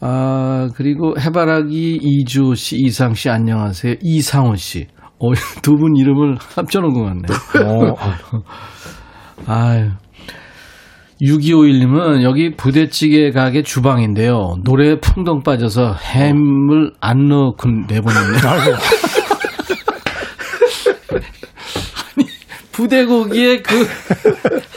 아, 0.00 0.68
그리고 0.76 1.14
해바라기 1.18 1.98
이주호 2.02 2.54
씨, 2.54 2.76
이상 2.78 3.12
씨, 3.14 3.28
안녕하세요. 3.28 3.96
이상호 4.00 4.56
씨. 4.56 4.86
어, 5.20 5.32
두 5.62 5.76
분 5.76 5.96
이름을 5.96 6.36
합쳐놓은 6.56 6.92
것 6.94 7.02
같네요. 7.02 7.36
어, 7.66 7.96
아, 7.98 8.18
아유. 9.72 9.90
6251님은 11.22 12.22
여기 12.22 12.56
부대찌개 12.56 13.30
가게 13.30 13.62
주방인데요. 13.62 14.54
노래에 14.64 15.00
풍덩 15.00 15.42
빠져서 15.42 15.92
햄을 15.94 16.92
안 17.00 17.28
넣고 17.28 17.68
내보냈네. 17.88 18.38
아니, 22.16 22.26
부대고기에 22.72 23.60
그 23.62 23.86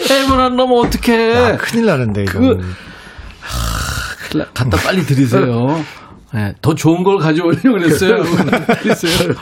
햄을 0.10 0.40
안 0.42 0.56
넣으면 0.58 0.86
어떡해. 0.86 1.36
아, 1.38 1.58
큰일 1.58 1.86
나는데 1.86 2.24
이거. 2.24 2.40
큰일 2.40 2.60
나- 4.36 4.46
갖다 4.54 4.78
빨리 4.84 5.04
드리세요. 5.04 5.82
네, 6.34 6.54
더 6.62 6.74
좋은 6.74 7.04
걸 7.04 7.20
가져오려고 7.20 7.62
그랬어요. 7.74 8.24
그랬어요. 8.82 9.34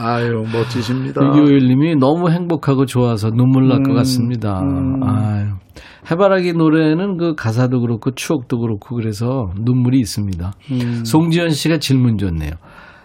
아유, 0.00 0.44
멋지십니다. 0.52 1.20
621님이 1.20 1.98
너무 1.98 2.30
행복하고 2.30 2.86
좋아서 2.86 3.30
눈물 3.30 3.68
날 3.68 3.82
것 3.82 3.92
같습니다. 3.94 4.60
아유. 5.02 5.48
해바라기 6.10 6.54
노래는 6.54 7.16
그 7.18 7.34
가사도 7.34 7.80
그렇고 7.80 8.12
추억도 8.14 8.58
그렇고 8.60 8.96
그래서 8.96 9.50
눈물이 9.60 9.98
있습니다. 9.98 10.52
송지현 11.04 11.50
씨가 11.50 11.78
질문 11.78 12.16
줬네요. 12.16 12.52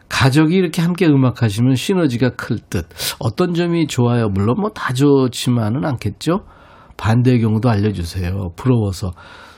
가족이 0.10 0.56
이렇게 0.56 0.82
함께 0.82 1.08
음악하시면 1.08 1.76
시너지가 1.76 2.32
클 2.38 2.60
듯. 2.70 2.86
어떤 3.20 3.54
점이 3.54 3.88
좋아요? 3.88 4.30
물론 4.30 4.56
뭐 4.60 4.70
다 4.70 4.94
좋지만은 4.94 5.84
않겠죠? 5.86 6.42
반대의 6.98 7.42
경우도 7.42 7.70
알려주세요. 7.70 8.52
부러워서. 8.56 9.12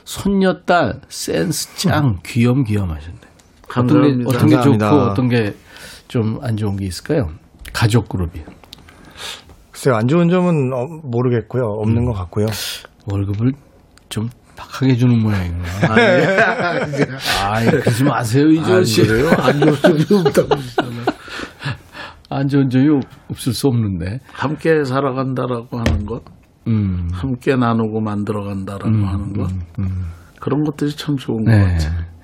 손녀딸, 0.04 1.00
센스 1.08 1.76
짱, 1.88 2.16
귀염귀염 2.24 2.90
하셨네. 2.90 3.18
어떤 3.68 3.86
게, 4.00 4.24
감사합니다. 4.24 4.28
어떤 4.28 4.48
게 4.48 4.62
좋고. 4.62 4.96
어떤 5.10 5.28
게 5.28 5.54
좀 6.08 6.38
안 6.42 6.56
좋은 6.56 6.76
게 6.76 6.86
있을까요? 6.86 7.28
가족 7.72 8.08
그룹이. 8.08 8.42
글쎄요, 9.70 9.94
안 9.96 10.06
좋은 10.08 10.28
점은 10.28 10.72
어, 10.72 10.86
모르겠고요. 11.02 11.62
없는 11.82 12.04
것 12.06 12.12
같고요. 12.12 12.46
월급을 13.10 13.52
좀 14.08 14.28
박하게 14.56 14.96
주는 14.96 15.18
모양이구나. 15.20 15.66
아이, 17.44 17.66
그러지 17.66 18.04
마세요, 18.04 18.46
이조 18.48 18.82
씨. 18.84 19.06
그래요? 19.06 19.30
안 19.38 19.60
좋은 19.60 19.74
점이 19.74 20.04
없다고. 20.26 20.48
안 22.30 22.48
좋은 22.48 22.68
점이 22.70 22.88
없- 22.88 23.02
없을 23.30 23.52
수 23.52 23.68
없는데. 23.68 24.18
함께 24.32 24.82
살아간다라고 24.84 25.78
하는 25.78 26.06
것, 26.06 26.22
음. 26.66 27.08
함께 27.12 27.54
나누고 27.56 28.00
만들어간다라고 28.00 28.86
하는 29.06 29.32
것, 29.34 29.50
그런 30.40 30.64
것들이 30.64 30.90
참 30.96 31.16
좋은 31.16 31.44
것 31.44 31.50
네. 31.52 31.58
같아요. 31.60 32.15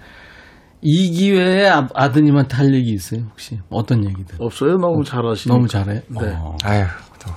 이 0.82 1.10
기회에 1.10 1.68
아, 1.68 1.86
아드님한테 1.94 2.56
할 2.56 2.74
얘기 2.74 2.90
있어요, 2.92 3.20
혹시? 3.30 3.58
어떤 3.70 4.04
얘기든. 4.04 4.36
없어요? 4.40 4.76
너무 4.78 5.04
잘하시니까. 5.04 5.54
너무 5.54 5.68
잘해. 5.68 6.02
네. 6.08 6.34
어. 6.36 6.56
아유, 6.64 6.84
또. 7.24 7.30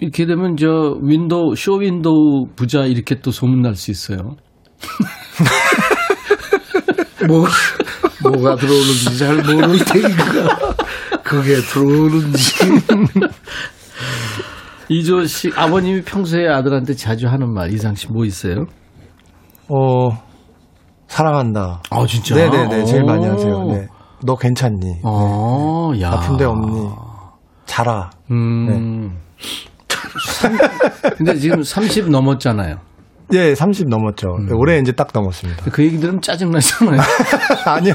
이렇게 0.00 0.24
되면 0.26 0.56
저 0.56 0.96
윈도우, 1.02 1.56
쇼 1.56 1.74
윈도우 1.78 2.50
부자 2.54 2.84
이렇게 2.86 3.16
또 3.20 3.30
소문 3.32 3.62
날 3.62 3.74
수 3.74 3.90
있어요. 3.90 4.36
뭐, 7.28 7.46
뭐가 8.22 8.54
들어오는지 8.56 9.18
잘 9.18 9.34
모를 9.36 9.78
테니까. 9.84 10.76
그게 11.24 11.56
들어오는지. 11.56 12.54
이조 14.88 15.24
씨, 15.26 15.50
아버님이 15.56 16.02
평소에 16.02 16.46
아들한테 16.48 16.94
자주 16.94 17.26
하는 17.26 17.52
말, 17.52 17.72
이상 17.72 17.96
씨 17.96 18.06
뭐 18.08 18.24
있어요? 18.24 18.66
어, 19.68 20.10
사랑한다. 21.08 21.82
아, 21.90 22.06
진짜? 22.06 22.34
네네네, 22.34 22.84
제일 22.84 23.04
많이 23.04 23.26
오. 23.26 23.32
하세요. 23.32 23.64
네. 23.64 23.88
너 24.22 24.36
괜찮니? 24.36 25.00
어, 25.02 25.92
야. 26.00 26.12
아픈데 26.12 26.44
없니? 26.44 26.88
자라. 27.66 28.10
음. 28.30 29.18
삼- 30.40 30.56
근데 31.16 31.36
지금 31.38 31.62
30 31.62 32.08
넘었잖아요. 32.10 32.78
예, 33.32 33.54
30 33.54 33.88
넘었죠. 33.88 34.38
네, 34.48 34.52
올해 34.54 34.78
이제 34.78 34.92
딱 34.92 35.08
넘었습니다. 35.12 35.64
그 35.72 35.84
얘기 35.84 35.98
들으면 35.98 36.22
짜증나잖아요. 36.22 37.00
아니요. 37.66 37.94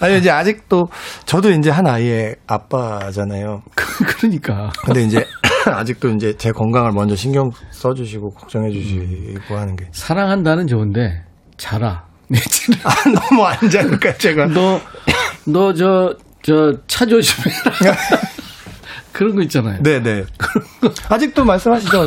아니, 0.00 0.18
이제 0.18 0.30
아직도, 0.30 0.88
저도 1.26 1.50
이제 1.50 1.70
한 1.70 1.86
아이의 1.86 2.36
아빠잖아요. 2.46 3.62
그러니까. 3.74 4.70
근데 4.84 5.02
이제, 5.02 5.24
아직도 5.74 6.10
이제 6.10 6.34
제 6.36 6.52
건강을 6.52 6.92
먼저 6.92 7.16
신경 7.16 7.50
써주시고, 7.70 8.30
걱정해주시고 8.30 9.56
하는 9.56 9.76
게. 9.76 9.86
사랑한다는 9.92 10.66
좋은데, 10.66 11.24
자라. 11.56 12.06
내 12.28 12.38
지금 12.40 12.74
아, 12.84 12.90
너무 13.08 13.44
안 13.44 13.70
자니까, 13.70 14.14
제가. 14.14 14.46
너, 14.46 14.80
너 15.46 15.72
저, 15.72 16.14
저, 16.42 16.72
차 16.86 17.06
조심해라. 17.06 17.96
그런 19.12 19.34
거 19.34 19.42
있잖아요. 19.42 19.82
네네. 19.82 20.24
아직도 21.08 21.44
말씀하시죠. 21.44 22.04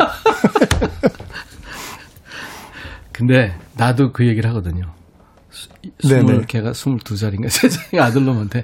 근데 3.11 3.57
나도 3.75 4.11
그 4.11 4.27
얘기를 4.27 4.47
하거든요. 4.51 4.93
네네. 6.07 6.21
스물 6.21 6.45
걔가 6.45 6.73
스물두 6.73 7.17
살인가 7.17 7.49
세상에 7.49 7.99
아들놈한테 7.99 8.63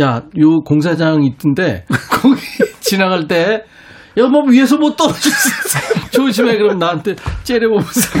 야, 0.00 0.22
요 0.38 0.60
공사장 0.60 1.24
있던데 1.24 1.86
거기 2.10 2.40
지나갈 2.80 3.26
때 3.26 3.64
야, 4.16 4.26
뭐 4.26 4.42
위에서 4.48 4.76
못 4.76 4.96
떨어질 4.96 5.32
수 5.32 5.48
있어. 5.48 5.78
조심해. 6.10 6.56
그럼 6.56 6.78
나한테 6.78 7.16
째려보면서. 7.42 8.18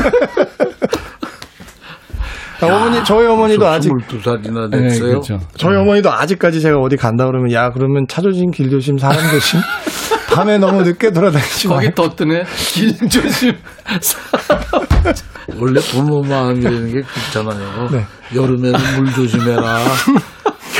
아, 2.60 2.66
어머니, 2.66 3.04
저희 3.04 3.26
어머니도 3.26 3.66
아직, 3.66 3.90
22살이나 3.90 4.70
네, 4.70 4.82
됐어요. 4.82 5.08
그렇죠. 5.08 5.38
저희 5.56 5.76
어머니도 5.76 6.10
아직까지 6.10 6.60
제가 6.60 6.78
어디 6.78 6.96
간다 6.96 7.26
그러면, 7.26 7.52
야, 7.52 7.70
그러면 7.70 8.06
차 8.08 8.22
조심, 8.22 8.50
길 8.50 8.70
조심, 8.70 8.96
사람 8.96 9.18
조심. 9.30 9.60
밤에 10.34 10.58
너무 10.58 10.82
늦게 10.82 11.10
돌아다니지 11.10 11.68
마. 11.68 11.74
거기 11.76 11.94
더 11.94 12.08
뜨네. 12.14 12.44
길 12.72 12.96
조심. 13.08 13.52
원래 15.60 15.80
부모 15.80 16.22
마음이라는 16.22 16.92
게 16.92 17.02
그렇잖아요. 17.02 17.88
네. 17.90 18.04
여름에는 18.34 18.80
물 18.96 19.12
조심해라. 19.12 19.84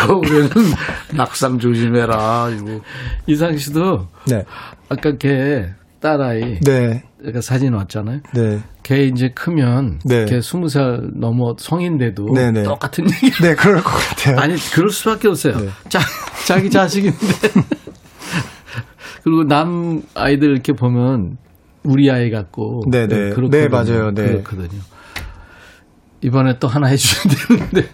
겨울에는 0.06 0.48
낙상 1.16 1.58
조심해라. 1.58 2.50
이거 2.50 2.80
이상 3.26 3.56
씨도 3.56 4.08
네. 4.26 4.44
아까 4.88 5.12
걔 5.18 5.70
딸아이 6.00 6.60
네. 6.60 7.02
그 7.32 7.40
사진 7.40 7.72
왔잖아요. 7.72 8.20
네. 8.34 8.60
걔 8.82 9.04
이제 9.04 9.30
크면 9.34 10.00
네. 10.04 10.26
걔 10.26 10.40
스무 10.40 10.68
살 10.68 11.00
넘어 11.14 11.54
성인데도 11.56 12.26
네네. 12.34 12.64
똑같은 12.64 13.06
얘기. 13.10 13.30
네, 13.42 13.54
그럴 13.54 13.82
것 13.82 13.90
같아요. 13.90 14.38
아니 14.38 14.56
그럴 14.74 14.90
수밖에 14.90 15.28
없어요. 15.28 15.56
네. 15.56 15.68
자, 15.88 16.00
자기 16.46 16.70
자식인데 16.70 17.18
그리고 19.24 19.44
남 19.44 20.02
아이들 20.14 20.50
이렇게 20.50 20.74
보면 20.74 21.38
우리 21.82 22.10
아이 22.10 22.30
같고 22.30 22.82
네네. 22.90 23.30
그렇거든요. 23.30 23.50
네, 23.50 23.68
맞아요. 23.68 24.10
네. 24.12 24.26
그렇거든요. 24.26 24.80
이번에 26.24 26.58
또 26.58 26.66
하나 26.68 26.88
해주셔야 26.88 27.34
되는데 27.34 27.88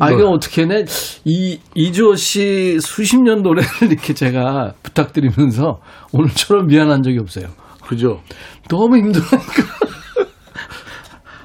아 0.00 0.10
이거 0.10 0.28
어떻게 0.30 0.62
해내 0.62 0.84
이 1.24 1.60
이주호 1.74 2.16
씨 2.16 2.78
수십 2.80 3.20
년 3.22 3.42
노래를 3.42 3.68
이렇게 3.82 4.12
제가 4.12 4.72
부탁드리면서 4.82 5.80
오늘처럼 6.12 6.66
미안한 6.66 7.02
적이 7.02 7.18
없어요. 7.20 7.46
그죠? 7.86 8.20
너무 8.68 8.96
힘들으니까 8.98 9.38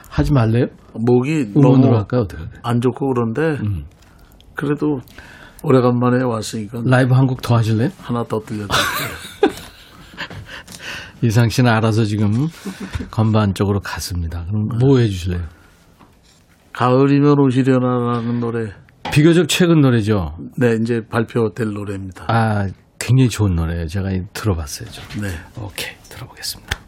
하지 0.09 0.33
말래요? 0.33 0.65
목이 0.93 1.53
너무 1.53 1.95
할까요? 1.95 2.21
어떻게? 2.21 2.43
안 2.63 2.81
좋고 2.81 3.13
그런데 3.13 3.57
그래도 4.55 4.99
오래간만에 5.63 6.23
왔으니까 6.23 6.81
라이브 6.85 7.13
한 7.13 7.27
곡 7.27 7.41
더 7.43 7.55
하실래요? 7.57 7.89
하나 8.01 8.23
더 8.23 8.39
들려드릴게요. 8.39 8.71
이상 11.23 11.49
씨는 11.49 11.71
알아서 11.71 12.03
지금 12.03 12.47
건반 13.11 13.53
쪽으로 13.53 13.79
갔습니다. 13.79 14.43
그럼 14.49 14.69
뭐 14.79 14.97
해주실래요? 14.97 15.43
가을이면 16.73 17.39
오시려나라는 17.39 18.39
노래. 18.39 18.71
비교적 19.11 19.47
최근 19.49 19.81
노래죠. 19.81 20.37
네, 20.57 20.77
이제 20.81 21.01
발표될 21.09 21.73
노래입니다. 21.73 22.25
아, 22.29 22.67
굉장히 22.99 23.29
좋은 23.29 23.55
노래예요. 23.55 23.87
제가 23.87 24.09
들어봤어요. 24.33 24.89
좀. 24.89 25.21
네. 25.21 25.29
오케이, 25.61 25.95
들어보겠습니다. 26.09 26.80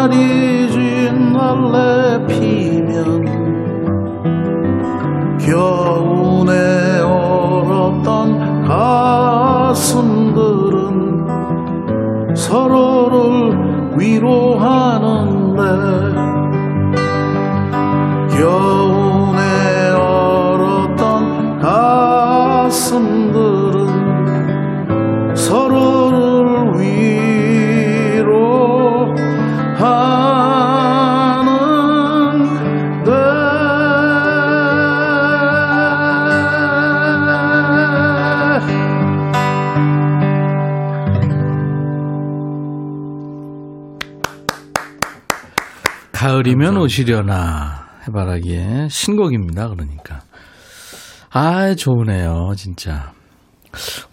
개나리 0.00 0.40
가을이면 46.50 46.76
오시려나 46.78 47.88
해바라기의 48.08 48.90
신곡입니다. 48.90 49.68
그러니까 49.68 50.20
아 51.30 51.74
좋으네요 51.74 52.52
진짜. 52.56 53.12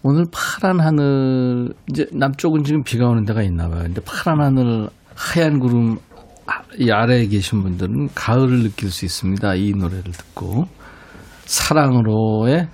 오늘 0.02 0.24
파란 0.32 0.78
하늘 0.80 1.72
이제 1.90 2.06
남쪽은 2.12 2.62
지금 2.62 2.84
비가 2.84 3.08
오는 3.08 3.24
데가 3.24 3.42
있나 3.42 3.68
봐요. 3.68 3.82
근데 3.82 4.00
파란 4.04 4.40
하늘 4.40 4.88
하얀 5.16 5.58
구름 5.58 5.98
아- 6.46 6.62
이 6.78 6.90
아래에 6.90 7.26
계신 7.26 7.62
분들은 7.62 8.10
가을을 8.14 8.62
느낄 8.62 8.90
수 8.90 9.04
있습니다. 9.04 9.54
이 9.56 9.72
노래를 9.72 10.04
듣고 10.12 10.68
사랑으로의 11.44 12.68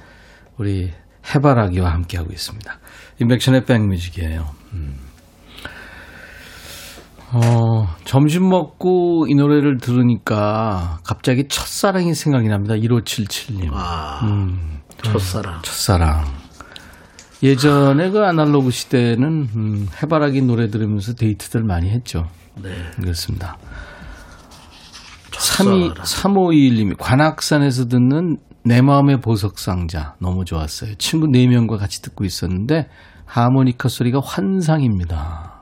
우리 0.59 0.93
해바라기와 1.35 1.91
함께 1.91 2.19
하고 2.19 2.33
있습니다. 2.33 2.79
인백션의 3.21 3.65
백뮤직이에요. 3.65 4.47
음. 4.75 4.97
어, 7.35 7.89
점심 8.05 8.49
먹고 8.49 9.27
이 9.29 9.35
노래를 9.35 9.79
들으니까 9.79 10.99
갑자기 11.05 11.49
첫사랑이 11.49 12.15
생각이 12.15 12.47
납니다. 12.49 12.75
1577님. 12.75 13.71
아, 13.73 14.21
음, 14.23 14.81
첫사랑. 15.03 15.63
첫사랑. 15.63 16.25
예전에 17.43 18.11
그 18.11 18.25
아날로그 18.25 18.71
시대는 18.71 19.49
음, 19.57 19.89
해바라기 20.01 20.43
노래 20.43 20.69
들으면서 20.69 21.15
데이트들 21.15 21.65
많이 21.65 21.91
했죠. 21.91 22.29
네. 22.63 22.71
그렇습니다. 23.01 23.59
32, 25.33 25.95
3521님이 25.95 26.97
관악산에서 26.97 27.89
듣는 27.89 28.39
내 28.65 28.81
마음의 28.81 29.21
보석상자 29.21 30.15
너무 30.21 30.45
좋았어요. 30.45 30.95
친구 30.95 31.27
4명과 31.27 31.79
같이 31.79 32.01
듣고 32.01 32.25
있었는데 32.25 32.89
하모니카 33.27 33.89
소리가 33.89 34.21
환상입니다. 34.25 35.54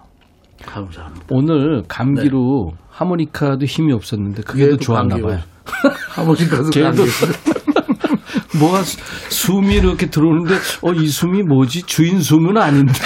감사합니다. 0.66 1.26
오늘 1.30 1.82
감기로 1.88 2.72
하모니카도 2.90 3.64
힘이 3.66 3.92
없었는데 3.92 4.42
그게 4.42 4.70
더 4.70 4.76
좋았나 4.76 5.16
봐요. 5.16 5.38
하모니카도 6.10 6.70
감기. 6.70 7.02
뭐가 8.58 8.82
수- 8.82 8.98
숨이 9.30 9.76
이렇게 9.76 10.06
들어오는데 10.06 10.54
어 10.82 10.92
이 10.92 11.06
숨이 11.08 11.42
뭐지? 11.42 11.82
주인 11.84 12.20
숨은 12.20 12.56
아닌데. 12.58 12.92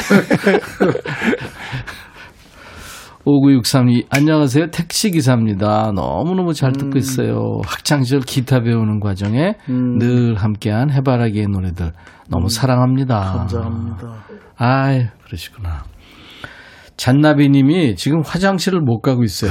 5963이 3.25 4.07
안녕하세요. 4.09 4.71
택시 4.71 5.11
기사입니다. 5.11 5.91
너무너무 5.95 6.55
잘 6.55 6.71
듣고 6.73 6.97
있어요. 6.99 7.61
학창 7.67 8.05
시절 8.05 8.21
기타 8.21 8.61
배우는 8.61 9.01
과정에 9.01 9.55
음. 9.69 9.99
늘 9.99 10.37
함께한 10.37 10.93
해바라기의 10.93 11.47
노래들 11.49 11.93
너무 12.29 12.49
사랑합니다. 12.49 13.19
감사합니다. 13.39 14.15
아이, 14.57 15.07
그러시구나. 15.25 15.83
잔나비 16.97 17.51
님이 17.51 17.95
지금 17.97 18.23
화장실을 18.25 18.81
못 18.81 19.01
가고 19.01 19.23
있어요. 19.25 19.51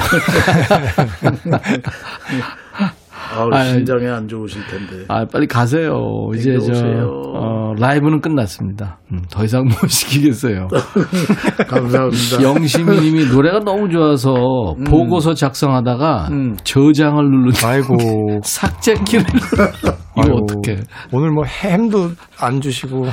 아우, 3.33 3.49
아유. 3.51 3.73
심장에 3.73 4.07
안 4.07 4.27
좋으실 4.27 4.61
텐데. 4.67 5.05
아, 5.07 5.25
빨리 5.25 5.47
가세요. 5.47 6.29
이제 6.35 6.57
저, 6.59 6.71
오세요. 6.71 7.09
어, 7.33 7.73
라이브는 7.77 8.21
끝났습니다. 8.21 8.99
음, 9.11 9.23
더 9.29 9.43
이상 9.43 9.65
못 9.67 9.87
시키겠어요. 9.87 10.67
감사합니다. 11.67 12.41
영심이 12.41 12.99
님이 13.01 13.25
노래가 13.25 13.59
너무 13.59 13.89
좋아서 13.89 14.75
보고서 14.87 15.33
작성하다가 15.33 16.29
음. 16.31 16.55
저장을 16.63 17.25
누르니 17.25 17.57
아이고. 17.63 18.39
삭제키를 18.43 19.25
이거 19.25 19.97
아이고. 20.15 20.43
어떡해. 20.43 20.79
오늘 21.11 21.31
뭐 21.31 21.43
햄도 21.43 22.11
안 22.39 22.61
주시고 22.61 23.05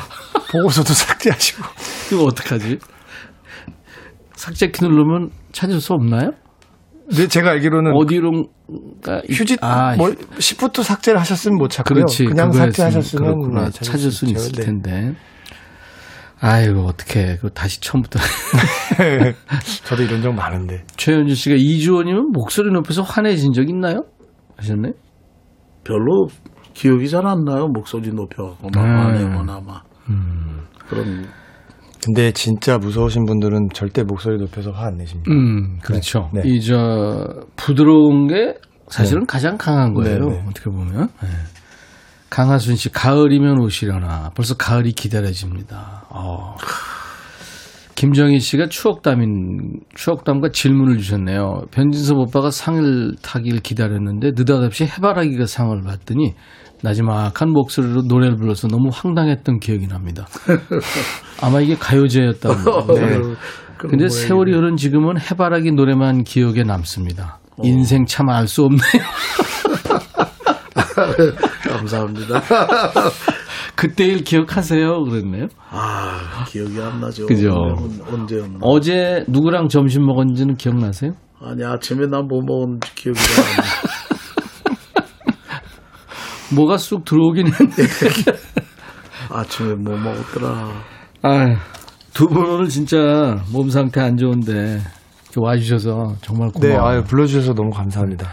보고서도 0.53 0.93
네, 7.15 7.27
제가 7.29 7.51
알기로는 7.51 7.93
어디로 7.95 8.47
휴지 9.29 9.59
아, 9.61 9.95
뭐 9.97 10.15
시프트 10.39 10.83
삭제를 10.83 11.21
하셨으면 11.21 11.59
못 11.59 11.69
찾고요. 11.69 11.95
그렇지. 11.95 12.25
그냥 12.25 12.51
삭제하셨으면 12.53 13.25
그렇구나. 13.41 13.65
네, 13.67 13.71
찾을 13.71 14.11
수 14.11 14.27
수는. 14.27 14.33
있을 14.35 14.53
네. 14.53 14.63
텐데. 14.65 15.15
아이고 16.41 16.81
어떻게 16.87 17.37
그 17.41 17.51
다시 17.51 17.81
처음부터 17.81 18.19
저도 19.85 20.03
이런 20.03 20.23
적 20.23 20.33
많은데. 20.33 20.85
최현주 20.97 21.35
씨가 21.35 21.55
이주원님은 21.57 22.33
목소리 22.33 22.73
높여서 22.73 23.03
화내신 23.03 23.53
적 23.53 23.69
있나요? 23.69 24.05
하셨네. 24.57 24.93
별로 25.85 26.29
기억이 26.75 27.09
잘 27.09 27.27
안 27.27 27.45
나요. 27.45 27.69
목소리 27.69 28.11
높여. 28.13 28.57
음. 28.65 28.69
막 28.75 28.83
화내거나 28.83 29.61
막. 29.65 29.85
그런 30.89 31.27
근데 32.05 32.33
진짜 32.33 32.79
무서우신 32.79 33.25
분들은 33.27 33.69
절대 33.75 34.03
목소리 34.03 34.37
높여서 34.39 34.73
화 34.73 34.87
안 34.87 34.97
내십니다. 34.97 35.31
음, 35.31 35.79
그렇죠. 35.83 36.31
네. 36.35 36.43
네. 36.43 36.49
이저 36.51 37.47
부드러운 37.57 38.27
게 38.27 38.55
사실은 38.89 39.25
가장 39.27 39.57
강한 39.57 39.95
거예요. 39.95 40.19
네, 40.19 40.35
네. 40.37 40.45
어떻게 40.49 40.69
보면. 40.71 41.09
네. 41.23 41.29
강하순 42.29 42.77
씨, 42.77 42.91
가을이면 42.91 43.61
오시려나. 43.61 44.31
벌써 44.35 44.55
가을이 44.57 44.93
기다려집니다. 44.93 46.07
어. 46.11 46.57
김정희 47.95 48.41
씨가 48.41 48.67
추억담인, 48.69 49.81
추억담과 49.95 50.49
질문을 50.53 50.99
주셨네요. 50.99 51.67
변진섭 51.71 52.19
오빠가 52.19 52.51
상을 52.51 53.15
타길 53.23 53.61
기다렸는데 53.61 54.31
느닷없이 54.35 54.85
해바라기가 54.87 55.47
상을 55.47 55.81
받더니 55.83 56.35
나지막한 56.83 57.51
목소리로 57.51 58.03
노래를 58.03 58.37
불러서 58.37 58.69
너무 58.69 58.91
황당했던 58.93 59.61
기억이 59.61 59.87
납니다. 59.89 60.27
아마 61.41 61.61
이게 61.61 61.77
가요제였다고. 61.77 62.95
네. 62.95 63.19
근데 63.79 64.09
세월이 64.09 64.53
흐른 64.55 64.77
지금은 64.77 65.19
해바라기 65.21 65.73
노래만 65.73 66.25
기억에 66.25 66.63
남습니다. 66.63 67.39
인생 67.63 68.05
참 68.07 68.29
알 68.29 68.47
수 68.49 68.63
없네요. 68.65 68.81
감사합니다. 71.69 72.43
그때 73.75 74.05
일 74.05 74.23
기억하세요? 74.25 75.05
그랬네요. 75.05 75.47
아 75.71 76.45
기억이 76.49 76.81
안 76.81 77.01
나죠. 77.01 77.27
그죠. 77.27 77.51
언- 77.51 78.01
언제였나? 78.13 78.59
어제 78.63 79.25
누구랑 79.29 79.69
점심 79.69 80.05
먹었는지는 80.07 80.57
기억나세요? 80.57 81.13
아니 81.41 81.65
아침에 81.65 82.07
난 82.07 82.27
뭐 82.29 82.41
먹었는지 82.47 82.95
기억이 82.95 83.19
잘안 83.19 83.57
나. 83.57 83.63
뭐가 86.55 86.77
쑥 86.79 87.05
들어오긴 87.05 87.47
했는데. 87.49 87.83
아침에 89.31 89.75
뭐 89.75 89.97
먹었더라. 89.97 90.73
아유, 91.23 91.57
두분 92.13 92.45
오늘 92.45 92.69
진짜 92.69 93.43
몸 93.53 93.71
상태 93.71 94.01
안 94.01 94.17
좋은데 94.17 94.81
와주셔서 95.37 96.17
정말 96.21 96.51
네, 96.61 96.69
고마워요. 96.73 96.85
아유, 96.97 97.05
불러주셔서 97.05 97.55
너무 97.55 97.71
감사합니다. 97.71 98.29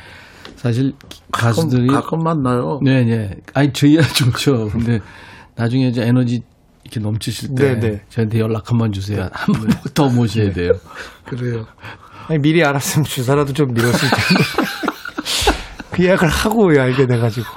사실 0.56 0.92
가끔, 1.32 1.56
가수들이 1.56 1.88
가끔 1.88 2.20
만나요. 2.20 2.80
네 2.84 3.04
네. 3.04 3.30
아니 3.54 3.72
저희야 3.72 4.02
좋죠. 4.14 4.68
근데 4.68 5.00
나중에 5.56 5.88
이제 5.88 6.02
에너지 6.04 6.42
이렇게 6.84 7.00
넘치실 7.00 7.56
때 7.56 7.80
네네. 7.80 8.02
저한테 8.10 8.40
연락 8.40 8.70
한번 8.70 8.92
주세요. 8.92 9.30
한번 9.32 9.70
더 9.94 10.10
모셔야 10.10 10.52
돼요. 10.52 10.72
그래요. 11.26 11.66
아니, 12.28 12.40
미리 12.40 12.64
알았으면 12.64 13.06
주사라도 13.06 13.54
좀 13.54 13.74
미뤘을 13.74 13.94
텐데. 13.94 14.44
그 15.92 16.04
예약을 16.04 16.28
하고 16.28 16.70
알게 16.70 17.08
돼가지고. 17.08 17.48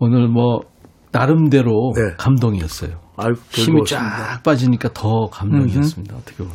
오늘 0.00 0.28
뭐 0.28 0.60
나름대로 1.12 1.92
네. 1.94 2.14
감동이었어요. 2.18 2.98
아유, 3.16 3.34
힘이. 3.50 3.84
쫙 3.86 4.42
빠지니까 4.44 4.90
더 4.92 5.26
감동이었습니다. 5.30 6.16
어떻게 6.16 6.36
보면. 6.38 6.52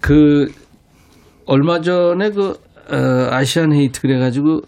그 0.00 0.46
얼마 1.46 1.80
전에 1.80 2.30
그 2.30 2.54
어, 2.90 3.28
아시안 3.30 3.72
헤이트 3.72 4.00
그래가지고 4.00 4.62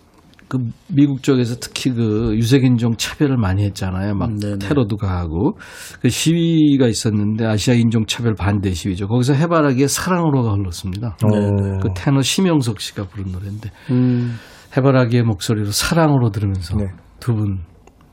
그 0.48 0.59
미국 0.88 1.22
쪽에서 1.22 1.57
특히 1.59 1.90
그 1.90 2.34
유색인종 2.36 2.96
차별을 2.98 3.38
많이 3.38 3.64
했잖아요. 3.64 4.14
막 4.14 4.36
네네. 4.38 4.59
테러도 4.59 4.98
가하고 4.98 5.57
그 6.03 6.11
시위가 6.11 6.88
있었는데 6.88 7.46
아시아 7.46 7.74
인종 7.74 8.05
차별 8.05 8.34
반대 8.34 8.72
시위죠. 8.74 9.09
거기서 9.09 9.32
해바라기에 9.32 9.86
사랑으로가 9.86 10.53
흘렀습니다. 10.53 11.16
어. 11.24 11.78
그 11.80 11.88
테너 11.96 12.20
심영석 12.20 12.80
씨가 12.80 13.05
부른 13.05 13.32
노래인데 13.32 13.70
음, 13.90 14.38
해바라기의 14.76 15.22
목소리로 15.24 15.70
사랑으로 15.70 16.30
들으면서 16.30 16.76
네. 16.76 16.86
두분 17.20 17.60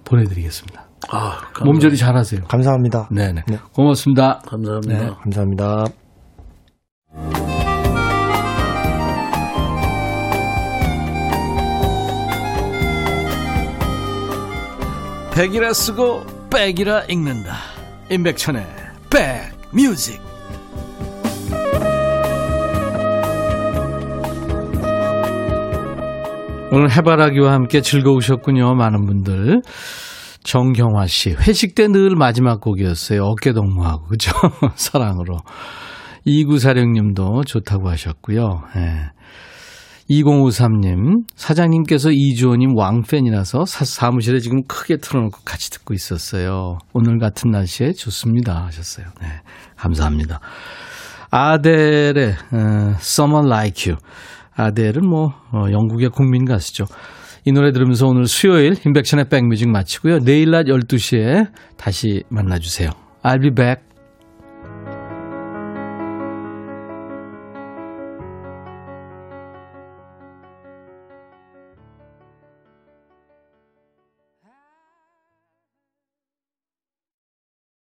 보내드리겠습니다. 0.06 0.88
아, 1.12 1.38
감사, 1.54 1.66
몸조리 1.66 1.98
잘하세요. 1.98 2.44
감사합니다. 2.46 3.10
네네. 3.12 3.44
네. 3.48 3.58
고맙습니다. 3.74 4.40
감사합니다. 4.46 4.98
네. 4.98 5.10
감사합니다. 5.24 5.86
백이라 15.34 15.72
쓰고 15.72 16.26
백이라 16.50 17.04
읽는다 17.08 17.54
임백천의 18.12 18.66
백뮤직 19.10 20.29
오늘 26.72 26.92
해바라기와 26.96 27.52
함께 27.52 27.82
즐거우셨군요. 27.82 28.76
많은 28.76 29.06
분들. 29.06 29.62
정경화 30.44 31.08
씨. 31.08 31.32
회식 31.32 31.74
때 31.76 31.88
늘 31.88 32.16
마지막 32.16 32.62
곡이었어요. 32.62 33.24
어깨 33.24 33.54
동무하고. 33.54 34.06
그죠? 34.08 34.32
사랑으로. 34.76 35.38
2946님도 36.28 37.46
좋다고 37.46 37.90
하셨고요. 37.90 38.62
예. 38.76 39.12
2053님, 40.12 41.24
사장님께서 41.36 42.10
이주호님 42.12 42.76
왕팬이라서 42.76 43.66
사, 43.66 43.86
사무실에 43.86 44.40
지금 44.40 44.64
크게 44.68 44.98
틀어놓고 44.98 45.40
같이 45.46 45.70
듣고 45.70 45.94
있었어요. 45.94 46.78
오늘 46.94 47.20
같은 47.20 47.52
날씨에 47.52 47.94
좋습니다. 47.94 48.66
하셨어요. 48.66 49.06
네. 49.22 49.28
감사합니다. 49.76 50.40
아델의 51.30 52.32
어, 52.52 52.96
Someone 53.00 53.48
Like 53.48 53.92
You. 53.92 54.02
아델은 54.60 55.08
뭐 55.08 55.34
어, 55.54 55.72
영국의 55.72 56.10
국민 56.10 56.46
가수죠. 56.46 56.86
이 57.46 57.52
노래 57.52 57.72
들으면서 57.72 58.08
오늘 58.08 58.26
수요일 58.26 58.76
인백션의 58.86 59.30
백뮤직 59.30 59.70
마치고요. 59.70 60.20
내일 60.20 60.52
낮 60.52 60.66
12시에 60.66 61.48
다시 61.78 62.24
만나주세요. 62.30 62.90
I'll 63.24 63.42
be 63.42 63.52
back. 63.52 63.89